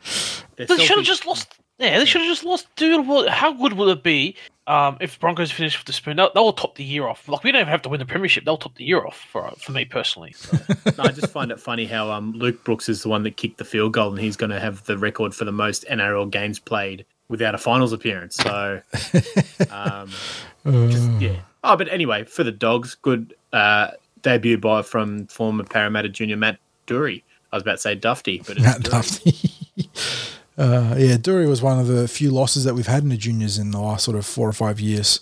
They're 0.56 0.68
They 0.68 0.78
should 0.78 0.98
have 0.98 1.06
just 1.06 1.26
lost. 1.26 1.56
Yeah, 1.80 2.00
they 2.00 2.06
should 2.06 2.22
have 2.22 2.30
just 2.30 2.44
lost. 2.44 2.68
Dude, 2.76 3.28
how 3.28 3.52
good 3.52 3.74
will 3.74 3.90
it 3.90 4.04
be 4.04 4.36
um, 4.68 4.96
if 5.02 5.20
Broncos 5.20 5.52
finish 5.52 5.78
with 5.78 5.88
the 5.88 5.94
spoon? 5.94 6.18
They'll, 6.18 6.32
they'll 6.34 6.54
top 6.54 6.76
the 6.76 6.84
year 6.84 7.08
off. 7.08 7.28
Like 7.28 7.44
we 7.44 7.52
don't 7.52 7.62
even 7.62 7.72
have 7.72 7.82
to 7.82 7.90
win 7.90 8.00
the 8.00 8.06
premiership. 8.06 8.46
They'll 8.46 8.58
top 8.58 8.76
the 8.76 8.86
year 8.86 9.06
off 9.06 9.18
for 9.32 9.52
for 9.58 9.72
me 9.72 9.86
personally. 9.86 10.36
No, 10.96 11.06
I 11.06 11.12
just 11.12 11.32
find 11.32 11.52
it 11.52 11.60
funny 11.60 11.86
how 11.86 12.12
um, 12.12 12.34
Luke 12.34 12.64
Brooks 12.64 12.88
is 12.88 13.02
the 13.02 13.10
one 13.10 13.24
that 13.24 13.36
kicked 13.36 13.58
the 13.58 13.66
field 13.66 13.94
goal, 13.94 14.12
and 14.12 14.20
he's 14.20 14.36
going 14.36 14.52
to 14.52 14.60
have 14.60 14.84
the 14.84 14.96
record 14.96 15.34
for 15.34 15.44
the 15.44 15.52
most 15.52 15.86
NRL 15.90 16.30
games 16.30 16.60
played 16.60 17.04
without 17.30 17.56
a 17.56 17.58
finals 17.58 17.94
appearance. 17.94 18.36
So, 18.36 18.80
um, 19.72 20.12
just, 20.66 21.10
yeah. 21.20 21.42
Oh, 21.64 21.76
but 21.76 21.88
anyway, 21.90 22.24
for 22.26 22.44
the 22.44 22.52
Dogs, 22.52 22.96
good 22.96 23.36
uh, 23.52 23.92
debut 24.22 24.58
by 24.58 24.82
from 24.82 25.28
former 25.28 25.64
Parramatta 25.64 26.10
junior 26.10 26.38
Matt 26.38 26.60
Doorey. 26.86 27.24
I 27.52 27.56
was 27.56 27.64
about 27.64 27.74
to 27.74 27.78
say 27.80 27.96
Dufty, 27.96 28.40
but 28.46 28.58
it's 28.58 28.66
Matt 28.66 28.82
Doorey. 28.82 29.02
Duffy. 29.02 29.90
uh, 30.58 30.96
yeah, 30.98 31.18
Doorey 31.18 31.48
was 31.48 31.62
one 31.62 31.80
of 31.80 31.88
the 31.88 32.08
few 32.08 32.32
losses 32.32 32.64
that 32.64 32.74
we've 32.74 32.88
had 32.88 33.04
in 33.04 33.10
the 33.10 33.18
juniors 33.18 33.58
in 33.58 33.72
the 33.72 33.80
last 33.80 34.04
sort 34.04 34.18
of 34.18 34.26
four 34.26 34.48
or 34.48 34.54
five 34.54 34.80
years. 34.80 35.22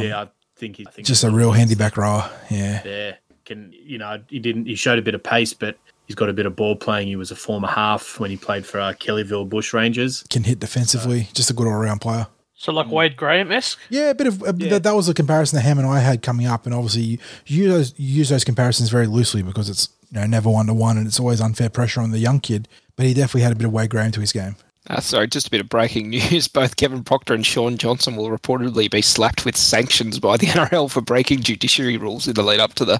yeah, 0.00 0.22
I 0.22 0.28
think 0.56 0.76
he 0.76 0.86
I 0.86 0.90
think 0.90 1.06
Just 1.06 1.24
a 1.24 1.30
real 1.30 1.52
handy 1.52 1.74
back 1.74 1.96
rower. 1.96 2.30
Yeah. 2.50 2.82
there. 2.82 3.18
Can 3.44 3.72
you 3.72 3.98
know 3.98 4.22
he 4.28 4.38
didn't 4.38 4.66
he 4.66 4.76
showed 4.76 5.00
a 5.00 5.02
bit 5.02 5.16
of 5.16 5.22
pace, 5.22 5.52
but 5.52 5.76
he's 6.06 6.14
got 6.14 6.28
a 6.28 6.32
bit 6.32 6.46
of 6.46 6.54
ball 6.54 6.76
playing. 6.76 7.08
He 7.08 7.16
was 7.16 7.32
a 7.32 7.36
former 7.36 7.66
half 7.66 8.20
when 8.20 8.30
he 8.30 8.36
played 8.36 8.64
for 8.64 8.78
uh, 8.78 8.92
Kellyville 8.92 9.48
Bush 9.48 9.72
Rangers. 9.72 10.24
Can 10.30 10.44
hit 10.44 10.60
defensively. 10.60 11.28
Just 11.32 11.50
a 11.50 11.52
good 11.52 11.66
all 11.66 11.74
round 11.74 12.00
player. 12.00 12.28
So 12.62 12.70
like 12.70 12.86
mm. 12.86 12.90
Wade 12.90 13.16
Graham 13.16 13.50
esque. 13.50 13.80
Yeah, 13.90 14.10
a 14.10 14.14
bit 14.14 14.28
of 14.28 14.40
a, 14.42 14.54
Yeah. 14.56 14.70
That, 14.70 14.84
that 14.84 14.94
was 14.94 15.08
a 15.08 15.14
comparison 15.14 15.56
that 15.56 15.62
Ham 15.62 15.78
and 15.78 15.88
I 15.88 15.98
had 15.98 16.22
coming 16.22 16.46
up, 16.46 16.64
and 16.64 16.72
obviously 16.72 17.02
you 17.02 17.18
use 17.44 17.72
those, 17.72 17.94
you 17.98 18.18
use 18.18 18.28
those 18.28 18.44
comparisons 18.44 18.88
very 18.88 19.08
loosely 19.08 19.42
because 19.42 19.68
it's 19.68 19.88
you 20.12 20.20
know 20.20 20.26
never 20.26 20.48
one 20.48 20.66
to 20.66 20.74
one, 20.74 20.96
and 20.96 21.08
it's 21.08 21.18
always 21.18 21.40
unfair 21.40 21.68
pressure 21.68 22.00
on 22.00 22.12
the 22.12 22.20
young 22.20 22.38
kid. 22.38 22.68
But 22.94 23.06
he 23.06 23.14
definitely 23.14 23.40
had 23.40 23.50
a 23.50 23.56
bit 23.56 23.66
of 23.66 23.72
Wade 23.72 23.90
Graham 23.90 24.12
to 24.12 24.20
his 24.20 24.30
game. 24.30 24.54
Uh, 24.90 25.00
sorry, 25.00 25.28
just 25.28 25.46
a 25.46 25.50
bit 25.50 25.60
of 25.60 25.68
breaking 25.68 26.10
news. 26.10 26.48
Both 26.48 26.76
Kevin 26.76 27.04
Proctor 27.04 27.34
and 27.34 27.46
Shaun 27.46 27.76
Johnson 27.76 28.16
will 28.16 28.30
reportedly 28.30 28.90
be 28.90 29.02
slapped 29.02 29.44
with 29.44 29.56
sanctions 29.56 30.18
by 30.18 30.36
the 30.36 30.46
NRL 30.48 30.90
for 30.90 31.00
breaking 31.00 31.40
judiciary 31.40 31.96
rules 31.96 32.26
in 32.26 32.34
the 32.34 32.42
lead 32.42 32.60
up 32.60 32.74
to 32.74 32.84
the 32.84 32.98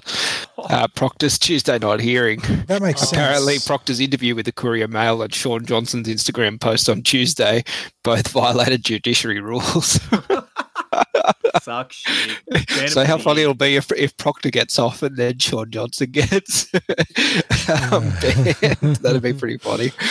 uh, 0.57 0.87
Proctor's 0.95 1.37
Tuesday 1.37 1.77
night 1.77 1.99
hearing. 1.99 2.41
That 2.67 2.81
makes 2.81 3.11
Apparently, 3.11 3.55
sense. 3.55 3.67
Proctor's 3.67 3.99
interview 3.99 4.33
with 4.35 4.45
the 4.45 4.51
Courier 4.53 4.87
Mail 4.87 5.21
and 5.21 5.33
Shaun 5.33 5.65
Johnson's 5.65 6.07
Instagram 6.07 6.59
post 6.59 6.87
on 6.87 7.01
Tuesday 7.01 7.63
both 8.03 8.27
violated 8.29 8.83
judiciary 8.83 9.41
rules. 9.41 9.99
Suck 11.61 11.91
shit. 11.91 12.39
Ban 12.67 12.89
so 12.89 13.05
how 13.05 13.17
funny 13.17 13.41
it'll 13.41 13.53
be 13.53 13.75
if, 13.75 13.91
if 13.93 14.15
Proctor 14.17 14.49
gets 14.49 14.77
off 14.79 15.03
and 15.03 15.15
then 15.15 15.39
Shaun 15.39 15.71
Johnson 15.71 16.11
gets 16.11 16.73
um, 17.91 18.11
banned. 18.21 18.97
That'd 18.97 19.21
be 19.21 19.33
pretty 19.33 19.57
funny. 19.57 19.91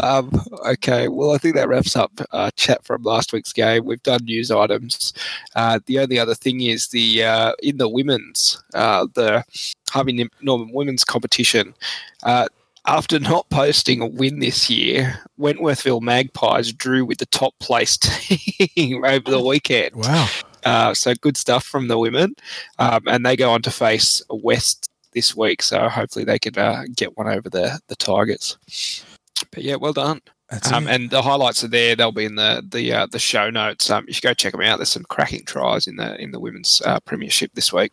Um, 0.00 0.42
okay, 0.66 1.08
well, 1.08 1.32
I 1.32 1.38
think 1.38 1.54
that 1.54 1.68
wraps 1.68 1.94
up 1.94 2.10
uh, 2.32 2.50
chat 2.56 2.82
from 2.84 3.02
last 3.02 3.32
week's 3.32 3.52
game. 3.52 3.84
We've 3.84 4.02
done 4.02 4.24
news 4.24 4.50
items. 4.50 5.12
Uh, 5.54 5.80
the 5.86 5.98
only 5.98 6.18
other 6.18 6.34
thing 6.34 6.62
is 6.62 6.88
the 6.88 7.22
uh, 7.24 7.52
in 7.62 7.76
the 7.76 7.88
women's 7.88 8.62
uh, 8.74 9.06
the 9.14 9.44
Harvey 9.90 10.28
Norman 10.40 10.72
women's 10.72 11.04
competition. 11.04 11.74
Uh, 12.22 12.46
after 12.86 13.18
not 13.20 13.48
posting 13.50 14.00
a 14.00 14.06
win 14.06 14.38
this 14.40 14.70
year, 14.70 15.20
Wentworthville 15.38 16.00
Magpies 16.00 16.72
drew 16.72 17.04
with 17.04 17.18
the 17.18 17.26
top 17.26 17.54
placed 17.60 18.02
team 18.02 19.04
over 19.04 19.30
the 19.30 19.40
weekend. 19.44 19.96
Wow. 19.96 20.28
Uh, 20.64 20.94
so 20.94 21.14
good 21.14 21.36
stuff 21.36 21.64
from 21.64 21.88
the 21.88 21.98
women, 21.98 22.34
um, 22.78 23.02
and 23.06 23.24
they 23.24 23.36
go 23.36 23.50
on 23.50 23.62
to 23.62 23.70
face 23.70 24.22
West 24.30 24.90
this 25.12 25.36
week. 25.36 25.62
So 25.62 25.88
hopefully 25.88 26.24
they 26.24 26.38
can 26.38 26.56
uh, 26.58 26.84
get 26.94 27.16
one 27.16 27.28
over 27.28 27.48
the 27.48 27.80
the 27.88 27.96
Tigers. 27.96 28.56
But 29.52 29.64
yeah, 29.64 29.76
well 29.76 29.92
done. 29.92 30.20
Um, 30.72 30.88
and 30.88 31.10
the 31.10 31.22
highlights 31.22 31.62
are 31.62 31.68
there. 31.68 31.94
They'll 31.94 32.10
be 32.10 32.24
in 32.24 32.34
the 32.34 32.64
the 32.68 32.92
uh, 32.92 33.06
the 33.06 33.20
show 33.20 33.50
notes. 33.50 33.88
Um, 33.88 34.04
you 34.08 34.12
should 34.12 34.24
go 34.24 34.34
check 34.34 34.52
them 34.52 34.62
out. 34.62 34.78
There's 34.78 34.88
some 34.88 35.04
cracking 35.04 35.44
tries 35.44 35.86
in 35.86 35.96
the 35.96 36.20
in 36.20 36.32
the 36.32 36.40
women's 36.40 36.82
uh, 36.84 36.98
premiership 37.00 37.52
this 37.54 37.72
week. 37.72 37.92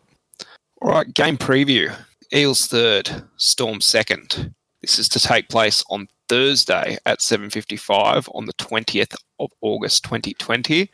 All 0.82 0.92
right, 0.92 1.14
game 1.14 1.38
preview. 1.38 1.96
Eels 2.34 2.68
third, 2.68 3.10
Storm 3.38 3.80
second. 3.80 4.54
This 4.82 5.00
is 5.00 5.08
to 5.10 5.20
take 5.20 5.50
place 5.50 5.84
on 5.90 6.08
Thursday 6.30 6.98
at 7.06 7.20
7:55 7.20 8.28
on 8.36 8.46
the 8.46 8.54
20th 8.54 9.16
of 9.40 9.52
August 9.62 10.04
2020. 10.04 10.90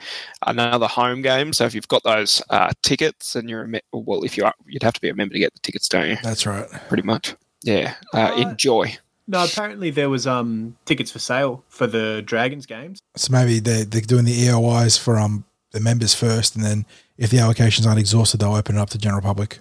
Another 0.45 0.87
home 0.87 1.21
game. 1.21 1.53
So 1.53 1.65
if 1.65 1.73
you've 1.73 1.87
got 1.87 2.03
those 2.03 2.41
uh, 2.49 2.71
tickets 2.81 3.35
and 3.35 3.49
you're 3.49 3.63
a 3.63 3.67
me- 3.67 3.81
well, 3.91 4.23
if 4.23 4.37
you 4.37 4.45
are, 4.45 4.53
you'd 4.65 4.83
have 4.83 4.93
to 4.93 5.01
be 5.01 5.09
a 5.09 5.15
member 5.15 5.33
to 5.33 5.39
get 5.39 5.53
the 5.53 5.59
tickets, 5.59 5.87
don't 5.87 6.09
you? 6.09 6.17
That's 6.23 6.45
right. 6.45 6.67
Pretty 6.87 7.03
much. 7.03 7.35
Yeah. 7.63 7.95
Uh, 8.13 8.17
Uh, 8.33 8.35
enjoy. 8.49 8.97
No, 9.27 9.43
apparently 9.45 9.89
there 9.89 10.09
was 10.09 10.27
um 10.27 10.75
tickets 10.85 11.09
for 11.11 11.19
sale 11.19 11.63
for 11.69 11.87
the 11.87 12.21
Dragons 12.25 12.65
games. 12.65 13.01
So 13.15 13.31
maybe 13.31 13.59
they 13.59 13.83
they're 13.83 14.01
doing 14.01 14.25
the 14.25 14.37
EOIs 14.37 14.99
for 14.99 15.17
um 15.17 15.45
the 15.71 15.79
members 15.79 16.13
first, 16.13 16.55
and 16.55 16.63
then 16.63 16.85
if 17.17 17.29
the 17.31 17.37
allocations 17.37 17.87
aren't 17.87 17.99
exhausted, 17.99 18.39
they'll 18.41 18.53
open 18.53 18.75
it 18.77 18.79
up 18.79 18.89
to 18.91 18.97
general 18.97 19.21
public. 19.21 19.59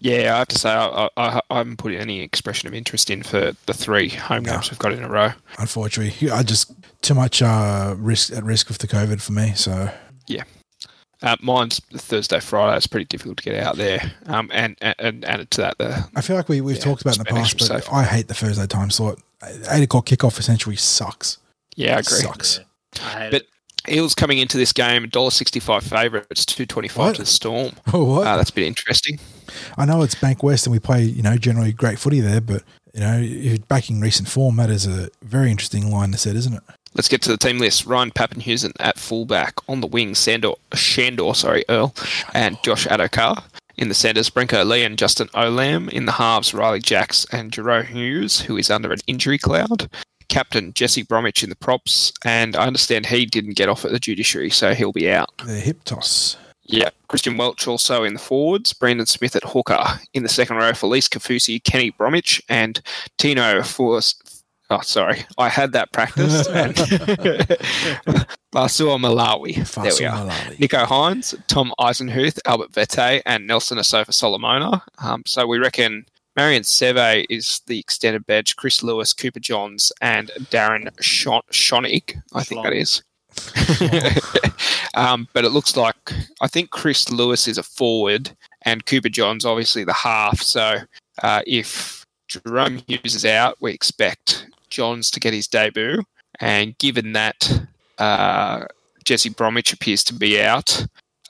Yeah, 0.00 0.34
I 0.34 0.38
have 0.38 0.48
to 0.48 0.58
say 0.58 0.70
I, 0.70 1.08
I, 1.16 1.40
I 1.50 1.56
haven't 1.58 1.78
put 1.78 1.94
any 1.94 2.20
expression 2.20 2.68
of 2.68 2.74
interest 2.74 3.08
in 3.10 3.22
for 3.22 3.52
the 3.66 3.72
three 3.74 4.08
home 4.10 4.42
No. 4.42 4.52
games 4.52 4.70
we've 4.70 4.78
got 4.78 4.92
in 4.92 5.02
a 5.02 5.08
row. 5.08 5.30
Unfortunately, 5.58 6.30
I 6.30 6.42
just 6.42 6.72
too 7.00 7.14
much 7.14 7.40
uh, 7.40 7.94
risk 7.98 8.32
at 8.32 8.44
risk 8.44 8.68
with 8.68 8.78
the 8.78 8.86
COVID 8.88 9.20
for 9.22 9.32
me. 9.32 9.52
So 9.54 9.90
yeah, 10.26 10.42
Uh, 11.22 11.36
mine's 11.40 11.80
Thursday, 11.94 12.40
Friday. 12.40 12.76
It's 12.76 12.86
pretty 12.86 13.06
difficult 13.06 13.38
to 13.38 13.44
get 13.44 13.62
out 13.62 13.76
there. 13.76 14.12
Um, 14.26 14.50
and, 14.52 14.76
and, 14.82 14.94
and 14.98 15.24
added 15.24 15.50
to 15.52 15.60
that, 15.62 15.78
the 15.78 16.06
I 16.14 16.20
feel 16.20 16.36
like 16.36 16.48
we 16.50 16.60
we've 16.60 16.76
Yeah, 16.76 16.82
talked 16.82 17.00
about 17.02 17.16
in 17.16 17.24
the 17.24 17.30
past, 17.30 17.56
but 17.58 17.66
safe. 17.66 17.90
I 17.92 18.04
hate 18.04 18.28
the 18.28 18.34
Thursday 18.34 18.66
time 18.66 18.90
slot. 18.90 19.18
Eight 19.70 19.84
o'clock 19.84 20.06
kickoff 20.06 20.38
essentially 20.38 20.76
sucks. 20.76 21.38
yeah, 21.76 21.96
I 21.96 22.00
agree. 22.00 22.18
Sucks. 22.18 22.60
I 22.96 22.98
hate 23.20 23.30
But- 23.30 23.42
it. 23.42 23.48
Eels 23.88 24.14
coming 24.14 24.38
into 24.38 24.56
this 24.56 24.72
game, 24.72 25.04
$1.65 25.06 25.82
favourites, 25.82 26.44
two 26.46 26.66
twenty 26.66 26.88
five 26.88 27.06
What? 27.06 27.16
to 27.16 27.22
the 27.22 27.26
Storm. 27.26 27.72
Oh, 27.92 28.04
what? 28.04 28.26
Uh, 28.26 28.36
that's 28.36 28.50
a 28.50 28.54
bit 28.54 28.66
interesting. 28.66 29.18
I 29.76 29.84
know 29.84 30.02
it's 30.02 30.14
Bank 30.14 30.42
West 30.42 30.66
and 30.66 30.72
we 30.72 30.78
play, 30.78 31.02
you 31.02 31.22
know, 31.22 31.36
generally 31.36 31.72
great 31.72 31.98
footy 31.98 32.20
there, 32.20 32.40
but 32.40 32.62
you 32.94 33.00
know, 33.00 33.18
if 33.18 33.28
you're 33.30 33.58
backing 33.68 34.00
recent 34.00 34.28
form, 34.28 34.56
that 34.56 34.70
is 34.70 34.86
a 34.86 35.08
very 35.22 35.50
interesting 35.50 35.90
line 35.90 36.12
to 36.12 36.18
set, 36.18 36.36
isn't 36.36 36.54
it? 36.54 36.62
Let's 36.94 37.08
get 37.08 37.22
to 37.22 37.28
the 37.30 37.36
team 37.36 37.58
list. 37.58 37.86
Ryan 37.86 38.12
Papenhuyzen 38.12 38.72
at 38.78 38.98
fullback. 38.98 39.54
On 39.68 39.80
the 39.80 39.86
wing, 39.88 40.14
Sandor, 40.14 40.52
Shandor, 40.74 41.34
sorry, 41.34 41.64
Earl, 41.68 41.92
and 42.34 42.56
Josh 42.62 42.86
Addo-Carr. 42.86 43.42
In 43.76 43.88
the 43.88 43.94
centres, 43.94 44.30
Brenko 44.30 44.64
Lee 44.64 44.84
and 44.84 44.96
Justin 44.96 45.26
Olam. 45.34 45.90
In 45.90 46.06
the 46.06 46.12
halves, 46.12 46.54
Ryley 46.54 46.80
Jacks 46.80 47.26
and 47.32 47.50
Jahrome 47.50 47.86
Hughes, 47.86 48.42
who 48.42 48.56
is 48.56 48.70
under 48.70 48.92
an 48.92 49.00
injury 49.08 49.38
cloud. 49.38 49.90
Captain 50.28 50.72
Jesse 50.72 51.02
Bromwich 51.02 51.42
in 51.42 51.50
the 51.50 51.56
props. 51.56 52.12
And 52.24 52.56
I 52.56 52.66
understand 52.66 53.06
he 53.06 53.26
didn't 53.26 53.56
get 53.56 53.68
off 53.68 53.84
at 53.84 53.92
the 53.92 53.98
judiciary, 53.98 54.50
so 54.50 54.74
he'll 54.74 54.92
be 54.92 55.10
out. 55.10 55.30
The 55.44 55.54
hip 55.54 55.84
toss. 55.84 56.36
Yeah. 56.64 56.90
Christian 57.08 57.36
Welch 57.36 57.66
also 57.68 58.04
in 58.04 58.14
the 58.14 58.20
forwards. 58.20 58.72
Brandon 58.72 59.06
Smith 59.06 59.36
at 59.36 59.44
hooker. 59.44 59.84
In 60.14 60.22
the 60.22 60.28
second 60.28 60.56
row, 60.56 60.72
Felise 60.72 61.08
Kaufusi, 61.08 61.62
Kenny 61.62 61.90
Bromwich, 61.90 62.42
and 62.48 62.80
Tino 63.18 63.62
for. 63.62 64.00
Oh, 64.70 64.80
sorry. 64.80 65.24
I 65.36 65.50
had 65.50 65.72
that 65.72 65.92
practice. 65.92 66.46
and 66.48 66.74
Masua 68.54 68.98
Malawi. 68.98 69.56
There 69.74 69.92
we 69.98 70.06
are. 70.06 70.24
Malali. 70.24 70.56
Nicho 70.56 70.84
Hynes, 70.86 71.34
Tom 71.48 71.72
Eisenhuth, 71.78 72.38
Albert 72.46 72.72
Vete, 72.72 73.20
and 73.26 73.46
Nelson 73.46 73.78
Asofa 73.78 74.14
Solomona. 74.14 74.82
Um, 74.98 75.22
so 75.26 75.46
we 75.46 75.58
reckon 75.58 76.06
Marion 76.36 76.62
Seve 76.62 77.26
is 77.30 77.60
the 77.66 77.78
extended 77.78 78.26
bench, 78.26 78.56
Chris 78.56 78.82
Lewis, 78.82 79.12
Cooper 79.12 79.40
Johns, 79.40 79.92
and 80.00 80.30
Darren 80.50 80.90
Shon- 81.00 81.42
Shonig, 81.52 82.20
I 82.32 82.42
think 82.42 82.64
that 82.64 82.72
is. 82.72 83.02
um, 84.96 85.28
but 85.32 85.44
it 85.44 85.50
looks 85.50 85.76
like 85.76 85.96
I 86.40 86.46
think 86.46 86.70
Chris 86.70 87.10
Lewis 87.10 87.48
is 87.48 87.58
a 87.58 87.62
forward 87.64 88.30
and 88.62 88.86
Cooper 88.86 89.08
John's 89.08 89.44
obviously 89.44 89.84
the 89.84 89.92
half. 89.92 90.40
So 90.40 90.78
uh, 91.22 91.42
if 91.46 92.04
Jahrome 92.28 92.82
Hughes 92.86 93.14
is 93.14 93.24
out, 93.24 93.56
we 93.60 93.72
expect 93.72 94.46
Johns 94.70 95.10
to 95.12 95.20
get 95.20 95.34
his 95.34 95.48
debut. 95.48 96.02
And 96.40 96.76
given 96.78 97.12
that 97.12 97.66
uh, 97.98 98.64
Jesse 99.04 99.30
Bromwich 99.30 99.72
appears 99.72 100.02
to 100.04 100.14
be 100.14 100.40
out, 100.40 100.86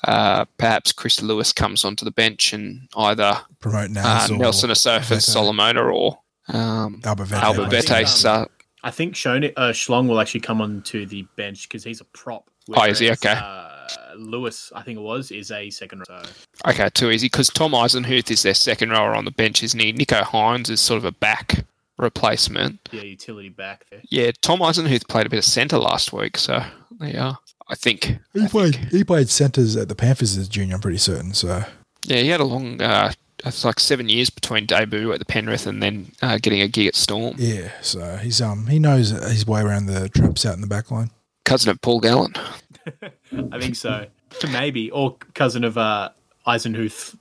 uh, 0.07 0.45
perhaps 0.59 0.93
Chris 0.93 1.23
Lewis 1.23 1.53
comes 1.53 1.85
onto 1.85 2.05
the 2.05 2.11
bench 2.11 2.53
and 2.53 2.89
either 2.97 3.39
Promote 3.61 3.97
uh, 3.97 4.29
or 4.31 4.39
Nelson 4.39 4.71
Asofas, 4.71 5.09
Vete. 5.09 5.23
Solomona, 5.23 5.83
or 5.83 6.19
um, 6.49 7.01
Albert 7.05 7.27
Vete. 7.27 7.43
Albert 7.43 7.71
Vete. 7.71 7.89
Vete 7.89 8.09
start. 8.09 8.51
I 8.83 8.91
think 8.91 9.17
Shone, 9.17 9.45
uh, 9.45 9.71
Schlong 9.71 10.09
will 10.09 10.21
actually 10.21 10.41
come 10.41 10.61
onto 10.61 11.07
the 11.07 11.27
bench 11.37 11.69
because 11.69 11.85
he's 11.85 12.01
a 12.01 12.05
prop. 12.05 12.51
Oh, 12.75 12.85
is 12.85 12.99
he? 12.99 13.11
Okay. 13.11 13.33
Uh, 13.35 13.71
Lewis, 14.17 14.73
I 14.75 14.83
think 14.83 14.99
it 14.99 15.03
was, 15.03 15.31
is 15.31 15.51
a 15.51 15.71
second 15.71 16.05
row. 16.09 16.23
Okay, 16.67 16.89
too 16.91 17.11
easy 17.11 17.27
because 17.27 17.49
Tom 17.49 17.73
Eisenhuth 17.73 18.31
is 18.31 18.43
their 18.43 18.55
second 18.55 18.91
rower 18.91 19.15
on 19.15 19.25
the 19.25 19.31
bench, 19.31 19.63
isn't 19.63 19.81
he? 19.81 19.93
Nicho 19.93 20.23
Hynes 20.23 20.71
is 20.71 20.81
sort 20.81 20.99
of 20.99 21.05
a 21.05 21.13
back 21.13 21.65
replacement. 21.99 22.89
yeah, 22.93 23.03
utility 23.03 23.49
back 23.49 23.85
there. 23.91 24.01
Yeah, 24.11 24.31
Tom 24.41 24.61
Eisenhuth 24.61 25.09
played 25.09 25.27
a 25.27 25.31
bit 25.31 25.39
of 25.39 25.45
centre 25.45 25.79
last 25.79 26.13
week, 26.13 26.37
so 26.39 26.63
yeah, 27.01 27.35
I 27.69 27.75
think. 27.75 28.19
He 28.33 28.43
I 28.43 28.49
played. 28.49 28.75
think- 28.77 28.91
He 28.91 29.05
played 29.05 29.29
centres 29.31 29.77
at 29.77 29.89
the 29.89 29.95
Panthers 29.95 30.37
as 30.37 30.47
a 30.47 30.51
junior. 30.51 30.75
I'm 30.75 30.81
pretty 30.81 30.99
certain. 30.99 31.33
So 31.35 31.65
Yeah, 32.05 32.19
he 32.19 32.29
had 32.29 32.41
a 32.41 32.45
long. 32.45 32.81
Uh, 32.81 33.13
it's 33.45 33.65
like 33.65 33.81
seven 33.81 34.09
years 34.09 34.31
between 34.31 34.65
debut 34.67 35.13
at 35.13 35.19
the 35.19 35.25
Penrith 35.25 35.67
and 35.67 35.83
then 35.83 36.13
uh, 36.23 36.39
getting 36.41 36.61
a 36.63 36.69
gig 36.69 36.87
at 36.87 36.95
Storm. 36.95 37.35
yeah, 37.39 37.71
so 37.83 38.17
he's 38.17 38.41
um 38.41 38.67
he 38.69 38.79
knows 38.79 39.11
his 39.11 39.47
way 39.47 39.61
around 39.61 39.87
the 39.87 40.09
traps 40.09 40.47
out 40.47 40.55
in 40.55 40.61
the 40.61 40.67
back 40.67 40.91
line. 40.91 41.11
Cousin 41.45 41.71
of 41.71 41.81
Paul 41.83 42.01
Gallen. 42.01 42.33
I 43.53 43.59
think 43.61 43.77
so. 43.77 44.07
Maybe. 44.51 44.91
Or 44.91 45.17
cousin 45.35 45.65
of 45.65 45.77
uh, 45.79 46.11
Eisenhuth. 46.47 47.15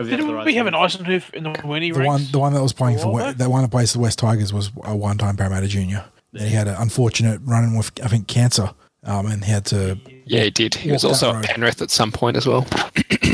Of 0.00 0.08
Didn't 0.08 0.28
other 0.30 0.44
we 0.44 0.54
have 0.54 0.66
an 0.68 0.74
Eisenhuth. 0.74 1.06
Eisenhuth 1.32 1.34
in 1.34 1.42
the 1.44 1.60
Winnie 1.66 1.90
The 1.90 1.98
ranks? 2.00 2.08
one, 2.24 2.32
the 2.32 2.38
one 2.38 2.52
that 2.54 2.62
was 2.62 2.72
playing 2.72 2.98
for 2.98 3.12
while 3.12 3.26
We- 3.28 3.32
that 3.34 3.50
one 3.50 3.62
that 3.62 3.70
plays 3.70 3.92
the 3.92 3.98
West 3.98 4.18
Tigers 4.20 4.52
was 4.52 4.70
a 4.84 4.94
one-time 4.96 5.36
Parramatta 5.36 5.66
junior. 5.66 6.04
And 6.34 6.42
he 6.42 6.50
had 6.54 6.68
an 6.68 6.76
unfortunate 6.78 7.40
run-in 7.44 7.76
with 7.76 7.90
I 8.02 8.06
think 8.08 8.28
cancer, 8.28 8.70
um, 9.04 9.26
and 9.26 9.44
he 9.44 9.50
had 9.50 9.64
to. 9.66 9.98
Yeah, 10.24 10.44
he 10.44 10.50
did. 10.50 10.74
He 10.74 10.92
was 10.92 11.04
also 11.04 11.34
at. 11.34 11.44
Penrith 11.44 11.82
at 11.82 11.90
some 11.90 12.12
point 12.12 12.36
as 12.36 12.46
well. 12.46 12.66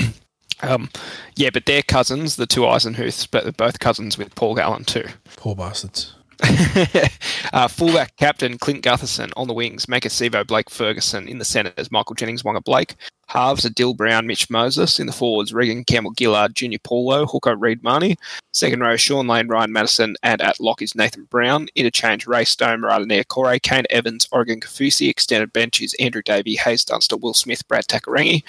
um, 0.62 0.90
yeah, 1.36 1.50
but 1.52 1.66
they're 1.66 1.82
cousins, 1.82 2.36
the 2.36 2.46
two 2.46 2.62
Eisenhuths, 2.62 3.28
but 3.30 3.44
they're 3.44 3.52
both 3.52 3.78
cousins 3.78 4.18
with 4.18 4.34
Paul 4.34 4.54
Gallen 4.54 4.84
too. 4.84 5.06
Poor 5.36 5.54
bastards. 5.54 6.14
uh, 7.52 7.68
fullback 7.68 8.16
captain 8.16 8.58
Clint 8.58 8.82
Gutherson 8.82 9.30
on 9.36 9.46
the 9.46 9.54
wings, 9.54 9.86
Maika 9.86 10.08
Sivo, 10.08 10.46
Blake 10.46 10.70
Ferguson 10.70 11.28
in 11.28 11.38
the 11.38 11.44
centres, 11.44 11.90
Michael 11.90 12.14
Jennings, 12.14 12.42
Waqa 12.42 12.62
Blake. 12.62 12.94
Halves 13.26 13.64
are 13.64 13.70
Dill 13.70 13.94
Brown, 13.94 14.26
Mitch 14.26 14.50
Moses. 14.50 15.00
In 15.00 15.06
the 15.06 15.12
forwards, 15.12 15.52
Reagan 15.52 15.84
Campbell 15.84 16.12
Gillard, 16.18 16.54
Junior 16.54 16.78
Paulo, 16.78 17.26
hooker 17.26 17.56
Reed 17.56 17.82
Mahoney. 17.82 18.16
Second 18.52 18.80
row, 18.80 18.96
Shaun 18.96 19.26
Lane, 19.26 19.48
Ryan 19.48 19.72
Matterson, 19.72 20.16
and 20.22 20.40
at 20.42 20.60
lock 20.60 20.82
is 20.82 20.94
Nathan 20.94 21.24
Brown. 21.24 21.68
Interchange, 21.74 22.26
Ray 22.26 22.44
Stone, 22.44 22.82
Radania 22.82 23.26
Corey, 23.26 23.60
Kane 23.60 23.84
Evans, 23.90 24.28
Oregon 24.30 24.60
Kaufusi. 24.60 25.08
Extended 25.08 25.52
bench 25.52 25.80
is 25.80 25.94
Andrew 25.94 26.22
Davey, 26.22 26.56
Haze 26.56 26.84
Dunster, 26.84 27.16
Will 27.16 27.34
Smith, 27.34 27.66
Brad 27.66 27.86
Takairangi. 27.86 28.42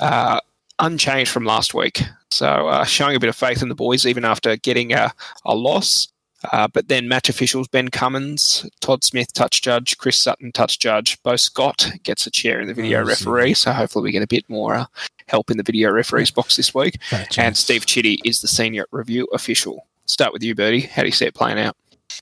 Uh, 0.00 0.40
unchanged 0.78 1.30
from 1.30 1.44
last 1.44 1.74
week. 1.74 2.02
So 2.30 2.46
uh, 2.46 2.84
showing 2.84 3.16
a 3.16 3.20
bit 3.20 3.28
of 3.28 3.36
faith 3.36 3.62
in 3.62 3.68
the 3.68 3.74
boys, 3.74 4.06
even 4.06 4.24
after 4.24 4.56
getting 4.56 4.92
a, 4.92 5.12
a 5.44 5.54
loss. 5.54 6.08
Uh, 6.52 6.68
but 6.68 6.88
then 6.88 7.08
match 7.08 7.28
officials 7.28 7.66
Ben 7.68 7.88
Cummins, 7.88 8.68
Todd 8.80 9.02
Smith, 9.02 9.32
touch 9.32 9.62
judge, 9.62 9.96
Chris 9.98 10.16
Sutton, 10.16 10.52
touch 10.52 10.78
judge. 10.78 11.20
Bo 11.22 11.36
Scott 11.36 11.90
gets 12.02 12.26
a 12.26 12.30
chair 12.30 12.60
in 12.60 12.68
the 12.68 12.74
video 12.74 13.00
Oh, 13.00 13.04
referee, 13.04 13.54
so 13.54 13.72
hopefully 13.72 14.04
we 14.04 14.12
get 14.12 14.22
a 14.22 14.26
bit 14.26 14.48
more 14.48 14.74
uh, 14.74 14.86
help 15.28 15.50
in 15.50 15.56
the 15.56 15.62
video 15.62 15.90
referees 15.90 16.30
box 16.30 16.56
this 16.56 16.74
week. 16.74 17.02
Fat 17.04 17.38
And. 17.38 17.56
Steve 17.56 17.86
Chiddy 17.86 18.18
is 18.24 18.40
the 18.40 18.48
senior 18.48 18.86
review 18.92 19.26
official. 19.32 19.86
Start 20.04 20.32
with 20.32 20.42
you, 20.42 20.54
Birdie. 20.54 20.80
How 20.80 21.02
do 21.02 21.08
you 21.08 21.12
see 21.12 21.26
it 21.26 21.34
playing 21.34 21.58
out? 21.58 21.76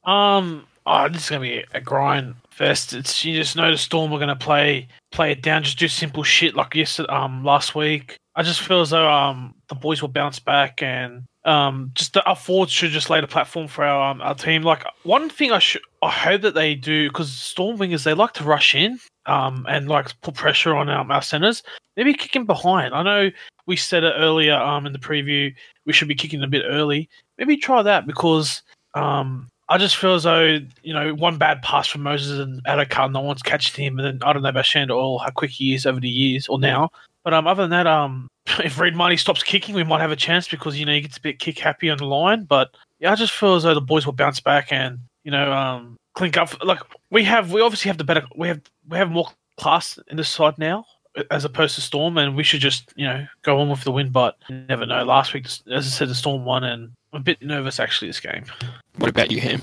Um, 0.04 0.64
oh, 0.86 1.08
this 1.08 1.24
is 1.24 1.30
gonna 1.30 1.42
be 1.42 1.64
a 1.74 1.80
grind 1.80 2.34
fest. 2.50 2.92
It's 2.92 3.24
you 3.24 3.34
just 3.36 3.56
know 3.56 3.70
the 3.70 3.76
Storm 3.76 4.12
are 4.12 4.18
gonna 4.18 4.36
play 4.36 4.88
play 5.10 5.32
it 5.32 5.42
down, 5.42 5.64
just 5.64 5.78
do 5.78 5.88
simple 5.88 6.22
shit 6.22 6.54
like 6.54 6.74
yesterday, 6.74 7.12
um, 7.12 7.44
last 7.44 7.74
week. 7.74 8.16
I 8.36 8.42
just 8.42 8.60
feel 8.62 8.80
as 8.80 8.90
though 8.90 9.10
um 9.10 9.54
the 9.68 9.74
boys 9.74 10.00
will 10.00 10.08
bounce 10.08 10.38
back 10.38 10.82
and 10.82 11.24
um 11.44 11.90
just 11.94 12.14
the, 12.14 12.24
our 12.24 12.36
forwards 12.36 12.72
should 12.72 12.90
just 12.90 13.10
lay 13.10 13.20
the 13.20 13.26
platform 13.26 13.68
for 13.68 13.84
our 13.84 14.10
um, 14.10 14.20
our 14.22 14.34
team. 14.34 14.62
Like 14.62 14.84
one 15.02 15.28
thing 15.28 15.52
I 15.52 15.58
should 15.58 15.82
I 16.02 16.10
hope 16.10 16.42
that 16.42 16.54
they 16.54 16.74
do 16.74 17.08
because 17.08 17.32
Storm 17.32 17.78
wingers 17.78 18.04
they 18.04 18.14
like 18.14 18.32
to 18.34 18.44
rush 18.44 18.74
in 18.74 18.98
um 19.26 19.66
and 19.68 19.88
like 19.88 20.18
put 20.22 20.34
pressure 20.34 20.74
on 20.74 20.88
um, 20.88 21.10
our 21.10 21.22
centers. 21.22 21.62
Maybe 21.96 22.14
kicking 22.14 22.46
behind. 22.46 22.94
I 22.94 23.02
know 23.02 23.30
we 23.66 23.76
said 23.76 24.04
it 24.04 24.14
earlier 24.16 24.54
um 24.54 24.86
in 24.86 24.92
the 24.92 24.98
preview 24.98 25.54
we 25.86 25.92
should 25.92 26.08
be 26.08 26.14
kicking 26.14 26.42
a 26.42 26.48
bit 26.48 26.64
early. 26.66 27.08
Maybe 27.38 27.56
try 27.56 27.82
that 27.82 28.06
because 28.06 28.62
um 28.94 29.48
I 29.68 29.78
just 29.78 29.96
feel 29.96 30.14
as 30.14 30.24
though 30.24 30.58
you 30.82 30.92
know 30.92 31.14
one 31.14 31.38
bad 31.38 31.62
pass 31.62 31.88
from 31.88 32.02
Moses 32.02 32.38
and 32.38 32.62
Addo-Carr, 32.64 33.08
no 33.08 33.20
one's 33.20 33.42
catching 33.42 33.84
him, 33.84 33.98
and 33.98 34.06
then 34.06 34.28
I 34.28 34.32
don't 34.32 34.42
know 34.42 34.50
about 34.50 34.66
Shanda 34.66 34.94
or 34.94 35.20
how 35.20 35.30
quick 35.30 35.50
he 35.50 35.74
is 35.74 35.86
over 35.86 36.00
the 36.00 36.08
years 36.08 36.48
or 36.48 36.58
now. 36.58 36.90
But 37.22 37.32
um, 37.32 37.46
other 37.46 37.62
than 37.62 37.70
that, 37.70 37.86
um, 37.86 38.28
if 38.64 38.78
Reed 38.78 38.94
Mahoney 38.94 39.16
stops 39.16 39.42
kicking, 39.42 39.74
we 39.74 39.84
might 39.84 40.00
have 40.00 40.10
a 40.10 40.16
chance 40.16 40.48
because 40.48 40.78
you 40.78 40.86
know 40.86 40.92
he 40.92 41.00
gets 41.00 41.16
a 41.16 41.20
bit 41.20 41.38
kick 41.38 41.58
happy 41.58 41.90
on 41.90 41.98
the 41.98 42.06
line. 42.06 42.44
But 42.44 42.74
yeah, 42.98 43.12
I 43.12 43.14
just 43.14 43.32
feel 43.32 43.54
as 43.54 43.62
though 43.62 43.74
the 43.74 43.80
boys 43.80 44.06
will 44.06 44.12
bounce 44.12 44.40
back 44.40 44.72
and 44.72 44.98
you 45.24 45.30
know 45.30 45.52
um 45.52 45.96
clink 46.14 46.36
up. 46.36 46.62
Like 46.64 46.80
we 47.10 47.24
have, 47.24 47.52
we 47.52 47.60
obviously 47.60 47.88
have 47.88 47.98
the 47.98 48.04
better, 48.04 48.24
we 48.36 48.48
have 48.48 48.60
we 48.88 48.96
have 48.98 49.10
more 49.10 49.28
class 49.56 49.98
in 50.08 50.16
this 50.16 50.28
side 50.28 50.58
now 50.58 50.84
as 51.30 51.44
opposed 51.44 51.74
to 51.76 51.80
Storm, 51.80 52.18
and 52.18 52.36
we 52.36 52.42
should 52.42 52.60
just 52.60 52.92
you 52.96 53.06
know 53.06 53.26
go 53.42 53.60
on 53.60 53.68
with 53.68 53.84
the 53.84 53.92
win. 53.92 54.10
But 54.10 54.36
you 54.48 54.56
never 54.68 54.86
know. 54.86 55.04
Last 55.04 55.32
week, 55.32 55.46
as 55.46 55.62
I 55.66 55.80
said, 55.80 56.08
the 56.08 56.14
Storm 56.14 56.44
won, 56.44 56.64
and 56.64 56.92
I'm 57.12 57.20
a 57.20 57.24
bit 57.24 57.40
nervous 57.42 57.80
actually 57.80 58.08
this 58.08 58.20
game. 58.20 58.44
What 58.98 59.10
about 59.10 59.30
you, 59.30 59.40
Ham? 59.40 59.62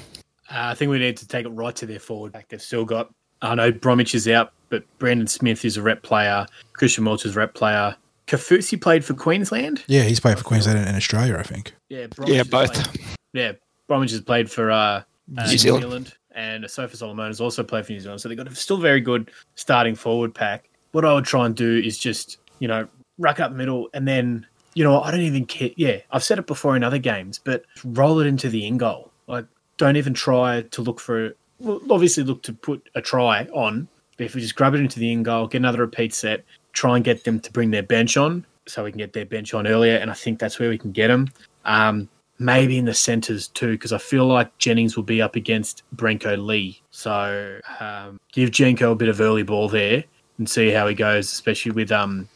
Uh, 0.50 0.72
I 0.72 0.76
think 0.76 0.92
we 0.92 1.00
need 1.00 1.18
to 1.18 1.28
take 1.28 1.46
it 1.46 1.50
right 1.50 1.76
to 1.78 1.86
their 1.86 2.00
forward 2.00 2.34
back. 2.34 2.50
They've 2.50 2.62
still 2.62 2.84
got, 2.84 3.14
I 3.42 3.56
know 3.56 3.72
Bromwich 3.72 4.14
is 4.14 4.28
out, 4.28 4.52
but 4.70 4.84
Brandon 5.00 5.28
Smith 5.28 5.64
is 5.64 5.78
a 5.78 5.82
rep 5.82 6.04
player. 6.04 6.46
Christian 6.74 7.06
Welch 7.06 7.26
is 7.26 7.36
a 7.36 7.40
rep 7.40 7.54
player. 7.54 7.96
Kaufusi 8.32 8.80
played 8.82 9.04
for 9.04 9.14
Queensland. 9.14 9.84
Yeah, 9.88 10.04
he's 10.04 10.20
played 10.22 10.38
for 10.38 10.44
Queensland 10.46 10.80
and 10.80 10.96
Australia, 10.96 11.38
I 11.38 11.44
think. 11.44 11.74
Yeah, 11.90 12.08
Bromwich 12.08 12.36
Yeah, 12.38 12.44
both. 12.44 12.74
played- 12.74 13.06
yeah, 13.34 13.52
Bromwich 13.88 14.12
has 14.12 14.22
played 14.22 14.50
for 14.50 14.72
uh, 14.72 14.78
uh, 14.78 15.04
New 15.28 15.44
New 15.52 15.58
Zealand. 15.58 15.84
Zealand. 15.84 16.14
and 16.34 16.70
Sofa 16.72 16.96
Solomon 16.96 17.28
has 17.28 17.42
also 17.42 17.62
played 17.62 17.86
for 17.86 17.92
New 17.92 18.00
Zealand. 18.00 18.22
So 18.22 18.30
they've 18.30 18.38
got 18.38 18.48
a 18.48 18.56
still 18.56 18.78
very 18.78 19.02
good 19.02 19.32
starting 19.56 19.96
forward 19.96 20.34
pack. 20.34 20.70
What 20.94 21.04
I 21.04 21.14
would 21.14 21.26
try 21.26 21.46
and 21.46 21.54
do 21.56 21.78
is 21.80 21.98
just, 21.98 22.38
you 22.60 22.68
know, 22.70 22.88
ruck 23.18 23.42
up 23.42 23.52
middle 23.52 23.90
and 23.94 24.08
then, 24.08 24.46
you 24.76 24.84
know, 24.86 25.02
I 25.02 25.12
don't 25.12 25.20
even 25.22 25.46
care. 25.46 25.72
Yeah, 25.76 25.98
I've 26.12 26.24
said 26.24 26.40
it 26.40 26.48
before 26.48 26.78
in 26.78 26.84
other 26.86 27.00
games, 27.00 27.40
but 27.44 27.66
roll 27.84 28.20
it 28.22 28.28
into 28.28 28.48
the 28.50 28.66
in 28.66 28.78
goal. 28.78 29.12
Like, 29.28 29.46
don't 29.76 29.98
even 29.98 30.14
try 30.14 30.62
to 30.62 30.82
look 30.82 31.02
for, 31.02 31.36
well, 31.60 31.82
obviously 31.90 32.24
look 32.24 32.44
to 32.44 32.54
put 32.54 32.88
a 32.96 33.02
try 33.02 33.44
on, 33.54 33.90
but 34.18 34.26
if 34.26 34.36
we 34.36 34.40
just 34.42 34.56
grab 34.56 34.74
it 34.74 34.80
into 34.80 35.00
the 35.00 35.12
in 35.12 35.24
goal, 35.24 35.48
get 35.48 35.58
another 35.58 35.80
repeat 35.80 36.14
set, 36.14 36.46
try 36.74 36.96
and 36.96 37.06
get 37.06 37.24
them 37.24 37.40
to 37.40 37.52
bring 37.52 37.72
their 37.72 37.84
bench 37.84 38.18
on 38.18 38.46
so 38.68 38.84
we 38.84 38.92
can 38.92 39.00
get 39.00 39.14
their 39.14 39.26
bench 39.26 39.54
on 39.54 39.68
earlier. 39.68 39.98
And 39.98 40.10
I 40.10 40.14
think 40.14 40.40
that's 40.40 40.60
where 40.60 40.70
we 40.70 40.78
can 40.78 40.92
get 40.92 41.08
them. 41.08 41.30
Um, 41.66 42.10
maybe 42.40 42.78
in 42.78 42.86
the 42.86 42.94
centres 42.94 43.48
too, 43.50 43.72
because 43.72 43.94
I 43.94 43.98
feel 43.98 44.26
like 44.26 44.58
Jennings 44.58 44.96
will 44.96 45.04
be 45.04 45.22
up 45.22 45.36
against 45.36 45.84
Brenko 45.96 46.44
Lee. 46.44 46.82
So 46.90 47.60
um, 47.80 48.20
give 48.32 48.50
Jenko 48.50 48.94
a 48.94 48.96
bit 48.96 49.10
of 49.10 49.22
early 49.22 49.44
ball 49.44 49.70
there 49.70 50.04
and 50.38 50.50
see 50.50 50.70
how 50.70 50.88
he 50.88 50.96
goes, 50.96 51.32
especially 51.32 51.72
with 51.72 51.92
um, 51.92 52.28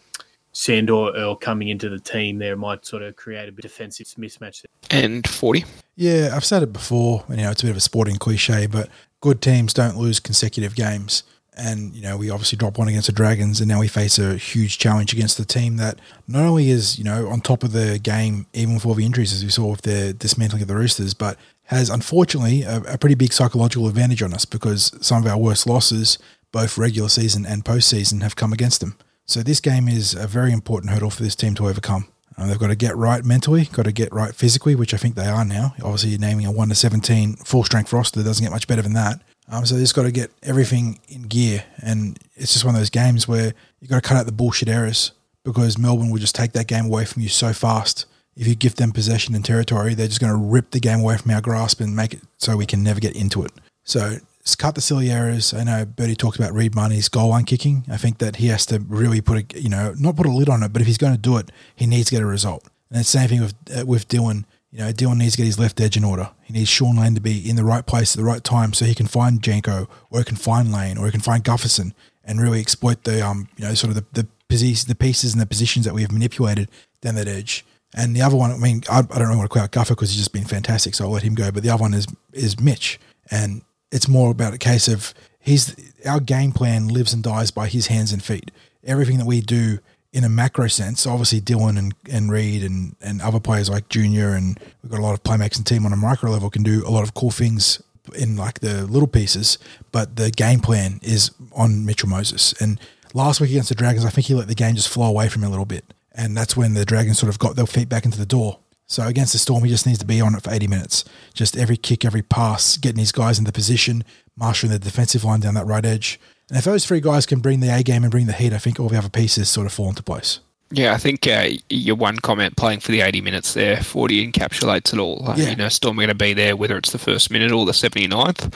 Sandor 0.53 1.11
Earl 1.15 1.35
coming 1.35 1.69
into 1.69 1.89
the 1.89 1.99
team. 1.99 2.37
There 2.37 2.55
might 2.55 2.85
sort 2.85 3.01
of 3.01 3.15
create 3.15 3.49
a 3.49 3.51
bit 3.51 3.65
of 3.65 3.71
defensive 3.71 4.07
mismatch. 4.17 4.63
There. 4.89 5.03
And 5.03 5.27
40. 5.27 5.65
Yeah, 5.95 6.29
I've 6.33 6.45
said 6.45 6.61
it 6.61 6.71
before, 6.71 7.23
and 7.27 7.37
you 7.37 7.43
know, 7.43 7.51
it's 7.51 7.63
a 7.63 7.65
bit 7.65 7.71
of 7.71 7.77
a 7.77 7.81
sporting 7.81 8.17
cliche, 8.17 8.67
but 8.67 8.89
good 9.21 9.41
teams 9.41 9.73
don't 9.73 9.97
lose 9.97 10.19
consecutive 10.19 10.75
games. 10.75 11.23
And, 11.57 11.95
you 11.95 12.01
know, 12.01 12.17
we 12.17 12.29
obviously 12.29 12.57
dropped 12.57 12.77
one 12.77 12.87
against 12.87 13.07
the 13.07 13.13
Dragons, 13.13 13.61
and 13.61 13.69
now 13.69 13.79
we 13.79 13.87
face 13.87 14.19
a 14.19 14.35
huge 14.35 14.77
challenge 14.77 15.13
against 15.13 15.37
the 15.37 15.45
team 15.45 15.77
that 15.77 15.99
not 16.27 16.43
only 16.43 16.69
is, 16.69 16.97
you 16.97 17.03
know, 17.03 17.27
on 17.29 17.41
top 17.41 17.63
of 17.63 17.71
the 17.71 17.97
game, 17.99 18.45
even 18.53 18.73
with 18.73 18.85
all 18.85 18.93
the 18.93 19.05
injuries, 19.05 19.31
as 19.33 19.43
we 19.43 19.49
saw 19.49 19.67
with 19.67 19.83
the 19.83 20.13
dismantling 20.13 20.61
of 20.61 20.67
the 20.67 20.75
Roosters, 20.75 21.13
but 21.13 21.37
has 21.65 21.89
unfortunately 21.89 22.63
a, 22.63 22.81
a 22.81 22.97
pretty 22.97 23.15
big 23.15 23.33
psychological 23.33 23.87
advantage 23.87 24.21
on 24.21 24.33
us 24.33 24.45
because 24.45 24.95
some 25.01 25.23
of 25.23 25.31
our 25.31 25.37
worst 25.37 25.65
losses, 25.65 26.17
both 26.51 26.77
regular 26.77 27.09
season 27.09 27.45
and 27.45 27.65
postseason, 27.65 28.21
have 28.21 28.35
come 28.35 28.53
against 28.53 28.81
them. 28.81 28.97
So 29.25 29.41
this 29.41 29.59
game 29.59 29.87
is 29.87 30.13
a 30.13 30.27
very 30.27 30.51
important 30.51 30.91
hurdle 30.91 31.09
for 31.09 31.23
this 31.23 31.35
team 31.35 31.55
to 31.55 31.67
overcome. 31.67 32.07
Um, 32.37 32.49
they've 32.49 32.59
got 32.59 32.67
to 32.67 32.75
get 32.75 32.95
right 32.95 33.23
mentally, 33.23 33.65
got 33.65 33.85
to 33.85 33.91
get 33.91 34.13
right 34.13 34.35
physically, 34.35 34.75
which 34.75 34.93
I 34.93 34.97
think 34.97 35.15
they 35.15 35.27
are 35.27 35.45
now. 35.45 35.73
Obviously, 35.81 36.09
you're 36.11 36.19
naming 36.19 36.45
a 36.45 36.51
1 36.51 36.69
to 36.69 36.75
17 36.75 37.37
full 37.37 37.63
strength 37.63 37.93
roster 37.93 38.21
doesn't 38.21 38.43
get 38.43 38.51
much 38.51 38.67
better 38.67 38.81
than 38.81 38.93
that. 38.93 39.21
Um, 39.47 39.65
so 39.65 39.75
they 39.75 39.81
just 39.81 39.95
got 39.95 40.03
to 40.03 40.11
get 40.11 40.31
everything 40.43 40.99
in 41.07 41.23
gear. 41.23 41.63
And 41.81 42.17
it's 42.35 42.53
just 42.53 42.65
one 42.65 42.73
of 42.75 42.81
those 42.81 42.89
games 42.89 43.27
where 43.27 43.53
you 43.79 43.87
got 43.87 44.01
to 44.01 44.07
cut 44.07 44.17
out 44.17 44.25
the 44.25 44.31
bullshit 44.31 44.69
errors 44.69 45.11
because 45.43 45.77
Melbourne 45.77 46.09
will 46.09 46.19
just 46.19 46.35
take 46.35 46.53
that 46.53 46.67
game 46.67 46.85
away 46.85 47.05
from 47.05 47.21
you 47.21 47.29
so 47.29 47.53
fast. 47.53 48.05
If 48.35 48.47
you 48.47 48.55
give 48.55 48.75
them 48.75 48.91
possession 48.91 49.35
and 49.35 49.45
territory, 49.45 49.93
they're 49.93 50.07
just 50.07 50.19
going 50.19 50.33
to 50.33 50.37
rip 50.37 50.71
the 50.71 50.79
game 50.79 50.99
away 50.99 51.17
from 51.17 51.31
our 51.31 51.41
grasp 51.41 51.79
and 51.79 51.95
make 51.95 52.13
it 52.13 52.21
so 52.37 52.57
we 52.57 52.65
can 52.65 52.83
never 52.83 52.99
get 52.99 53.15
into 53.15 53.43
it. 53.43 53.51
So 53.83 54.17
cut 54.53 54.75
the 54.75 54.81
silly 54.81 55.09
errors. 55.09 55.53
I 55.53 55.63
know 55.63 55.85
Birdie 55.85 56.15
talked 56.15 56.37
about 56.37 56.53
Reed 56.53 56.75
Mahoney's 56.75 57.09
goal 57.09 57.29
line 57.29 57.45
kicking. 57.45 57.85
I 57.89 57.97
think 57.97 58.19
that 58.19 58.35
he 58.35 58.47
has 58.47 58.65
to 58.67 58.79
really 58.79 59.21
put 59.21 59.55
a 59.55 59.59
you 59.59 59.69
know 59.69 59.95
not 59.97 60.15
put 60.15 60.27
a 60.27 60.31
lid 60.31 60.49
on 60.49 60.61
it, 60.61 60.73
but 60.73 60.81
if 60.81 60.87
he's 60.87 60.99
going 60.99 61.13
to 61.13 61.19
do 61.19 61.37
it, 61.37 61.51
he 61.75 61.87
needs 61.87 62.09
to 62.09 62.15
get 62.15 62.21
a 62.21 62.27
result. 62.27 62.67
And 62.91 62.99
the 62.99 63.03
same 63.03 63.29
thing 63.29 63.41
with 63.41 63.55
uh, 63.75 63.85
with 63.85 64.07
Dylan. 64.07 64.45
You 64.75 64.81
know, 64.81 64.91
Dylan 64.91 65.19
needs 65.19 65.35
to 65.35 65.37
get 65.37 65.45
his 65.45 65.57
left 65.57 65.79
edge 65.79 65.95
in 65.95 66.03
order. 66.03 66.31
He 66.43 66.51
needs 66.51 66.67
Sean 66.67 66.97
Lane 66.97 67.15
to 67.15 67.21
be 67.21 67.49
in 67.49 67.55
the 67.55 67.63
right 67.63 67.85
place 67.85 68.13
at 68.13 68.17
the 68.17 68.25
right 68.25 68.43
time 68.43 68.73
so 68.73 68.83
he 68.83 68.93
can 68.93 69.07
find 69.07 69.41
Janko 69.41 69.87
or 70.09 70.19
he 70.19 70.25
can 70.25 70.35
find 70.35 70.69
Lane 70.69 70.97
or 70.97 71.05
he 71.05 71.11
can 71.11 71.21
find 71.21 71.45
Gutherson 71.45 71.93
and 72.25 72.41
really 72.41 72.59
exploit 72.59 73.05
the 73.05 73.25
um 73.25 73.47
you 73.55 73.63
know 73.63 73.73
sort 73.73 73.91
of 73.91 73.95
the 73.95 74.21
the, 74.21 74.27
posi- 74.49 74.85
the 74.85 74.93
pieces 74.93 75.31
and 75.31 75.41
the 75.41 75.45
positions 75.45 75.85
that 75.85 75.93
we 75.93 76.01
have 76.01 76.11
manipulated 76.11 76.69
down 76.99 77.15
that 77.15 77.29
edge. 77.29 77.63
And 77.93 78.13
the 78.13 78.21
other 78.21 78.35
one, 78.35 78.51
I 78.51 78.57
mean, 78.57 78.83
I, 78.91 78.97
I 78.97 79.01
don't 79.01 79.27
really 79.27 79.37
want 79.37 79.49
to 79.49 79.53
call 79.53 79.63
out 79.63 79.71
Guffer 79.71 79.95
because 79.95 80.09
he's 80.09 80.17
just 80.17 80.33
been 80.33 80.43
fantastic, 80.43 80.93
so 80.93 81.05
I'll 81.05 81.11
let 81.11 81.23
him 81.23 81.35
go. 81.35 81.51
But 81.51 81.63
the 81.63 81.69
other 81.69 81.81
one 81.81 81.93
is 81.93 82.05
is 82.33 82.59
Mitch, 82.59 82.99
and 83.31 83.61
it's 83.93 84.09
more 84.09 84.29
about 84.29 84.53
a 84.53 84.57
case 84.57 84.89
of 84.89 85.13
he's 85.39 85.73
our 86.05 86.19
game 86.19 86.51
plan 86.51 86.89
lives 86.89 87.13
and 87.13 87.23
dies 87.23 87.49
by 87.49 87.67
his 87.67 87.87
hands 87.87 88.11
and 88.11 88.21
feet. 88.21 88.51
Everything 88.83 89.19
that 89.19 89.25
we 89.25 89.39
do 89.39 89.79
in 90.15 90.23
a 90.23 90.29
macro 90.29 90.67
sense, 90.69 91.05
obviously 91.05 91.41
Dylan 91.41 91.77
and, 91.77 91.93
and 92.09 92.31
Reed 92.31 92.63
and, 92.63 92.95
and 93.01 93.21
other 93.21 93.41
players 93.41 93.69
like 93.69 93.89
Junior 93.89 94.29
and 94.29 94.57
we've 94.81 94.89
got 94.89 95.01
a 95.01 95.03
lot 95.03 95.13
of 95.13 95.23
playmakers 95.23 95.57
and 95.57 95.67
team 95.67 95.85
on 95.85 95.91
a 95.91 95.97
micro 95.97 96.31
level 96.31 96.49
can 96.49 96.63
do 96.63 96.87
a 96.87 96.89
lot 96.89 97.03
of 97.03 97.13
cool 97.13 97.31
things 97.31 97.83
in 98.17 98.37
like 98.37 98.61
the 98.61 98.85
little 98.85 99.09
pieces, 99.09 99.57
but 99.91 100.15
the 100.15 100.31
game 100.31 100.61
plan 100.61 101.01
is 101.03 101.31
on 101.53 101.85
Mitchell 101.85 102.07
Moses. 102.07 102.53
And 102.61 102.79
last 103.13 103.41
week 103.41 103.49
against 103.49 103.67
the 103.67 103.75
Dragons, 103.75 104.05
I 104.05 104.09
think 104.09 104.27
he 104.27 104.33
let 104.33 104.47
the 104.47 104.55
game 104.55 104.75
just 104.75 104.87
flow 104.87 105.09
away 105.09 105.27
from 105.27 105.43
him 105.43 105.47
a 105.47 105.51
little 105.51 105.65
bit. 105.65 105.83
And 106.13 106.37
that's 106.37 106.55
when 106.55 106.75
the 106.75 106.85
Dragons 106.85 107.19
sort 107.19 107.29
of 107.29 107.37
got 107.37 107.57
their 107.57 107.65
feet 107.65 107.89
back 107.89 108.05
into 108.05 108.17
the 108.17 108.25
door. 108.25 108.59
So 108.87 109.05
against 109.05 109.33
the 109.33 109.39
Storm, 109.39 109.65
he 109.65 109.69
just 109.69 109.85
needs 109.85 109.99
to 109.99 110.05
be 110.05 110.21
on 110.21 110.33
it 110.33 110.43
for 110.43 110.51
80 110.53 110.67
minutes. 110.67 111.03
Just 111.33 111.57
every 111.57 111.75
kick, 111.75 112.05
every 112.05 112.21
pass, 112.21 112.77
getting 112.77 112.99
his 112.99 113.11
guys 113.11 113.37
in 113.37 113.43
the 113.43 113.51
position, 113.51 114.05
marshalling 114.37 114.71
the 114.71 114.79
defensive 114.79 115.25
line 115.25 115.41
down 115.41 115.55
that 115.55 115.65
right 115.65 115.85
edge. 115.85 116.21
And 116.49 116.57
if 116.57 116.65
those 116.65 116.85
three 116.85 117.01
guys 117.01 117.25
can 117.25 117.39
bring 117.39 117.59
the 117.59 117.69
A 117.69 117.83
game 117.83 118.03
and 118.03 118.11
bring 118.11 118.27
the 118.27 118.33
heat, 118.33 118.53
I 118.53 118.57
think 118.57 118.79
all 118.79 118.89
the 118.89 118.97
other 118.97 119.09
pieces 119.09 119.49
sort 119.49 119.65
of 119.65 119.73
fall 119.73 119.89
into 119.89 120.03
place. 120.03 120.39
Yeah, 120.71 120.93
I 120.93 120.97
think 120.97 121.27
uh, 121.27 121.49
your 121.69 121.95
one 121.95 122.17
comment 122.17 122.57
playing 122.57 122.79
for 122.79 122.91
the 122.91 123.01
80 123.01 123.21
minutes 123.21 123.53
there, 123.53 123.81
40 123.81 124.31
encapsulates 124.31 124.93
it 124.93 124.99
all. 124.99 125.23
Yeah. 125.37 125.51
You 125.51 125.55
know, 125.55 125.69
Storm 125.69 125.97
are 125.97 126.01
going 126.01 126.09
to 126.09 126.15
be 126.15 126.33
there 126.33 126.55
whether 126.55 126.77
it's 126.77 126.91
the 126.91 126.97
first 126.97 127.31
minute 127.31 127.51
or 127.51 127.65
the 127.65 127.71
79th. 127.71 128.53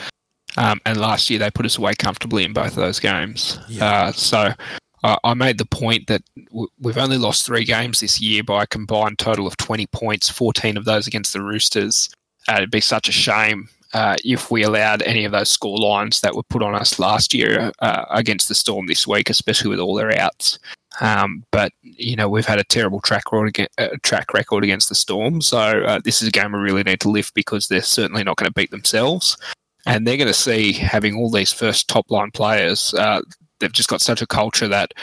Um, 0.58 0.82
and 0.86 1.00
last 1.00 1.30
year 1.30 1.40
they 1.40 1.52
put 1.52 1.66
us 1.66 1.78
away 1.78 1.94
comfortably 1.94 2.44
in 2.44 2.54
both 2.54 2.70
of 2.70 2.76
those 2.76 3.00
games. 3.00 3.60
Yeah. 3.68 3.86
Uh, 3.86 4.12
so 4.12 4.50
uh, 5.04 5.18
I 5.24 5.34
made 5.36 5.60
the 5.60 5.66
point 5.66 6.08
that 6.08 6.24
w- 6.48 6.68
we've 6.80 6.98
only 6.98 7.18
lost 7.18 7.46
three 7.46 7.64
games 7.64 8.00
this 8.00 8.20
year 8.20 8.44
by 8.44 8.64
a 8.64 8.68
combined 8.68 9.20
total 9.20 9.46
of 9.48 9.56
20 9.58 9.86
points, 9.88 10.30
14 10.30 10.78
of 10.78 10.86
those 10.86 11.08
against 11.08 11.34
the 11.34 11.42
Roosters. 11.42 12.10
Uh, 12.48 12.56
it'd 12.58 12.72
be 12.72 12.82
such 12.82 13.08
a 13.08 13.14
shame 13.14 13.70
uh, 13.94 14.16
if 14.24 14.52
we 14.52 14.64
allowed 14.64 15.02
any 15.02 15.26
of 15.26 15.32
those 15.32 15.50
score 15.50 15.78
lines 15.78 16.22
that 16.22 16.36
were 16.36 16.44
put 16.44 16.62
on 16.62 16.76
us 16.76 17.00
last 17.00 17.34
year 17.34 17.72
uh, 17.80 18.06
against 18.12 18.48
the 18.48 18.56
Storm 18.56 18.88
this 18.88 19.08
week, 19.08 19.30
especially 19.30 19.70
with 19.70 19.80
all 19.80 19.96
their 19.96 20.18
outs. 20.20 20.60
Um, 21.02 21.44
but 21.52 21.72
you 21.82 22.16
know 22.16 22.28
we've 22.28 22.46
had 22.46 22.60
a 22.60 22.64
terrible 22.64 23.00
track 23.00 23.32
record, 23.32 23.68
uh, 23.78 23.90
track 24.04 24.34
record 24.34 24.64
against 24.64 24.90
the 24.90 24.96
Storm, 24.96 25.42
so 25.42 25.60
uh, 25.60 26.00
this 26.04 26.22
is 26.22 26.28
a 26.28 26.32
game 26.32 26.52
we 26.52 26.60
really 26.60 26.84
need 26.84 27.00
to 27.02 27.10
lift 27.10 27.34
because 27.34 27.68
they're 27.68 27.82
certainly 27.82 28.24
not 28.24 28.38
going 28.38 28.48
to 28.48 28.54
beat 28.54 28.72
themselves, 28.72 29.38
and 29.86 30.06
they're 30.06 30.18
going 30.18 30.28
to 30.28 30.34
see 30.34 30.74
having 30.74 31.16
all 31.16 31.30
these 31.30 31.54
first 31.54 31.88
top 31.88 32.10
line 32.12 32.32
players. 32.32 32.94
Uh, 32.96 33.22
they've 33.60 33.72
just 33.72 33.90
got 33.90 34.02
such 34.02 34.22
a 34.22 34.28
culture 34.28 34.68
that 34.68 34.94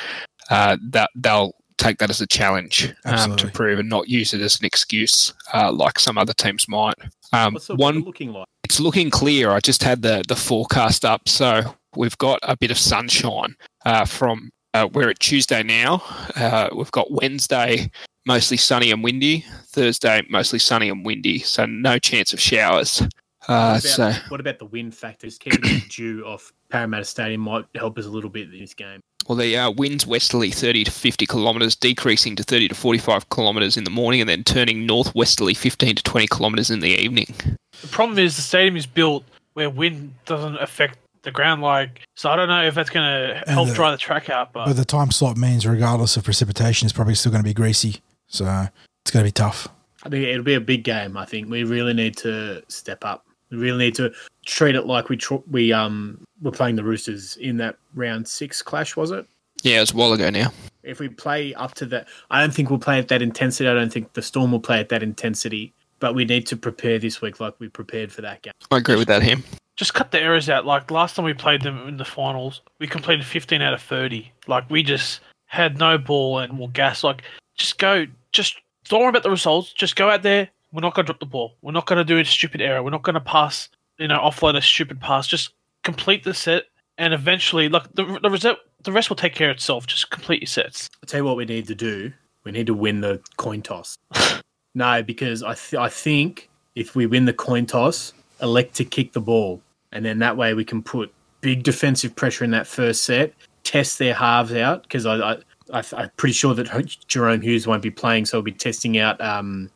uh, 0.51 0.77
that 0.91 1.11
they'll 1.15 1.55
take 1.79 1.99
that 1.99 2.11
as 2.11 2.21
a 2.21 2.27
challenge 2.27 2.87
um, 2.87 2.95
to 2.95 3.09
Absolutely. 3.11 3.51
prove 3.51 3.79
and 3.79 3.89
not 3.89 4.09
use 4.09 4.33
it 4.35 4.41
as 4.41 4.59
an 4.61 4.67
excuse 4.67 5.33
uh, 5.55 5.71
like 5.73 5.99
some 5.99 6.17
other 6.19 6.33
teams 6.35 6.69
might. 6.69 6.95
Um, 7.33 7.55
What's 7.55 7.67
the 7.67 7.77
one 7.77 8.01
looking 8.01 8.33
like? 8.33 8.47
it's 8.65 8.81
looking 8.81 9.11
clear. 9.11 9.51
I 9.51 9.61
just 9.61 9.83
had 9.83 10.03
the 10.03 10.25
the 10.29 10.37
forecast 10.37 11.05
up, 11.05 11.29
so 11.29 11.75
we've 11.97 12.17
got 12.19 12.39
a 12.43 12.57
bit 12.57 12.71
of 12.71 12.79
sunshine 12.79 13.55
uh, 13.85 14.05
from 14.05 14.51
uh, 14.75 14.89
we're 14.93 15.09
at 15.11 15.21
Tuesday 15.21 15.63
now. 15.63 16.03
Uh, 16.37 16.69
we've 16.75 16.91
got 16.93 17.11
Wednesday 17.11 17.91
mostly 18.27 18.57
sunny 18.57 18.91
and 18.91 19.03
windy. 19.05 19.45
Thursday 19.69 20.23
mostly 20.29 20.59
sunny 20.59 20.89
and 20.89 21.05
windy, 21.07 21.39
so 21.39 21.65
no 21.67 21.99
chance 21.99 22.33
of 22.33 22.41
showers. 22.41 23.01
Uh, 23.49 23.79
What 23.79 23.79
about, 23.79 23.83
so 23.83 24.13
what 24.29 24.41
about 24.41 24.59
the 24.59 24.67
wind 24.67 24.95
factor? 24.95 25.29
factors? 25.31 25.39
Keeping 25.39 25.77
it 25.77 25.89
due 25.89 26.25
off 26.27 26.53
Parramatta 26.69 27.05
Stadium 27.05 27.41
might 27.43 27.65
help 27.77 27.97
us 27.99 28.07
a 28.07 28.11
little 28.11 28.29
bit 28.31 28.53
in 28.53 28.59
this 28.59 28.75
game. 28.75 29.01
Well, 29.29 29.37
the 29.37 29.57
uh, 29.57 29.71
winds 29.71 30.07
westerly 30.07 30.51
30 30.51 30.85
to 30.85 30.91
50 30.91 31.27
kilometres, 31.27 31.75
decreasing 31.77 32.37
to 32.37 32.43
30 32.43 32.69
to 32.69 32.75
45 32.75 33.29
kilometres 33.31 33.77
in 33.77 33.85
the 33.85 33.91
morning, 33.91 34.21
and 34.21 34.29
then 34.29 34.45
turning 34.45 34.87
northwesterly 34.87 35.55
15 35.55 35.97
to 35.97 36.03
20 36.03 36.27
kilometres 36.29 36.71
in 36.71 36.81
the 36.81 36.91
evening. 36.91 37.35
The 37.83 37.89
problem 37.89 38.19
is 38.19 38.37
the 38.37 38.43
stadium 38.43 38.77
is 38.77 38.87
built 38.87 39.25
where 39.55 39.69
wind 39.71 40.15
doesn't 40.27 40.57
affect 40.57 40.99
the 41.23 41.33
ground 41.33 41.61
like 41.61 42.03
so 42.15 42.31
I 42.31 42.37
don't 42.37 42.49
know 42.49 42.63
if 42.63 42.75
that's 42.77 42.89
gonna 42.91 43.43
help 43.49 43.69
the- 43.69 43.75
dry 43.75 43.91
the 43.91 43.97
track 43.97 44.31
out, 44.31 44.53
but 44.53 44.67
But 44.67 44.77
the 44.77 44.85
time 44.85 45.11
slot 45.11 45.37
means, 45.37 45.67
regardless 45.67 46.17
of 46.17 46.23
precipitation, 46.25 46.87
it's 46.87 46.93
probably 46.93 47.17
still 47.17 47.33
going 47.33 47.43
to 47.43 47.49
be 47.49 47.55
greasy. 47.55 47.97
So 48.29 48.69
it's 49.05 49.11
going 49.11 49.25
to 49.25 49.29
be 49.29 49.33
tough. 49.33 49.69
I 50.05 50.09
think 50.09 50.25
it'll 50.25 50.45
be 50.45 50.55
a 50.55 50.61
big 50.61 50.85
game. 50.85 51.17
I 51.17 51.25
think 51.25 51.51
we 51.51 51.65
really 51.65 51.95
need 51.95 52.17
to 52.19 52.63
step 52.69 53.05
up. 53.05 53.26
We 53.51 53.59
really 53.59 53.79
need 53.79 53.95
to 53.97 54.13
treat 54.45 54.75
it 54.75 54.87
like 54.87 55.09
we 55.09 55.17
tr- 55.17 55.37
we 55.51 55.73
um 55.73 56.25
were 56.43 56.51
playing 56.53 56.77
the 56.77 56.85
Roosters 56.85 57.37
in 57.37 57.57
that 57.59 57.77
round 57.95 58.27
six 58.27 58.63
clash. 58.63 58.97
Was 58.97 59.11
it? 59.11 59.27
Yeah, 59.63 59.79
it 59.79 59.81
was 59.81 59.93
a 59.93 59.97
while 59.97 60.13
ago 60.13 60.31
now. 60.31 60.53
If 60.83 61.01
we 61.01 61.09
play 61.09 61.55
up 61.55 61.75
to 61.75 61.87
that, 61.87 62.09
I 62.31 62.41
don't 62.41 62.53
think 62.53 62.71
we'll 62.71 62.79
play 62.79 62.99
at 62.99 63.09
that 63.09 63.23
intensity. 63.23 63.69
I 63.69 63.75
don't 63.75 63.93
think 63.93 64.13
the 64.13 64.23
Storm 64.23 64.53
will 64.53 64.61
play 64.61 64.79
at 64.79 64.89
that 64.91 65.03
intensity. 65.03 65.73
But 65.99 66.15
we 66.15 66.27
need 66.27 66.47
to 66.49 66.57
prepare 66.57 66.99
this 66.99 67.23
week 67.23 67.41
like 67.41 67.55
we 67.59 67.69
prepared 67.69 68.13
for 68.13 68.21
that 68.21 68.43
game. 68.43 68.53
I 68.71 68.77
agree 68.77 68.97
with 68.97 69.09
that, 69.09 69.23
him. 69.23 69.43
just 69.77 69.95
cut 69.95 70.11
the 70.11 70.21
errors 70.21 70.51
out. 70.51 70.67
Like 70.67 70.91
last 70.91 71.17
time 71.17 71.25
we 71.25 71.33
played 71.33 71.63
them 71.63 71.89
in 71.89 71.97
the 71.97 72.05
finals, 72.05 72.61
we 72.79 72.87
completed 72.87 73.25
15 73.25 73.63
out 73.63 73.73
of 73.73 73.81
30. 73.81 74.31
Like 74.47 74.69
we 74.69 74.83
just 74.83 75.21
had 75.47 75.79
no 75.79 75.97
ball 75.97 76.39
and 76.39 76.53
more 76.53 76.69
gas. 76.69 77.03
Like 77.03 77.23
just 77.57 77.79
go, 77.79 78.07
just 78.33 78.61
don't 78.89 79.01
worry 79.01 79.09
about 79.09 79.23
the 79.23 79.31
results. 79.31 79.73
Just 79.73 79.97
go 79.97 80.11
out 80.11 80.23
there. 80.23 80.51
We're 80.73 80.81
not 80.81 80.95
going 80.95 81.07
to 81.07 81.13
drop 81.13 81.21
the 81.21 81.27
ball. 81.27 81.57
We're 81.63 81.73
not 81.73 81.87
going 81.87 81.99
to 81.99 82.05
do 82.05 82.19
a 82.19 82.25
stupid 82.25 82.61
error. 82.61 82.83
We're 82.83 82.91
not 82.91 83.03
going 83.03 83.15
to 83.15 83.21
pass, 83.21 83.69
you 83.99 84.09
know, 84.09 84.19
offload 84.19 84.57
a 84.57 84.63
stupid 84.63 85.01
pass. 85.01 85.27
Just 85.27 85.51
complete 85.83 86.25
the 86.25 86.35
set 86.35 86.65
and 86.99 87.15
eventually, 87.15 87.69
like 87.69 87.93
the 87.95 88.19
the 88.23 88.31
result, 88.31 88.59
the 88.83 88.93
rest 88.93 89.09
will 89.09 89.17
take 89.17 89.35
care 89.35 89.51
of 89.51 89.57
itself. 89.57 89.87
Just 89.87 90.11
complete 90.11 90.41
your 90.41 90.47
sets. 90.47 90.89
I'll 91.03 91.07
tell 91.07 91.21
you 91.21 91.25
what 91.25 91.37
we 91.37 91.45
need 91.45 91.67
to 91.69 91.75
do. 91.75 92.13
We 92.45 92.53
need 92.53 92.67
to 92.67 92.75
win 92.75 93.01
the 93.01 93.21
coin 93.37 93.63
toss. 93.63 93.99
no, 94.75 95.03
because 95.03 95.43
I 95.43 95.55
th- 95.55 95.81
I 95.81 95.89
think 95.89 96.49
if 96.75 96.95
we 96.95 97.07
win 97.07 97.25
the 97.25 97.33
coin 97.33 97.67
toss, 97.67 98.13
elect 98.41 98.75
to 98.77 98.85
kick 98.85 99.13
the 99.13 99.21
ball, 99.21 99.61
and 99.93 100.05
then 100.05 100.19
that 100.21 100.37
way 100.37 100.55
we 100.55 100.65
can 100.65 100.83
put 100.83 101.13
big 101.41 101.63
defensive 101.63 102.15
pressure 102.17 102.45
in 102.45 102.51
that 102.53 102.67
first 102.67 103.05
set, 103.05 103.35
test 103.63 103.99
their 103.99 104.15
halves 104.15 104.55
out. 104.55 104.83
Because 104.83 105.05
I, 105.07 105.17
I, 105.17 105.37
I 105.73 105.83
I'm 105.93 106.11
pretty 106.17 106.35
sure 106.35 106.55
that 106.55 106.67
Jahrome 106.67 107.43
Hughes 107.43 107.67
won't 107.67 107.83
be 107.83 107.91
playing, 107.91 108.25
so 108.25 108.39
we'll 108.39 108.43
be 108.43 108.53
testing 108.53 108.97
out 108.99 109.21
um, 109.21 109.71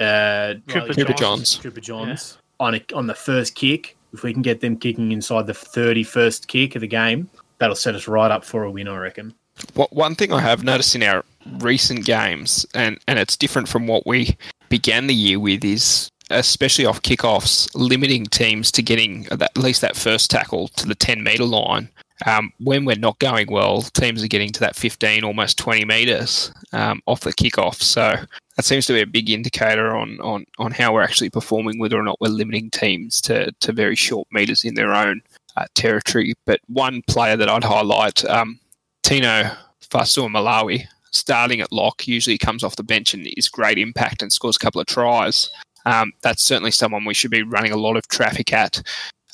uh, 0.00 0.54
Cooper 0.68 0.94
Cooper 0.94 1.12
Johns. 1.12 1.18
Johns. 1.18 1.56
Cooper 1.58 1.80
Johns 1.80 2.38
on 2.58 2.74
a, 2.74 2.84
on 2.94 3.06
the 3.06 3.14
first 3.14 3.54
kick. 3.54 3.96
If 4.12 4.22
we 4.22 4.32
can 4.32 4.42
get 4.42 4.60
them 4.60 4.76
kicking 4.76 5.12
inside 5.12 5.46
the 5.46 5.52
31st 5.52 6.46
kick 6.48 6.74
of 6.74 6.80
the 6.80 6.88
game, 6.88 7.30
that'll 7.58 7.76
set 7.76 7.94
us 7.94 8.08
right 8.08 8.30
up 8.30 8.44
for 8.44 8.64
a 8.64 8.70
win, 8.70 8.88
I 8.88 8.96
reckon. 8.98 9.34
What, 9.74 9.92
one 9.92 10.14
thing 10.14 10.32
I 10.32 10.40
have 10.40 10.64
noticed 10.64 10.96
in 10.96 11.02
our 11.02 11.24
recent 11.58 12.04
games, 12.04 12.66
and, 12.74 12.98
and 13.06 13.18
it's 13.18 13.36
different 13.36 13.68
from 13.68 13.86
what 13.86 14.06
we 14.06 14.36
began 14.68 15.06
the 15.06 15.14
year 15.14 15.38
with, 15.38 15.64
is 15.64 16.10
especially 16.30 16.86
off 16.86 17.02
kickoffs, 17.02 17.68
limiting 17.74 18.26
teams 18.26 18.72
to 18.72 18.82
getting 18.82 19.24
that, 19.24 19.42
at 19.42 19.58
least 19.58 19.80
that 19.80 19.96
first 19.96 20.30
tackle 20.30 20.68
to 20.68 20.86
the 20.86 20.94
10 20.94 21.22
metre 21.22 21.44
line. 21.44 21.88
Um, 22.26 22.52
when 22.58 22.84
we're 22.84 22.96
not 22.96 23.18
going 23.18 23.50
well, 23.50 23.82
teams 23.82 24.22
are 24.22 24.28
getting 24.28 24.52
to 24.52 24.60
that 24.60 24.76
15, 24.76 25.24
almost 25.24 25.58
20 25.58 25.84
metres 25.84 26.52
um, 26.72 27.02
off 27.06 27.20
the 27.20 27.32
kickoff. 27.32 27.82
So 27.82 28.14
that 28.56 28.64
seems 28.64 28.86
to 28.86 28.92
be 28.92 29.00
a 29.00 29.06
big 29.06 29.30
indicator 29.30 29.96
on, 29.96 30.20
on, 30.20 30.44
on 30.58 30.72
how 30.72 30.92
we're 30.92 31.02
actually 31.02 31.30
performing, 31.30 31.78
whether 31.78 31.98
or 31.98 32.02
not 32.02 32.20
we're 32.20 32.28
limiting 32.28 32.70
teams 32.70 33.20
to, 33.22 33.52
to 33.60 33.72
very 33.72 33.96
short 33.96 34.28
metres 34.30 34.64
in 34.64 34.74
their 34.74 34.92
own 34.92 35.22
uh, 35.56 35.66
territory. 35.74 36.34
But 36.44 36.60
one 36.66 37.02
player 37.08 37.36
that 37.36 37.48
I'd 37.48 37.64
highlight, 37.64 38.24
um, 38.26 38.58
Tino 39.02 39.50
Fa'asuamaleaui, 39.90 40.84
starting 41.10 41.60
at 41.60 41.72
lock, 41.72 42.06
usually 42.06 42.38
comes 42.38 42.62
off 42.62 42.76
the 42.76 42.82
bench 42.82 43.14
and 43.14 43.26
is 43.36 43.48
great 43.48 43.78
impact 43.78 44.22
and 44.22 44.32
scores 44.32 44.56
a 44.56 44.60
couple 44.60 44.80
of 44.80 44.86
tries. 44.86 45.50
Um, 45.86 46.12
that's 46.22 46.42
certainly 46.42 46.70
someone 46.70 47.04
we 47.04 47.14
should 47.14 47.30
be 47.30 47.42
running 47.42 47.72
a 47.72 47.76
lot 47.76 47.96
of 47.96 48.06
traffic 48.08 48.52
at 48.52 48.82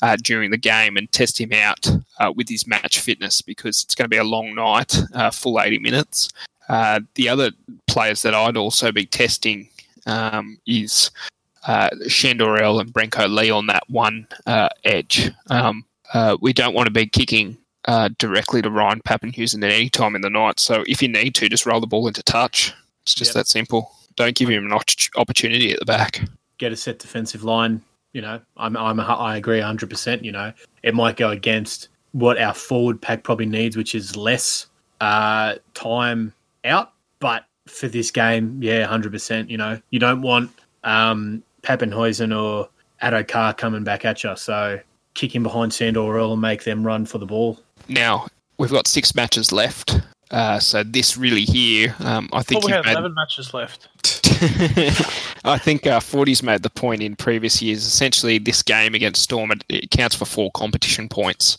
uh, 0.01 0.17
during 0.21 0.51
the 0.51 0.57
game 0.57 0.97
and 0.97 1.11
test 1.11 1.39
him 1.39 1.53
out 1.53 1.89
uh, 2.19 2.31
with 2.35 2.49
his 2.49 2.67
match 2.67 2.99
fitness 2.99 3.41
because 3.41 3.83
it's 3.83 3.95
going 3.95 4.05
to 4.05 4.09
be 4.09 4.17
a 4.17 4.23
long 4.23 4.55
night, 4.55 4.95
uh, 5.13 5.31
full 5.31 5.59
80 5.59 5.79
minutes. 5.79 6.29
Uh, 6.69 6.99
the 7.15 7.29
other 7.29 7.51
players 7.87 8.21
that 8.23 8.33
I'd 8.35 8.57
also 8.57 8.91
be 8.91 9.05
testing 9.05 9.69
um, 10.05 10.57
is 10.67 11.11
uh, 11.67 11.89
Sandor 12.07 12.57
Earl 12.59 12.79
and 12.79 12.91
Brenko 12.93 13.33
Lee 13.33 13.49
on 13.49 13.67
that 13.67 13.83
one 13.89 14.27
uh, 14.45 14.69
edge. 14.83 15.31
Um, 15.49 15.85
uh, 16.13 16.37
we 16.41 16.53
don't 16.53 16.73
want 16.73 16.87
to 16.87 16.93
be 16.93 17.05
kicking 17.07 17.57
uh, 17.85 18.09
directly 18.17 18.61
to 18.61 18.69
Ryan 18.69 19.01
Papenhuyzen 19.01 19.63
at 19.63 19.71
any 19.71 19.89
time 19.89 20.15
in 20.15 20.21
the 20.21 20.29
night. 20.29 20.59
So 20.59 20.83
if 20.87 21.01
you 21.01 21.07
need 21.07 21.35
to, 21.35 21.49
just 21.49 21.65
roll 21.65 21.79
the 21.79 21.87
ball 21.87 22.07
into 22.07 22.23
touch. 22.23 22.73
It's 23.03 23.15
just 23.15 23.29
Yep. 23.29 23.35
that 23.35 23.47
simple. 23.47 23.91
Don't 24.15 24.35
give 24.35 24.49
him 24.49 24.69
an 24.69 24.79
opportunity 25.15 25.71
at 25.71 25.79
the 25.79 25.85
back. 25.85 26.21
Get 26.57 26.71
a 26.71 26.75
set 26.75 26.99
defensive 26.99 27.43
line, 27.43 27.81
You 28.13 28.21
know, 28.21 28.39
I'm, 28.55 28.75
I'm 28.77 28.99
I 28.99 29.37
agree 29.37 29.59
100. 29.59 29.89
percent 29.89 30.23
You 30.23 30.31
know, 30.31 30.53
it 30.83 30.95
might 30.95 31.17
go 31.17 31.29
against 31.29 31.89
what 32.11 32.39
our 32.39 32.53
forward 32.53 33.01
pack 33.01 33.23
probably 33.23 33.45
needs, 33.45 33.77
which 33.77 33.93
is 33.93 34.15
less 34.15 34.67
uh, 35.01 35.55
time 35.73 36.33
out. 36.65 36.93
But 37.19 37.45
for 37.67 37.87
this 37.87 38.11
game, 38.11 38.59
yeah, 38.61 38.81
100. 38.81 39.11
percent 39.11 39.49
You 39.49 39.57
know, 39.57 39.79
you 39.89 39.99
don't 39.99 40.21
want 40.21 40.51
um, 40.83 41.43
Papenhuyzen 41.63 42.35
or 42.35 42.69
Addo-Carr 43.01 43.53
coming 43.53 43.83
back 43.83 44.05
at 44.05 44.23
you. 44.23 44.35
So 44.35 44.79
kick 45.13 45.35
him 45.35 45.43
behind 45.43 45.73
Sandor 45.73 46.17
and 46.17 46.41
make 46.41 46.63
them 46.63 46.85
run 46.85 47.05
for 47.05 47.17
the 47.17 47.25
ball. 47.25 47.59
Now 47.87 48.27
we've 48.57 48.71
got 48.71 48.87
six 48.87 49.13
matches 49.15 49.51
left. 49.51 49.99
Uh, 50.29 50.59
so 50.59 50.83
this 50.83 51.17
really 51.17 51.43
here, 51.43 51.95
um, 51.99 52.29
I 52.33 52.43
think 52.43 52.61
Thought 52.61 52.69
we 52.69 52.75
you've 52.75 52.85
had 52.85 52.93
made- 52.95 52.99
11 52.99 53.13
matches 53.13 53.53
left. 53.53 53.87
I 55.45 55.57
think 55.57 55.87
uh, 55.87 55.99
Forty's 55.99 56.43
made 56.43 56.61
the 56.63 56.69
point 56.69 57.01
in 57.01 57.15
previous 57.15 57.61
years. 57.61 57.85
Essentially, 57.85 58.37
this 58.37 58.61
game 58.61 58.93
against 58.93 59.23
Storm 59.23 59.51
it, 59.51 59.63
it 59.69 59.91
counts 59.91 60.15
for 60.15 60.25
four 60.25 60.51
competition 60.51 61.09
points. 61.09 61.57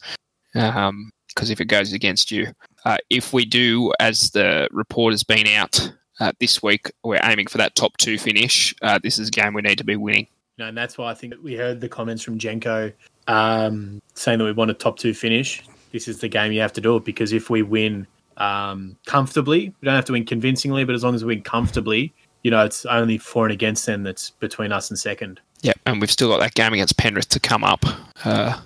Because 0.52 1.50
if 1.50 1.60
it 1.60 1.66
goes 1.66 1.92
against 1.92 2.30
you, 2.30 2.48
uh, 2.84 2.98
if 3.10 3.32
we 3.32 3.44
do, 3.44 3.92
as 4.00 4.30
the 4.30 4.68
report 4.70 5.12
has 5.12 5.24
been 5.24 5.46
out 5.48 5.92
uh, 6.20 6.32
this 6.40 6.62
week, 6.62 6.90
we're 7.04 7.20
aiming 7.22 7.46
for 7.46 7.58
that 7.58 7.74
top 7.74 7.96
two 7.96 8.18
finish. 8.18 8.74
Uh, 8.82 8.98
this 9.02 9.18
is 9.18 9.28
a 9.28 9.30
game 9.30 9.54
we 9.54 9.62
need 9.62 9.78
to 9.78 9.84
be 9.84 9.96
winning. 9.96 10.26
You 10.56 10.64
know, 10.64 10.68
and 10.68 10.76
that's 10.76 10.98
why 10.98 11.10
I 11.10 11.14
think 11.14 11.34
we 11.42 11.54
heard 11.54 11.80
the 11.80 11.88
comments 11.88 12.22
from 12.22 12.38
Jenko 12.38 12.92
um, 13.28 14.00
saying 14.14 14.38
that 14.38 14.44
we 14.44 14.52
want 14.52 14.70
a 14.70 14.74
top 14.74 14.98
two 14.98 15.14
finish. 15.14 15.62
This 15.92 16.08
is 16.08 16.20
the 16.20 16.28
game 16.28 16.52
you 16.52 16.60
have 16.60 16.72
to 16.74 16.80
do 16.80 16.96
it 16.96 17.04
because 17.04 17.32
if 17.32 17.50
we 17.50 17.62
win 17.62 18.06
um, 18.38 18.96
comfortably, 19.06 19.74
we 19.80 19.86
don't 19.86 19.94
have 19.94 20.04
to 20.06 20.12
win 20.12 20.24
convincingly, 20.24 20.84
but 20.84 20.94
as 20.94 21.04
long 21.04 21.14
as 21.14 21.24
we 21.24 21.34
win 21.34 21.42
comfortably, 21.42 22.12
you 22.42 22.50
know, 22.50 22.64
it's 22.64 22.86
only 22.86 23.18
for 23.18 23.44
and 23.46 23.52
against 23.52 23.84
them 23.86 24.02
that's 24.02 24.30
between 24.30 24.72
us 24.72 24.90
and 24.90 24.98
second. 24.98 25.40
Yeah, 25.62 25.72
and 25.86 26.00
we've 26.00 26.10
still 26.10 26.28
got 26.28 26.40
that 26.40 26.54
game 26.54 26.72
against 26.72 26.96
Penrith 26.96 27.28
to 27.30 27.40
come 27.40 27.64
up. 27.64 27.84
Uh, 28.24 28.60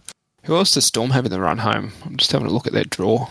who 0.45 0.57
else 0.57 0.73
does 0.73 0.85
Storm 0.85 1.11
have 1.11 1.25
in 1.25 1.31
the 1.31 1.41
run 1.41 1.59
home? 1.59 1.93
I'm 2.05 2.17
just 2.17 2.33
having 2.33 2.47
a 2.47 2.51
look 2.51 2.67
at 2.67 2.73
their 2.73 2.85
draw. 2.85 3.29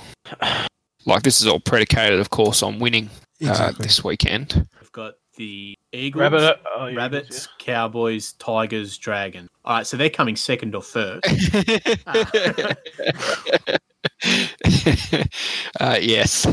Like 1.06 1.24
this 1.24 1.42
is 1.42 1.48
all 1.48 1.60
predicated, 1.60 2.20
of 2.20 2.30
course, 2.30 2.62
on 2.64 2.80
winning 2.80 3.06
uh, 3.44 3.50
Exactly. 3.50 3.84
this 3.84 4.04
weekend. 4.04 4.68
We've 4.80 4.92
got 4.92 5.14
the 5.42 5.76
Eagles, 5.92 6.22
Rabbit, 6.22 6.62
oh, 6.76 6.86
yeah, 6.86 6.98
Rabbits, 6.98 7.48
Cowboys, 7.58 8.34
Tigers, 8.34 8.96
Dragon. 9.00 9.48
All 9.66 9.78
right, 9.78 9.88
so 9.88 9.98
they're 9.98 10.10
coming 10.10 10.36
second 10.36 10.76
or 10.76 10.84
first. 10.84 11.26
uh, 15.80 15.98
yes, 16.00 16.46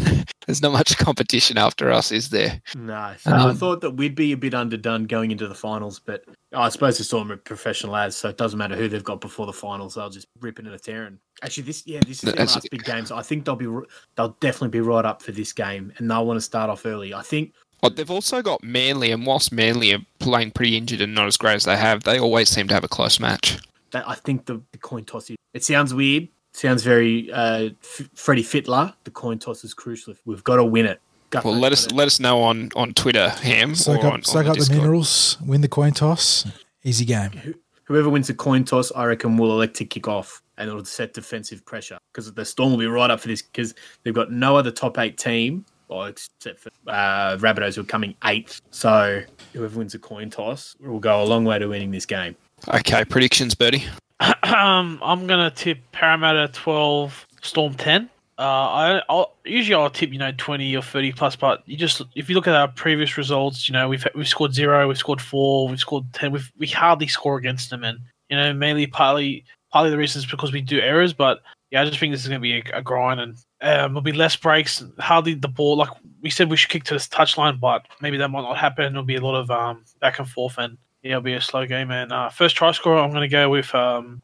there's 0.47 0.63
not 0.63 0.73
much 0.73 0.97
competition 0.97 1.59
after 1.59 1.91
us, 1.91 2.11
is 2.11 2.31
there? 2.31 2.63
No, 2.75 3.15
so 3.19 3.31
I 3.31 3.51
Um, 3.51 3.57
thought 3.57 3.83
that 3.83 3.91
we'd 3.93 4.15
be 4.15 4.33
a 4.33 4.37
bit 4.37 4.55
underdone 4.55 5.05
going 5.05 5.31
into 5.33 5.47
the 5.47 5.55
finals, 5.55 6.01
but 6.01 6.25
I 6.55 6.71
suppose 6.71 6.97
the 6.97 7.05
Storm 7.05 7.31
are 7.31 7.37
professional 7.37 7.95
as, 7.95 8.17
so 8.17 8.31
it 8.31 8.39
doesn't 8.39 8.59
matter 8.59 8.75
who 8.75 8.89
they've 8.89 9.05
got 9.05 9.21
before 9.21 9.45
the 9.45 9.53
finals. 9.53 9.95
They'll 9.97 10.09
just 10.09 10.29
rip 10.41 10.59
it 10.59 10.65
and 10.65 10.75
a 10.75 10.79
tearing. 10.79 11.19
Actually, 11.43 11.65
this 11.65 11.87
yeah, 11.87 12.01
this 12.07 12.25
is 12.25 12.33
the 12.33 12.37
last 12.39 12.67
big 12.71 12.85
game, 12.85 13.05
so 13.05 13.17
I 13.17 13.23
think 13.23 13.45
they'll 13.45 13.55
be 13.55 13.69
they'll 14.17 14.37
definitely 14.41 14.71
be 14.71 14.81
right 14.81 15.05
up 15.05 15.23
for 15.23 15.33
this 15.33 15.53
game, 15.53 15.93
and 15.99 16.11
they'll 16.11 16.27
want 16.27 16.39
to 16.39 16.43
start 16.43 16.71
off 16.71 16.87
early. 16.87 17.13
I 17.13 17.23
think 17.23 17.53
But 17.81 17.97
they've 17.97 18.11
also 18.11 18.43
got 18.43 18.63
Manly, 18.63 19.11
and 19.13 19.25
whilst 19.25 19.53
Manly 19.53 19.93
are 19.95 20.01
playing 20.19 20.51
pretty 20.51 20.77
injured 20.77 21.01
and 21.01 21.15
not 21.15 21.27
as 21.27 21.37
great 21.37 21.55
as 21.55 21.65
they 21.65 21.77
have, 21.77 22.03
they 22.05 22.19
always 22.19 22.49
seem 22.49 22.67
to 22.69 22.75
have 22.75 22.85
a 22.85 22.89
close 22.89 23.21
match. 23.21 23.59
that 23.93 24.09
I 24.09 24.15
think 24.17 24.47
the, 24.47 24.61
the 24.73 24.79
coin 24.79 25.05
toss. 25.05 25.31
Is, 25.31 25.37
it 25.55 25.65
sounds 25.65 25.95
weird, 25.95 26.29
sounds 26.53 26.83
very 26.83 27.31
uh, 27.33 27.71
F- 27.83 28.09
Freddie 28.15 28.43
Fittler. 28.43 28.95
The 29.05 29.11
coin 29.13 29.39
toss 29.39 29.63
is 29.65 29.75
crucial. 29.75 30.15
We've 30.25 30.43
got 30.45 30.57
to 30.57 30.65
win 30.65 30.87
it. 30.87 31.01
Got- 31.31 31.45
Well, 31.45 31.55
let 31.55 31.73
us 31.73 31.85
got 31.85 31.91
to- 31.91 31.95
let 31.97 32.07
us 32.07 32.19
know 32.21 32.43
on, 32.43 32.71
on 32.75 32.95
Twitter, 32.95 33.29
Ham, 33.29 33.75
Soak 33.75 34.03
up, 34.05 34.13
on, 34.13 34.23
soak 34.25 34.37
on 34.39 34.45
the 34.45 34.51
up 34.51 34.55
the 34.57 34.61
Discord. 34.61 34.79
minerals, 34.79 35.37
win 35.45 35.61
the 35.61 35.69
coin 35.69 35.93
toss. 35.93 36.47
Easy 36.85 37.05
game. 37.05 37.55
whoever 37.85 38.09
wins 38.09 38.27
the 38.27 38.35
coin 38.35 38.65
toss, 38.65 38.91
I 38.97 39.05
reckon, 39.05 39.37
will 39.37 39.53
elect 39.53 39.75
to 39.77 39.85
kick 39.85 40.09
off 40.09 40.43
and 40.57 40.69
it'll 40.69 40.85
set 40.85 41.15
defensive 41.15 41.65
pressure 41.65 41.99
because 42.13 42.33
the 42.33 42.45
Storm 42.45 42.73
will 42.73 42.79
be 42.79 42.87
right 42.87 43.11
up 43.11 43.21
for 43.21 43.29
this 43.29 43.43
because 43.43 43.75
they've 44.03 44.15
got 44.15 44.33
no 44.33 44.57
other 44.57 44.71
top 44.73 44.99
eight 44.99 45.17
team, 45.17 45.65
or 45.89 46.09
except 46.09 46.61
for 46.61 46.71
uh, 46.87 47.37
Rabbitohs 47.39 47.75
who 47.75 47.83
are 47.83 47.85
coming 47.85 48.15
eighth. 48.25 48.61
So 48.71 49.23
whoever 49.53 49.79
wins 49.79 49.93
the 49.93 49.99
coin 49.99 50.31
toss 50.31 50.77
will 50.81 51.01
go 51.01 51.23
a 51.23 51.25
long 51.25 51.45
way 51.45 51.59
to 51.59 51.67
winning 51.67 51.91
this 51.91 52.07
game. 52.07 52.37
Okay, 52.69 53.05
predictions, 53.05 53.55
Birdie. 53.55 53.85
um, 54.21 54.99
I'm 55.03 55.27
gonna 55.27 55.51
tip 55.51 55.79
Parramatta 55.93 56.49
12, 56.53 57.27
Storm 57.43 57.75
10. 57.75 58.11
Uh, 58.39 58.43
I 58.43 59.03
I'll, 59.09 59.35
usually 59.45 59.75
I'll 59.75 59.91
tip 59.91 60.13
you 60.13 60.19
know 60.19 60.33
20 60.37 60.77
or 60.77 60.83
30 60.83 61.13
plus, 61.13 61.35
but 61.35 61.63
you 61.67 61.77
just 61.77 62.03
if 62.15 62.29
you 62.29 62.37
look 62.37 62.47
at 62.47 62.55
our 62.55 62.69
previous 62.69 63.17
results, 63.17 63.69
you 63.69 63.73
know 63.73 63.89
we've 63.89 64.07
we've 64.15 64.29
scored 64.29 64.55
zero, 64.55 64.87
we've 64.87 64.99
scored 64.99 65.21
four, 65.21 65.69
we've 65.69 65.81
scored 65.81 66.05
10. 66.13 66.31
We've 66.31 66.53
we 66.57 66.69
hardly 66.69 67.09
score 67.09 67.37
against 67.37 67.71
them, 67.71 67.83
and 67.83 67.99
you 68.29 68.37
know 68.37 68.53
mainly 68.53 68.87
partly 68.87 69.45
partly 69.73 69.91
the 69.91 69.99
reason 69.99 70.21
is 70.21 70.27
because 70.27 70.53
we 70.53 70.61
do 70.61 70.79
errors, 70.81 71.13
but 71.13 71.43
yeah, 71.73 71.83
I 71.83 71.85
just 71.85 71.99
think 71.99 72.13
this 72.13 72.23
is 72.23 72.29
gonna 72.29 72.39
be 72.39 72.59
a, 72.59 72.79
a 72.79 72.83
grind, 72.83 73.19
and 73.19 73.37
um, 73.61 73.93
there'll 73.93 74.01
be 74.01 74.13
less 74.13 74.37
breaks, 74.37 74.85
hardly 74.99 75.35
the 75.35 75.49
ball. 75.49 75.77
Like 75.77 75.91
we 76.23 76.31
said, 76.31 76.51
we 76.51 76.57
should 76.57 76.71
kick 76.71 76.85
to 76.85 76.95
this 76.95 77.09
touchline, 77.09 77.59
but 77.59 77.87
maybe 78.01 78.17
that 78.19 78.29
might 78.29 78.43
not 78.43 78.57
happen. 78.57 78.93
There'll 78.93 79.05
be 79.05 79.17
a 79.17 79.21
lot 79.21 79.35
of 79.35 79.51
um 79.51 79.85
back 80.01 80.19
and 80.19 80.29
forth, 80.29 80.59
and 80.59 80.79
yeah, 81.03 81.13
it'll 81.13 81.23
be 81.23 81.35
a 81.35 81.41
slow 81.41 81.67
game. 81.67 81.91
And 81.91 82.13
uh, 82.13 82.29
first 82.29 82.57
try 82.57 82.73
scorer, 82.73 82.99
I'm 82.99 83.11
going 83.11 83.23
to 83.23 83.29
go 83.29 83.49
with 83.51 83.75
um, 83.75 84.21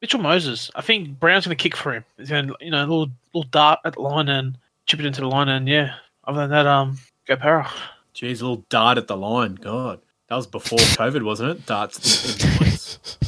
Mitchell 0.00 0.20
Moses. 0.20 0.70
I 0.74 0.80
think 0.80 1.18
Brown's 1.18 1.46
going 1.46 1.56
to 1.56 1.62
kick 1.62 1.76
for 1.76 1.92
him. 1.94 2.04
He's 2.16 2.30
going 2.30 2.48
to, 2.48 2.56
you 2.60 2.70
know, 2.70 2.80
a 2.80 2.86
little 2.86 3.10
little 3.32 3.48
dart 3.50 3.80
at 3.84 3.94
the 3.94 4.00
line 4.00 4.28
and 4.28 4.58
chip 4.86 5.00
it 5.00 5.06
into 5.06 5.20
the 5.20 5.28
line. 5.28 5.48
And 5.48 5.68
yeah, 5.68 5.94
other 6.24 6.42
than 6.42 6.50
that, 6.50 6.66
um, 6.66 6.98
go 7.26 7.36
Para. 7.36 7.70
Jeez, 8.14 8.40
a 8.40 8.44
little 8.44 8.64
dart 8.68 8.98
at 8.98 9.06
the 9.08 9.16
line. 9.16 9.54
God, 9.54 10.00
that 10.28 10.36
was 10.36 10.46
before 10.46 10.78
COVID, 10.78 11.22
wasn't 11.22 11.50
it? 11.50 11.66
Darts. 11.66 12.40
in- 12.42 12.48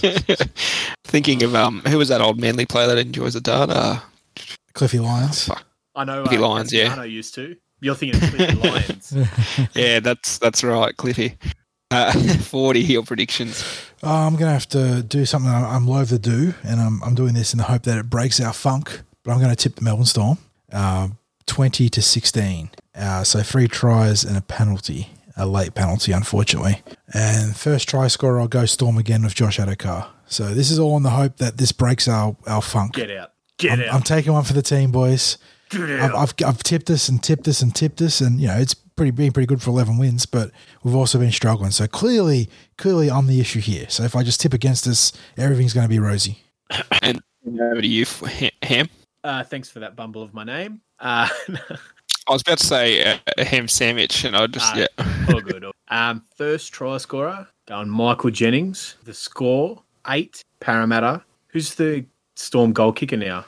in. 0.03 0.37
Thinking 1.05 1.43
of 1.43 1.55
um, 1.55 1.81
who 1.87 1.99
was 1.99 2.09
that 2.09 2.21
old 2.21 2.41
Manly 2.41 2.67
player 2.67 2.87
that 2.89 2.99
enjoys 2.99 3.35
a 3.37 3.41
dart? 3.41 3.71
Uh, 3.71 4.01
Cliffy 4.75 4.99
Lyons. 4.99 5.47
fuck. 5.47 5.65
I 5.95 6.05
know. 6.05 6.23
Cliffy 6.25 6.43
uh, 6.43 6.49
Lyons, 6.49 6.73
yeah. 6.73 6.89
Cassiano 6.95 7.11
used 7.11 7.35
to. 7.37 7.57
You're 7.81 7.95
thinking 7.95 8.23
of 8.23 8.31
Cliffy 8.31 8.55
Lyons. 8.69 9.17
Yeah, 9.75 10.01
that's 10.01 10.39
that's 10.39 10.63
right, 10.65 10.97
Cliffy. 10.97 11.37
Uh, 11.91 12.13
Forty 12.39 12.81
your 12.81 13.05
predictions. 13.05 13.65
Oh, 14.03 14.27
I'm 14.27 14.33
going 14.35 14.47
to 14.47 14.53
have 14.53 14.69
to 14.71 15.03
do 15.03 15.25
something 15.25 15.51
that 15.51 15.63
I'm 15.63 15.87
loath 15.87 16.09
to 16.11 16.19
do, 16.19 16.55
and 16.63 16.81
I'm, 16.81 17.03
I'm 17.03 17.15
doing 17.15 17.35
this 17.35 17.53
in 17.55 17.59
the 17.59 17.65
hope 17.65 17.85
that 17.85 17.97
it 17.99 18.11
breaks 18.11 18.41
our 18.41 18.53
funk. 18.53 19.01
But 19.23 19.33
I'm 19.33 19.39
going 19.39 19.51
to 19.51 19.57
tip 19.57 19.77
the 19.77 19.83
Melbourne 19.83 20.05
Storm, 20.05 20.39
uh, 20.73 21.09
20 21.47 21.89
to 21.89 22.03
16. 22.03 22.71
Uh, 22.95 23.25
so 23.25 23.43
three 23.43 23.67
tries 23.67 24.23
and 24.25 24.37
a 24.37 24.43
penalty, 24.43 25.09
a 25.37 25.47
late 25.47 25.75
penalty, 25.75 26.13
unfortunately. 26.13 26.83
And 27.15 27.57
first 27.57 27.89
try 27.89 28.09
scorer, 28.09 28.41
I'll 28.41 28.49
go 28.49 28.67
Storm 28.67 28.99
again 28.99 29.23
with 29.23 29.35
Josh 29.35 29.59
Addo-Carr. 29.59 30.11
So 30.27 30.53
this 30.53 30.71
is 30.71 30.79
all 30.79 30.97
in 30.99 31.03
the 31.03 31.11
hope 31.11 31.39
that 31.39 31.57
this 31.57 31.73
breaks 31.73 32.07
our, 32.09 32.37
our 32.47 32.61
funk. 32.61 32.95
Get 32.95 33.11
out. 33.11 33.33
Get 33.59 33.79
I'm, 33.79 33.81
out. 33.89 33.95
I'm 33.95 34.03
taking 34.03 34.33
one 34.33 34.45
for 34.45 34.53
the 34.53 34.63
team, 34.63 34.91
boys. 34.91 35.39
I've. 35.73 36.15
I've, 36.15 36.35
I've 36.45 36.63
tipped 36.63 36.87
this 36.87 37.09
and 37.09 37.23
tipped 37.23 37.45
this 37.45 37.61
and 37.63 37.75
tipped 37.75 37.97
this, 37.99 38.21
and 38.21 38.41
you 38.41 38.47
know 38.49 38.57
it's 38.57 38.75
pretty 38.75 39.11
been 39.11 39.33
pretty 39.33 39.47
good 39.47 39.63
for 39.63 39.71
eleven 39.71 39.99
wins, 39.99 40.27
but 40.27 40.51
we've 40.83 40.95
also 40.95 41.19
been 41.19 41.33
struggling. 41.33 41.71
So 41.73 41.87
clearly, 41.87 42.49
clearly, 42.79 43.11
I'm 43.11 43.27
the 43.27 43.41
issue 43.41 43.61
here. 43.61 43.87
So 43.89 44.05
if 44.05 44.15
I 44.15 44.23
just 44.23 44.41
tip 44.41 44.53
against 44.53 44.87
us, 44.87 45.13
everything's 45.37 45.73
going 45.75 45.85
to 45.85 45.89
be 45.89 45.99
rosy. 45.99 46.39
And 47.03 47.23
over 47.61 47.81
to 47.81 47.87
you, 47.89 48.05
Ha- 48.07 48.51
Ham. 48.63 48.89
Uh, 49.23 49.43
thanks 49.43 49.71
for 49.71 49.81
that 49.81 49.97
bumble 49.97 50.23
of 50.23 50.33
my 50.35 50.45
name. 50.45 50.81
Uh, 51.01 51.29
I 52.29 52.33
was 52.33 52.43
about 52.43 52.59
to 52.59 52.67
say 52.67 53.01
a, 53.01 53.21
a 53.39 53.45
ham 53.45 53.69
sandwich, 53.69 54.25
and 54.25 54.37
I 54.37 54.47
just 54.47 54.75
Ah. 54.75 54.79
yeah. 54.99 55.35
all 55.35 55.41
good. 55.41 55.65
Um, 55.89 56.23
first 56.37 56.73
try 56.73 56.97
scorer 56.99 57.49
going 57.67 57.89
Michael 57.89 58.31
Jennings. 58.31 58.97
The 59.05 59.15
score 59.15 59.83
eight 60.09 60.43
Parramatta. 60.61 61.23
Who's 61.49 61.75
the 61.75 62.05
Storm 62.37 62.73
goal 62.73 62.93
kicker 62.93 63.17
now? 63.17 63.45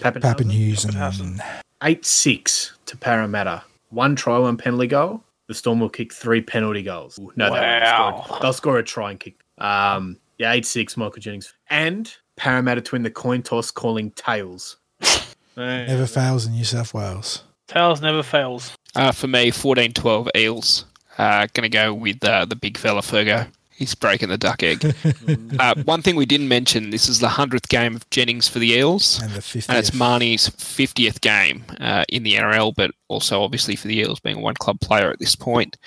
Papenhuyzen? 0.00 0.50
Hughes 0.50 0.84
and 0.84 0.94
Papenhuyzen. 0.94 1.42
Eight 1.82 2.04
six 2.04 2.72
to 2.86 2.96
Parramatta. 2.96 3.62
One 3.90 4.16
try, 4.16 4.38
one 4.38 4.56
penalty 4.56 4.86
goal. 4.86 5.22
The 5.48 5.54
Storm 5.54 5.80
will 5.80 5.88
kick 5.90 6.12
three 6.12 6.40
penalty 6.40 6.82
goals. 6.82 7.18
Ooh, 7.18 7.32
No, 7.36 7.52
they 7.52 7.60
won't 7.60 8.24
score. 8.26 8.38
They'll 8.40 8.52
score 8.52 8.78
a 8.78 8.82
try 8.82 9.10
and 9.10 9.20
kick. 9.20 9.34
Um, 9.58 10.18
yeah, 10.38 10.52
eight 10.52 10.64
six. 10.66 10.96
Michael 10.96 11.20
Jennings 11.20 11.52
and 11.68 12.12
Parramatta 12.36 12.80
to 12.80 12.92
win 12.94 13.02
the 13.02 13.10
coin 13.10 13.42
toss, 13.42 13.70
calling 13.70 14.10
tails. 14.12 14.76
Never 15.56 16.06
fails 16.06 16.46
in 16.46 16.52
New 16.52 16.64
South 16.64 16.94
Wales. 16.94 17.42
Tails 17.68 18.00
never 18.00 18.22
fails. 18.22 18.74
Uh, 18.94 19.12
for 19.12 19.26
me, 19.28 19.50
14-12 19.50 20.28
Eels. 20.36 20.84
Uh, 21.18 21.46
going 21.54 21.62
to 21.62 21.68
go 21.68 21.92
with 21.94 22.22
uh, 22.24 22.44
the 22.46 22.56
big 22.56 22.76
fella 22.78 23.00
Fergo. 23.02 23.46
He's 23.82 23.96
breaking 23.96 24.28
the 24.28 24.38
duck 24.38 24.62
egg. 24.62 24.94
uh, 25.58 25.74
one 25.82 26.02
thing 26.02 26.14
we 26.14 26.24
didn't 26.24 26.46
mention: 26.46 26.90
this 26.90 27.08
is 27.08 27.18
the 27.18 27.30
hundredth 27.30 27.68
game 27.68 27.96
of 27.96 28.08
Jennings 28.10 28.46
for 28.46 28.60
the 28.60 28.70
Eels. 28.70 29.20
And 29.20 29.32
the 29.32 29.40
50th. 29.40 29.68
And 29.68 29.76
it's 29.76 29.92
Mahoney's 29.92 30.50
50th 30.50 31.20
game 31.20 31.64
uh, 31.80 32.04
in 32.08 32.22
the 32.22 32.34
NRL, 32.34 32.76
but 32.76 32.92
also 33.08 33.42
obviously 33.42 33.74
for 33.74 33.88
the 33.88 33.96
Eels 33.96 34.20
being 34.20 34.36
a 34.36 34.40
one 34.40 34.54
club 34.54 34.78
player 34.80 35.10
at 35.10 35.18
this 35.18 35.34
point. 35.34 35.78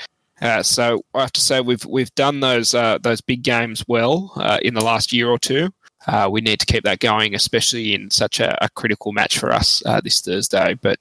Uh, 0.42 0.62
so 0.62 1.06
I 1.14 1.22
have 1.22 1.32
to 1.32 1.40
say 1.40 1.62
we've 1.62 1.86
we've 1.86 2.14
done 2.16 2.42
those 2.42 2.76
uh, 2.76 2.98
those 2.98 3.22
big 3.22 3.44
games 3.44 3.86
well 3.88 4.34
uh, 4.36 4.60
in 4.62 4.74
the 4.74 4.84
last 4.84 5.14
year 5.14 5.30
or 5.30 5.40
two. 5.40 5.70
Uh, 6.06 6.28
we 6.30 6.42
need 6.42 6.60
to 6.60 6.66
keep 6.66 6.84
that 6.84 7.00
going, 7.00 7.34
especially 7.34 7.96
in 7.96 8.12
such 8.12 8.42
a, 8.42 8.62
a 8.62 8.68
critical 8.72 9.14
match 9.14 9.40
for 9.40 9.54
us 9.54 9.82
uh, 9.86 10.02
this 10.02 10.20
Thursday. 10.20 10.74
But 10.82 11.00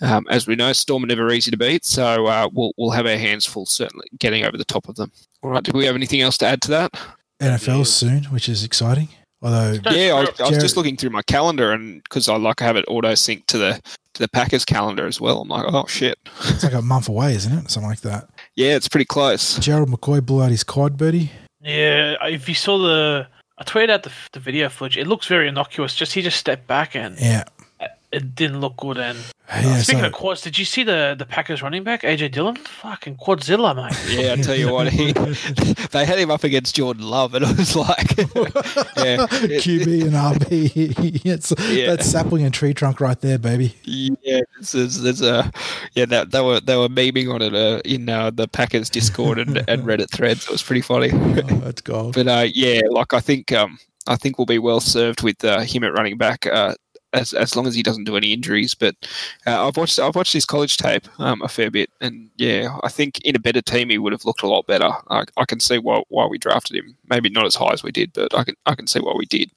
um, 0.00 0.26
as 0.30 0.46
we 0.46 0.54
know, 0.56 0.72
Storm 0.72 1.04
are 1.04 1.06
never 1.08 1.30
easy 1.32 1.50
to 1.50 1.56
beat, 1.56 1.84
so 1.84 2.26
uh, 2.26 2.48
we'll 2.52 2.72
we'll 2.76 2.90
have 2.90 3.06
our 3.06 3.16
hands 3.16 3.44
full 3.46 3.66
certainly 3.66 4.06
getting 4.18 4.44
over 4.44 4.56
the 4.56 4.64
top 4.64 4.88
of 4.88 4.96
them. 4.96 5.10
All 5.42 5.50
right, 5.50 5.62
do 5.62 5.72
we 5.76 5.84
have 5.86 5.94
anything 5.94 6.20
else 6.20 6.36
to 6.38 6.46
add 6.46 6.62
to 6.62 6.70
that? 6.70 6.92
NFL 7.40 7.86
soon, 7.86 8.24
which 8.24 8.48
is 8.48 8.64
exciting. 8.64 9.08
Although 9.40 9.78
Yeah, 9.90 10.14
I 10.14 10.20
was, 10.20 10.28
I 10.40 10.42
was 10.42 10.50
Jared- 10.50 10.60
just 10.60 10.76
looking 10.76 10.96
through 10.96 11.10
my 11.10 11.22
calendar, 11.22 11.70
and 11.72 12.02
because 12.02 12.28
I 12.28 12.36
like 12.36 12.56
to 12.56 12.64
have 12.64 12.76
it 12.76 12.84
auto 12.88 13.14
sync 13.14 13.46
to 13.46 13.58
the 13.58 13.80
to 14.14 14.22
the 14.22 14.28
Packers 14.28 14.64
calendar 14.64 15.06
as 15.06 15.20
well. 15.20 15.42
I'm 15.42 15.48
like, 15.48 15.64
oh 15.68 15.86
shit, 15.86 16.18
it's 16.40 16.64
like 16.64 16.72
a 16.72 16.82
month 16.82 17.08
away, 17.08 17.34
isn't 17.34 17.52
it? 17.56 17.70
Something 17.70 17.88
like 17.90 18.00
that. 18.00 18.28
yeah, 18.56 18.74
it's 18.74 18.88
pretty 18.88 19.04
close. 19.04 19.56
Gerald 19.58 19.88
McCoy 19.90 20.24
blew 20.24 20.42
out 20.42 20.50
his 20.50 20.64
quad, 20.64 20.96
Birdie. 20.96 21.30
Yeah, 21.60 22.16
if 22.24 22.48
you 22.48 22.54
saw 22.56 22.78
the, 22.78 23.28
I 23.58 23.64
tweeted 23.64 23.90
out 23.90 24.02
the, 24.04 24.12
the 24.32 24.40
video 24.40 24.68
footage. 24.68 24.96
It 24.96 25.06
looks 25.06 25.26
very 25.26 25.46
innocuous. 25.48 25.94
Just 25.94 26.12
he 26.14 26.22
just 26.22 26.36
stepped 26.38 26.66
back 26.66 26.96
and 26.96 27.16
Yeah. 27.20 27.44
It 28.12 28.34
didn't 28.34 28.60
look 28.60 28.76
good. 28.78 28.96
And 28.98 29.18
Yeah, 29.48 29.78
speaking 29.78 30.00
so- 30.02 30.06
of 30.08 30.12
quads, 30.12 30.40
did 30.42 30.58
you 30.58 30.64
see 30.64 30.82
the 30.82 31.14
the 31.18 31.24
Packers 31.26 31.62
running 31.62 31.82
back 31.84 32.02
AJ 32.02 32.32
Dillon? 32.32 32.56
Fucking 32.56 33.16
quadzilla, 33.16 33.74
mate. 33.76 33.96
Yeah, 34.18 34.32
I 34.32 34.36
tell 34.36 34.54
you 34.56 34.72
what, 34.72 34.88
he, 34.92 35.12
they 35.92 36.04
had 36.04 36.18
him 36.18 36.30
up 36.30 36.44
against 36.44 36.74
Jordan 36.76 37.04
Love, 37.08 37.34
and 37.34 37.44
it 37.44 37.56
was 37.58 37.74
like, 37.76 38.16
yeah, 38.18 39.26
it- 39.30 39.62
QB 39.62 40.02
and 40.04 40.12
RB. 40.12 41.20
it's 41.24 41.52
Yeah. 41.70 41.86
that's 41.94 42.06
sapling 42.06 42.44
and 42.44 42.52
tree 42.54 42.74
trunk 42.74 43.00
right 43.00 43.20
there, 43.20 43.38
baby. 43.38 43.74
Yeah, 43.84 44.40
there's, 44.56 44.72
there's, 44.72 45.00
there's 45.02 45.22
a 45.22 45.50
yeah 45.94 46.06
that 46.06 46.30
they 46.30 46.40
were 46.40 46.60
they 46.60 46.76
were 46.76 46.88
memeing 46.88 47.32
on 47.32 47.42
it 47.42 47.54
uh, 47.54 47.80
in 47.84 48.08
uh, 48.08 48.30
the 48.30 48.48
Packers 48.48 48.90
Discord 48.90 49.38
and, 49.38 49.58
and 49.68 49.82
Reddit 49.84 50.10
threads. 50.10 50.44
It 50.44 50.50
was 50.50 50.62
pretty 50.62 50.82
funny. 50.82 51.10
Oh, 51.12 51.42
that's 51.64 51.80
gold. 51.82 52.14
but 52.14 52.26
uh, 52.28 52.46
yeah, 52.52 52.80
like 52.90 53.12
I 53.14 53.20
think 53.20 53.52
um, 53.52 53.78
I 54.06 54.16
think 54.16 54.38
we'll 54.38 54.46
be 54.46 54.58
well 54.58 54.80
served 54.80 55.22
with 55.22 55.44
uh, 55.44 55.60
him 55.60 55.84
at 55.84 55.92
running 55.92 56.16
back. 56.16 56.46
Uh, 56.46 56.74
as, 57.18 57.32
as 57.34 57.54
long 57.56 57.66
as 57.66 57.74
he 57.74 57.82
doesn't 57.82 58.04
do 58.04 58.16
any 58.16 58.32
injuries, 58.32 58.74
but 58.74 58.94
uh, 59.46 59.66
I've 59.68 59.76
watched 59.76 59.98
I've 59.98 60.14
watched 60.16 60.32
his 60.32 60.46
college 60.46 60.76
tape 60.76 61.06
um, 61.20 61.42
a 61.42 61.48
fair 61.48 61.70
bit, 61.70 61.90
and 62.00 62.30
yeah, 62.36 62.78
I 62.82 62.88
think 62.88 63.20
in 63.24 63.36
a 63.36 63.40
better 63.40 63.60
team 63.62 63.90
he 63.90 63.98
would 63.98 64.12
have 64.12 64.24
looked 64.24 64.42
a 64.42 64.48
lot 64.48 64.66
better. 64.66 64.90
I, 65.10 65.24
I 65.36 65.44
can 65.44 65.60
see 65.60 65.78
why 65.78 66.02
why 66.08 66.26
we 66.26 66.38
drafted 66.38 66.76
him. 66.76 66.96
Maybe 67.10 67.28
not 67.28 67.46
as 67.46 67.54
high 67.54 67.72
as 67.72 67.82
we 67.82 67.92
did, 67.92 68.12
but 68.12 68.34
I 68.34 68.44
can 68.44 68.54
I 68.66 68.74
can 68.74 68.86
see 68.86 69.00
why 69.00 69.14
we 69.16 69.26
did. 69.26 69.50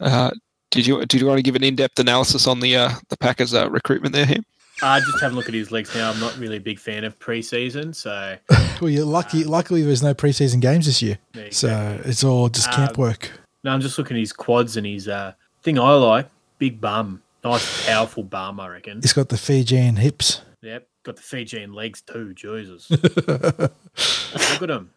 Uh, 0.00 0.30
did 0.70 0.86
you 0.86 1.04
did 1.06 1.20
you 1.20 1.26
want 1.26 1.38
to 1.38 1.42
give 1.42 1.56
an 1.56 1.64
in 1.64 1.76
depth 1.76 1.98
analysis 1.98 2.46
on 2.46 2.60
the 2.60 2.76
uh, 2.76 2.90
the 3.08 3.16
Packers 3.16 3.54
uh, 3.54 3.70
recruitment 3.70 4.14
there, 4.14 4.26
him? 4.26 4.44
Uh, 4.82 5.00
just 5.00 5.20
have 5.22 5.32
a 5.32 5.34
look 5.34 5.48
at 5.48 5.54
his 5.54 5.70
legs 5.72 5.94
now. 5.94 6.10
I'm 6.10 6.20
not 6.20 6.36
really 6.36 6.58
a 6.58 6.60
big 6.60 6.78
fan 6.78 7.04
of 7.04 7.18
preseason, 7.18 7.94
so 7.94 8.36
Well, 8.82 8.90
you're 8.90 9.06
lucky. 9.06 9.42
Luckily, 9.44 9.80
there's 9.82 10.02
no 10.02 10.12
preseason 10.12 10.60
games 10.60 10.84
this 10.84 11.00
year, 11.00 11.16
so 11.50 11.68
go. 11.68 12.00
it's 12.04 12.22
all 12.22 12.50
just 12.50 12.70
camp 12.72 12.98
Um, 12.98 13.02
work. 13.02 13.30
no, 13.64 13.70
I'm 13.70 13.80
just 13.80 13.96
looking 13.96 14.18
at 14.18 14.20
his 14.20 14.34
quads 14.34 14.76
and 14.76 14.86
his 14.86 15.08
uh, 15.08 15.32
thing 15.62 15.78
I 15.78 15.92
like. 15.94 16.28
Big 16.58 16.80
bum, 16.80 17.22
nice 17.44 17.86
powerful 17.86 18.22
bum. 18.24 18.60
I 18.60 18.68
reckon. 18.68 19.00
He's 19.02 19.12
got 19.12 19.28
the 19.28 19.36
Fijian 19.38 19.96
hips. 19.96 20.40
Yep, 20.62 20.88
got 21.04 21.16
the 21.16 21.22
Fijian 21.22 21.72
legs 21.72 22.00
too. 22.00 22.32
Jesus, 22.34 22.90
look 22.90 24.62
at 24.62 24.70
him. 24.70 24.90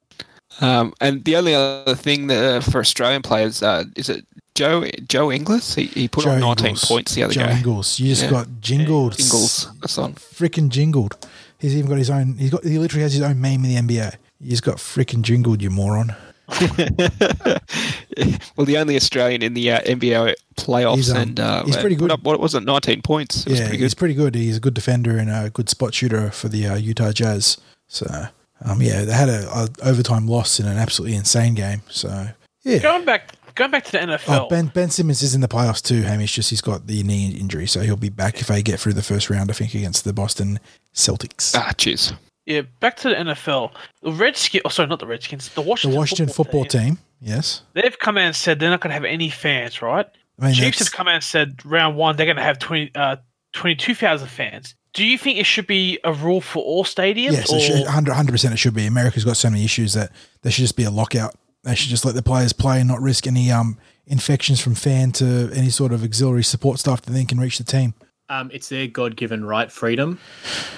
Um, 0.62 0.94
and 1.00 1.24
the 1.26 1.36
only 1.36 1.54
other 1.54 1.96
thing 1.96 2.28
that, 2.28 2.44
uh, 2.44 2.60
for 2.62 2.80
Australian 2.80 3.22
players 3.22 3.62
uh, 3.64 3.86
is 3.96 4.10
it 4.10 4.26
Joe 4.56 4.86
Joe 5.08 5.32
Ingles? 5.32 5.76
He, 5.76 5.86
he 5.86 6.08
put 6.08 6.24
Joe 6.26 6.32
on 6.32 6.40
19 6.42 6.66
Ingles. 6.68 6.86
points 6.86 7.16
the 7.16 7.24
other 7.24 7.34
day. 7.34 7.42
Joe 7.42 7.48
game. 7.48 7.58
Ingles. 7.58 8.00
You 8.00 8.08
just 8.08 8.24
Yeah. 8.24 8.30
got 8.32 8.48
jingled. 8.62 9.20
Ingles, 9.20 9.70
that's 9.82 9.98
on. 9.98 10.14
Freaking 10.16 10.70
jingled. 10.70 11.16
He's 11.60 11.76
even 11.76 11.90
got 11.90 11.98
his 11.98 12.10
own. 12.10 12.36
He's 12.38 12.50
got. 12.52 12.64
He 12.64 12.78
literally 12.80 13.04
has 13.04 13.14
his 13.14 13.22
own 13.22 13.40
meme 13.40 13.64
in 13.66 13.86
the 13.88 13.96
NBA. 13.96 14.16
He's 14.44 14.62
got 14.62 14.78
freaking 14.78 15.22
jingled, 15.22 15.62
you 15.62 15.70
moron. 15.70 16.16
well, 18.56 18.66
the 18.66 18.78
only 18.78 18.96
Australian 18.96 19.44
in 19.44 19.54
the 19.54 19.72
uh, 19.72 19.82
NBA 19.82 20.36
playoffs, 20.56 20.96
He's, 20.96 21.12
um, 21.12 21.18
and 21.18 21.40
uh, 21.40 21.64
he's 21.66 21.78
pretty 21.78 21.96
good. 21.96 22.12
Up, 22.12 22.24
what 22.24 22.40
was 22.40 22.56
it? 22.56 22.64
19 22.64 23.02
points. 23.02 23.46
It 23.46 23.52
was 23.52 23.60
yeah, 23.60 23.68
pretty 23.68 23.84
he's 23.84 23.94
good. 23.94 24.00
pretty 24.00 24.14
good. 24.16 24.36
He's 24.36 24.58
a 24.58 24.60
good 24.60 24.74
defender 24.74 25.18
and 25.18 25.30
a 25.30 25.50
good 25.50 25.70
spot 25.70 25.94
shooter 25.94 26.32
for 26.32 26.50
the 26.50 26.68
uh, 26.68 26.76
Utah 26.76 27.12
Jazz. 27.12 27.58
So, 27.88 28.08
um, 28.66 28.82
yeah, 28.82 29.06
they 29.06 29.14
had 29.14 29.30
a, 29.30 29.48
a 29.50 29.70
overtime 29.84 30.28
loss 30.28 30.60
in 30.60 30.66
an 30.66 30.78
absolutely 30.78 31.16
insane 31.16 31.54
game. 31.54 31.82
So, 31.90 32.30
yeah. 32.64 32.80
Going 32.80 33.06
back, 33.06 33.34
going 33.56 33.72
back 33.72 33.86
to 33.86 33.92
the 33.92 34.00
NFL. 34.00 34.46
Oh, 34.46 34.50
Ben 34.50 34.68
Ben 34.68 34.90
Simmons 34.90 35.22
is 35.22 35.36
in 35.36 35.42
the 35.42 35.48
playoffs 35.48 35.82
too, 35.82 36.02
Hamish. 36.02 36.34
Just 36.34 36.50
he's 36.50 36.62
got 36.62 36.88
the 36.88 37.04
knee 37.04 37.32
injury, 37.32 37.68
so 37.68 37.82
he'll 37.82 37.96
be 37.96 38.10
back 38.10 38.42
if 38.42 38.48
they 38.48 38.64
get 38.64 38.80
through 38.80 38.94
the 38.94 39.04
first 39.04 39.30
round. 39.30 39.52
I 39.52 39.54
think 39.54 39.76
against 39.76 40.04
the 40.04 40.14
Boston 40.14 40.60
Celtics. 40.94 41.56
Ah, 41.56 41.72
cheers. 41.78 42.14
Yeah, 42.50 42.62
back 42.80 42.98
to 42.98 43.10
the 43.10 43.16
NFL. 43.16 43.72
The 44.02 44.12
Redskins. 44.12 44.64
Oh, 44.66 44.70
sorry, 44.70 44.90
not 44.90 45.00
the 45.00 45.06
Redskins. 45.08 45.50
The 45.50 45.62
the 45.62 45.68
Washington, 45.70 45.98
Washington 45.98 46.28
football, 46.30 46.66
team. 46.66 46.98
Yes, 47.22 47.62
They've 47.74 47.98
come 48.00 48.18
out 48.18 48.24
and 48.24 48.36
said 48.36 48.60
they're 48.60 48.70
not 48.70 48.82
going 48.82 48.90
to 48.90 48.96
have 48.96 49.06
any 49.06 49.30
fans, 49.30 49.82
right? 49.82 50.08
I 50.40 50.46
mean 50.46 50.54
Chiefs 50.56 50.80
that's- 50.80 50.88
have 50.88 50.92
come 50.94 51.08
out 51.08 51.16
and 51.16 51.24
said 51.24 51.64
round 51.64 51.96
one 51.96 52.16
they're 52.16 52.26
going 52.26 52.38
to 52.38 52.44
have 52.44 52.58
20, 52.60 52.92
uh, 52.96 53.18
22,000 53.54 54.28
fans. 54.28 54.74
Do 54.94 55.06
you 55.06 55.18
think 55.18 55.38
it 55.38 55.46
should 55.46 55.68
be 55.68 56.00
a 56.04 56.12
rule 56.12 56.42
for 56.42 56.64
all 56.64 56.84
stadiums? 56.84 57.34
Yes, 57.34 57.54
or, 57.54 57.60
should, 57.60 57.86
100 57.86 58.32
percent. 58.32 58.54
It 58.54 58.58
should 58.58 58.74
be. 58.74 58.88
America's 58.88 59.24
got 59.24 59.38
so 59.38 59.50
many 59.50 59.64
issues 59.64 59.94
that 59.94 60.12
there 60.42 60.52
should 60.52 60.64
just 60.64 60.76
be 60.76 60.84
a 60.84 60.90
lockout. 60.92 61.36
They 61.64 61.76
should 61.76 61.90
just 61.90 62.06
let 62.06 62.16
the 62.16 62.24
players 62.24 62.54
play 62.54 62.80
and 62.80 62.88
not 62.88 63.00
risk 63.02 63.28
any 63.28 63.52
um 63.52 63.78
infections 64.08 64.60
from 64.60 64.74
fan 64.74 65.12
to 65.12 65.52
any 65.54 65.70
sort 65.70 65.92
of 65.94 66.04
auxiliary 66.04 66.44
support 66.44 66.80
staff 66.80 67.02
that 67.04 67.12
then 67.12 67.28
can 67.28 67.40
reach 67.40 67.60
the 67.60 67.64
team. 67.64 67.94
Um, 68.30 68.52
it's 68.54 68.70
their 68.70 68.86
God-given 68.88 69.44
right, 69.44 69.72
freedom, 69.72 70.20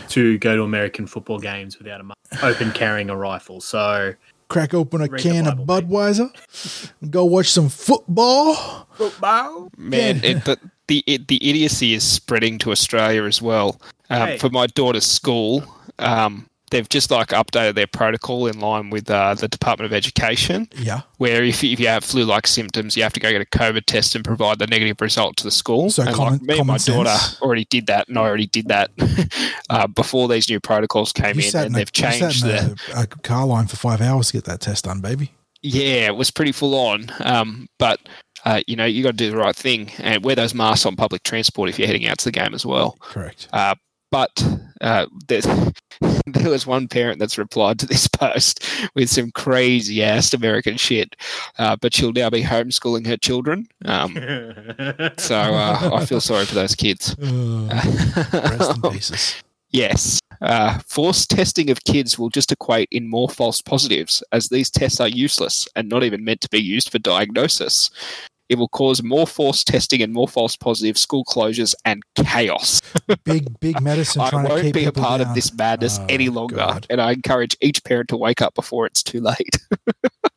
to 0.10 0.38
go 0.38 0.56
to 0.56 0.64
American 0.64 1.06
football 1.06 1.38
games 1.38 1.78
without 1.78 2.00
a 2.00 2.04
mu- 2.04 2.14
open 2.42 2.72
carrying 2.72 3.10
a 3.10 3.16
rifle. 3.16 3.60
So 3.60 4.14
Crack 4.48 4.74
open 4.74 5.02
a 5.02 5.08
Read 5.08 5.22
can 5.22 5.48
of 5.48 5.66
Bible, 5.66 5.82
mate. 5.82 5.90
Budweiser, 5.90 6.92
and 7.02 7.12
go 7.12 7.26
watch 7.26 7.50
some 7.50 7.68
football. 7.68 8.88
Football, 8.96 9.70
man, 9.78 10.24
it, 10.24 10.46
the, 10.46 10.58
the, 10.88 11.04
it, 11.08 11.28
the 11.28 11.38
idiocy 11.50 11.94
is 11.94 12.04
spreading 12.06 12.58
to 12.60 12.72
Australia 12.72 13.24
as 13.24 13.42
well. 13.42 13.80
Um, 14.10 14.28
Hey. 14.28 14.38
For 14.38 14.50
my 14.50 14.68
daughter's 14.68 15.06
school, 15.06 15.64
um, 16.00 16.48
they've 16.72 16.90
just 16.90 17.12
like 17.12 17.28
updated 17.30 17.76
their 17.76 17.86
protocol 17.88 18.48
in 18.48 18.60
line 18.60 18.90
with 18.90 19.10
uh, 19.10 19.36
the 19.36 19.48
Department 19.48 19.86
of 19.86 19.94
Education. 19.96 20.68
Yeah. 20.76 21.02
where 21.18 21.44
if, 21.44 21.64
if 21.64 21.80
you 21.80 21.88
have 21.88 22.04
flu-like 22.04 22.48
symptoms, 22.48 22.98
you 22.98 23.04
have 23.04 23.14
to 23.14 23.20
go 23.20 23.32
get 23.32 23.42
a 23.42 23.46
COVID 23.46 23.86
test 23.86 24.16
and 24.16 24.26
provide 24.26 24.58
the 24.58 24.68
negative 24.68 25.00
result 25.00 25.38
to 25.38 25.44
the 25.44 25.52
school. 25.52 25.92
So 25.92 26.04
and 26.04 26.16
common- 26.16 26.34
like 26.34 26.42
me 26.42 26.58
and 26.58 26.68
my 26.68 26.78
common 26.80 27.06
daughter 27.06 27.36
already 27.42 27.66
did 27.66 27.88
that, 27.88 28.08
and 28.10 28.18
I 28.18 28.22
already 28.22 28.48
did 28.48 28.70
that 28.70 28.90
uh, 29.70 29.88
before 29.88 30.28
these 30.28 30.50
new 30.50 30.60
protocols 30.60 31.14
came 31.14 31.40
You 31.40 31.50
in, 31.50 31.56
and 31.56 31.66
in, 31.68 31.74
they've 31.74 31.92
you 31.96 32.04
sat 32.04 32.20
changed 32.20 32.44
in 32.46 32.50
the. 32.50 32.78
a, 32.96 33.02
a 33.04 33.08
car 33.08 33.46
line 33.46 33.68
for 33.68 33.76
five 33.76 34.02
hours 34.02 34.28
to 34.28 34.34
get 34.34 34.46
that 34.46 34.62
test 34.62 34.86
done, 34.86 35.02
baby. 35.02 35.32
Yeah, 35.62 36.08
it 36.08 36.16
was 36.16 36.32
pretty 36.32 36.52
full 36.54 36.74
on, 36.76 37.12
um, 37.20 37.68
but. 37.78 38.00
Uh, 38.44 38.60
you 38.66 38.76
know, 38.76 38.86
you 38.86 39.04
got 39.04 39.12
to 39.12 39.18
do 39.18 39.30
the 39.30 39.38
right 39.38 39.56
thing 39.56 39.92
and 40.00 40.24
wear 40.26 40.34
those 40.34 40.56
masks 40.56 40.88
on 40.88 40.96
public 40.96 41.22
transport 41.22 41.70
if 41.70 41.78
you're 41.78 41.86
heading 41.86 42.08
out 42.08 42.18
to 42.18 42.26
the 42.26 42.32
game 42.32 42.56
as 42.56 42.66
well. 42.66 42.98
Correct. 43.00 43.48
Uh, 43.54 43.76
but 44.10 44.44
uh, 44.82 45.06
there's, 45.28 45.46
there 46.36 46.50
was 46.50 46.68
one 46.68 46.88
parent 46.88 47.20
that's 47.20 47.38
replied 47.38 47.80
to 47.80 47.86
this 47.86 48.08
post 48.20 48.66
with 48.96 49.10
some 49.10 49.32
crazy 49.32 50.04
ass 50.04 50.34
American 50.34 50.78
shit. 50.78 51.16
Uh, 51.58 51.76
but 51.76 51.94
she'll 51.94 52.14
now 52.14 52.30
be 52.30 52.44
homeschooling 52.44 53.06
her 53.08 53.18
children. 53.18 53.68
Um, 53.86 54.14
so 55.18 55.36
uh, 55.36 55.92
I 55.94 56.06
feel 56.06 56.22
sorry 56.22 56.46
for 56.46 56.56
those 56.56 56.76
kids. 56.76 57.16
Uh, 57.20 57.82
rest 58.34 58.76
in 58.76 58.92
pieces. 58.92 59.36
yes. 59.72 60.20
Uh, 60.42 60.80
forced 60.88 61.30
testing 61.30 61.70
of 61.70 61.84
kids 61.84 62.18
will 62.18 62.30
just 62.30 62.52
equate 62.52 62.90
in 62.92 63.08
more 63.08 63.30
false 63.30 63.62
positives, 63.62 64.24
as 64.32 64.50
these 64.50 64.72
tests 64.72 65.00
are 65.00 65.08
useless 65.08 65.68
and 65.76 65.88
not 65.88 66.04
even 66.04 66.24
meant 66.24 66.42
to 66.42 66.50
be 66.50 66.60
used 66.60 66.92
for 66.92 66.98
diagnosis. 66.98 67.92
It 68.52 68.58
will 68.58 68.68
cause 68.68 69.02
more 69.02 69.26
forced 69.26 69.66
testing 69.68 70.02
and 70.02 70.12
more 70.12 70.28
false 70.28 70.58
positives, 70.58 71.00
school 71.00 71.24
closures, 71.24 71.74
and 71.86 72.04
chaos. 72.16 72.82
Big, 73.24 73.58
big 73.62 73.82
medicine 73.82 74.22
I 74.22 74.30
won't 74.36 74.62
keep 74.62 74.74
be 74.74 74.84
a 74.84 74.92
part 74.92 75.20
down. 75.22 75.30
of 75.30 75.36
this 75.36 75.54
madness 75.54 76.00
Oh, 76.02 76.06
any 76.10 76.28
longer, 76.28 76.58
God. 76.58 76.86
and 76.90 77.00
I 77.00 77.12
encourage 77.14 77.56
each 77.62 77.82
parent 77.86 78.10
to 78.10 78.18
wake 78.18 78.42
up 78.42 78.54
before 78.54 78.86
it's 78.86 79.04
too 79.04 79.22
late. 79.22 79.58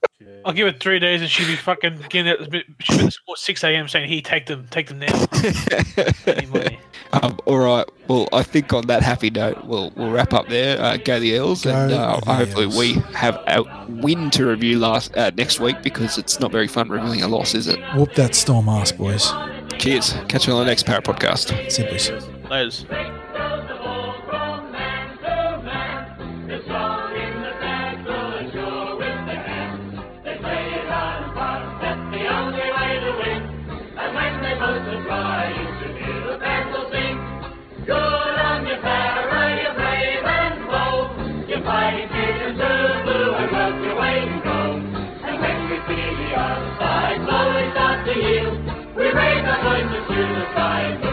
I'll 0.45 0.53
give 0.53 0.67
it 0.67 0.79
three 0.81 0.99
days 0.99 1.23
and 1.23 1.31
she'll 1.31 1.47
be 1.47 1.57
fucking 1.57 2.05
getting 2.11 2.31
out. 2.33 2.39
She'll 2.41 2.51
be 2.51 2.59
at 2.59 3.07
the 3.07 3.11
school 3.11 3.33
at 3.35 3.39
6 3.39 3.65
a.m. 3.65 3.89
saying, 3.89 4.09
hey, 4.09 4.21
take 4.21 4.47
them, 4.47 4.67
take 4.71 4.89
them 4.89 4.99
now. 4.99 5.27
Um, 7.23 7.39
all 7.47 7.59
right. 7.59 7.89
Well, 8.09 8.29
I 8.33 8.43
think 8.43 8.73
on 8.73 8.89
that 8.89 9.03
happy 9.05 9.31
note, 9.31 9.65
we'll 9.67 9.93
we'll 9.95 10.11
wrap 10.11 10.33
up 10.33 10.49
there. 10.49 10.81
Uh, 10.81 10.97
go 10.97 11.21
the 11.21 11.29
Eels, 11.29 11.63
Go 11.63 11.71
and 11.71 11.93
uh, 11.93 12.19
the 12.25 12.33
hopefully 12.35 12.65
Eels. 12.65 12.77
we 12.77 12.93
have 13.15 13.37
a 13.47 13.63
win 13.89 14.31
to 14.31 14.47
review 14.47 14.81
last 14.81 15.17
uh, 15.17 15.31
next 15.37 15.61
week 15.61 15.81
because 15.81 16.19
it's 16.19 16.41
not 16.41 16.51
very 16.51 16.67
fun 16.67 16.89
reviewing 16.89 17.23
a 17.23 17.29
loss, 17.29 17.55
is 17.55 17.69
it? 17.69 17.79
Whoop 17.95 18.13
that 18.15 18.35
storm 18.35 18.69
ass, 18.69 18.91
boys. 18.91 19.31
Cheers. 19.79 20.15
Catch 20.29 20.49
you 20.49 20.55
on 20.55 20.61
the 20.61 20.67
next 20.67 20.87
Power 20.87 21.03
podcast. 21.03 21.71
See 21.71 21.85
you, 21.85 21.91
boys. 21.91 22.11
Layers. 22.51 22.85
suicide. 50.15 51.04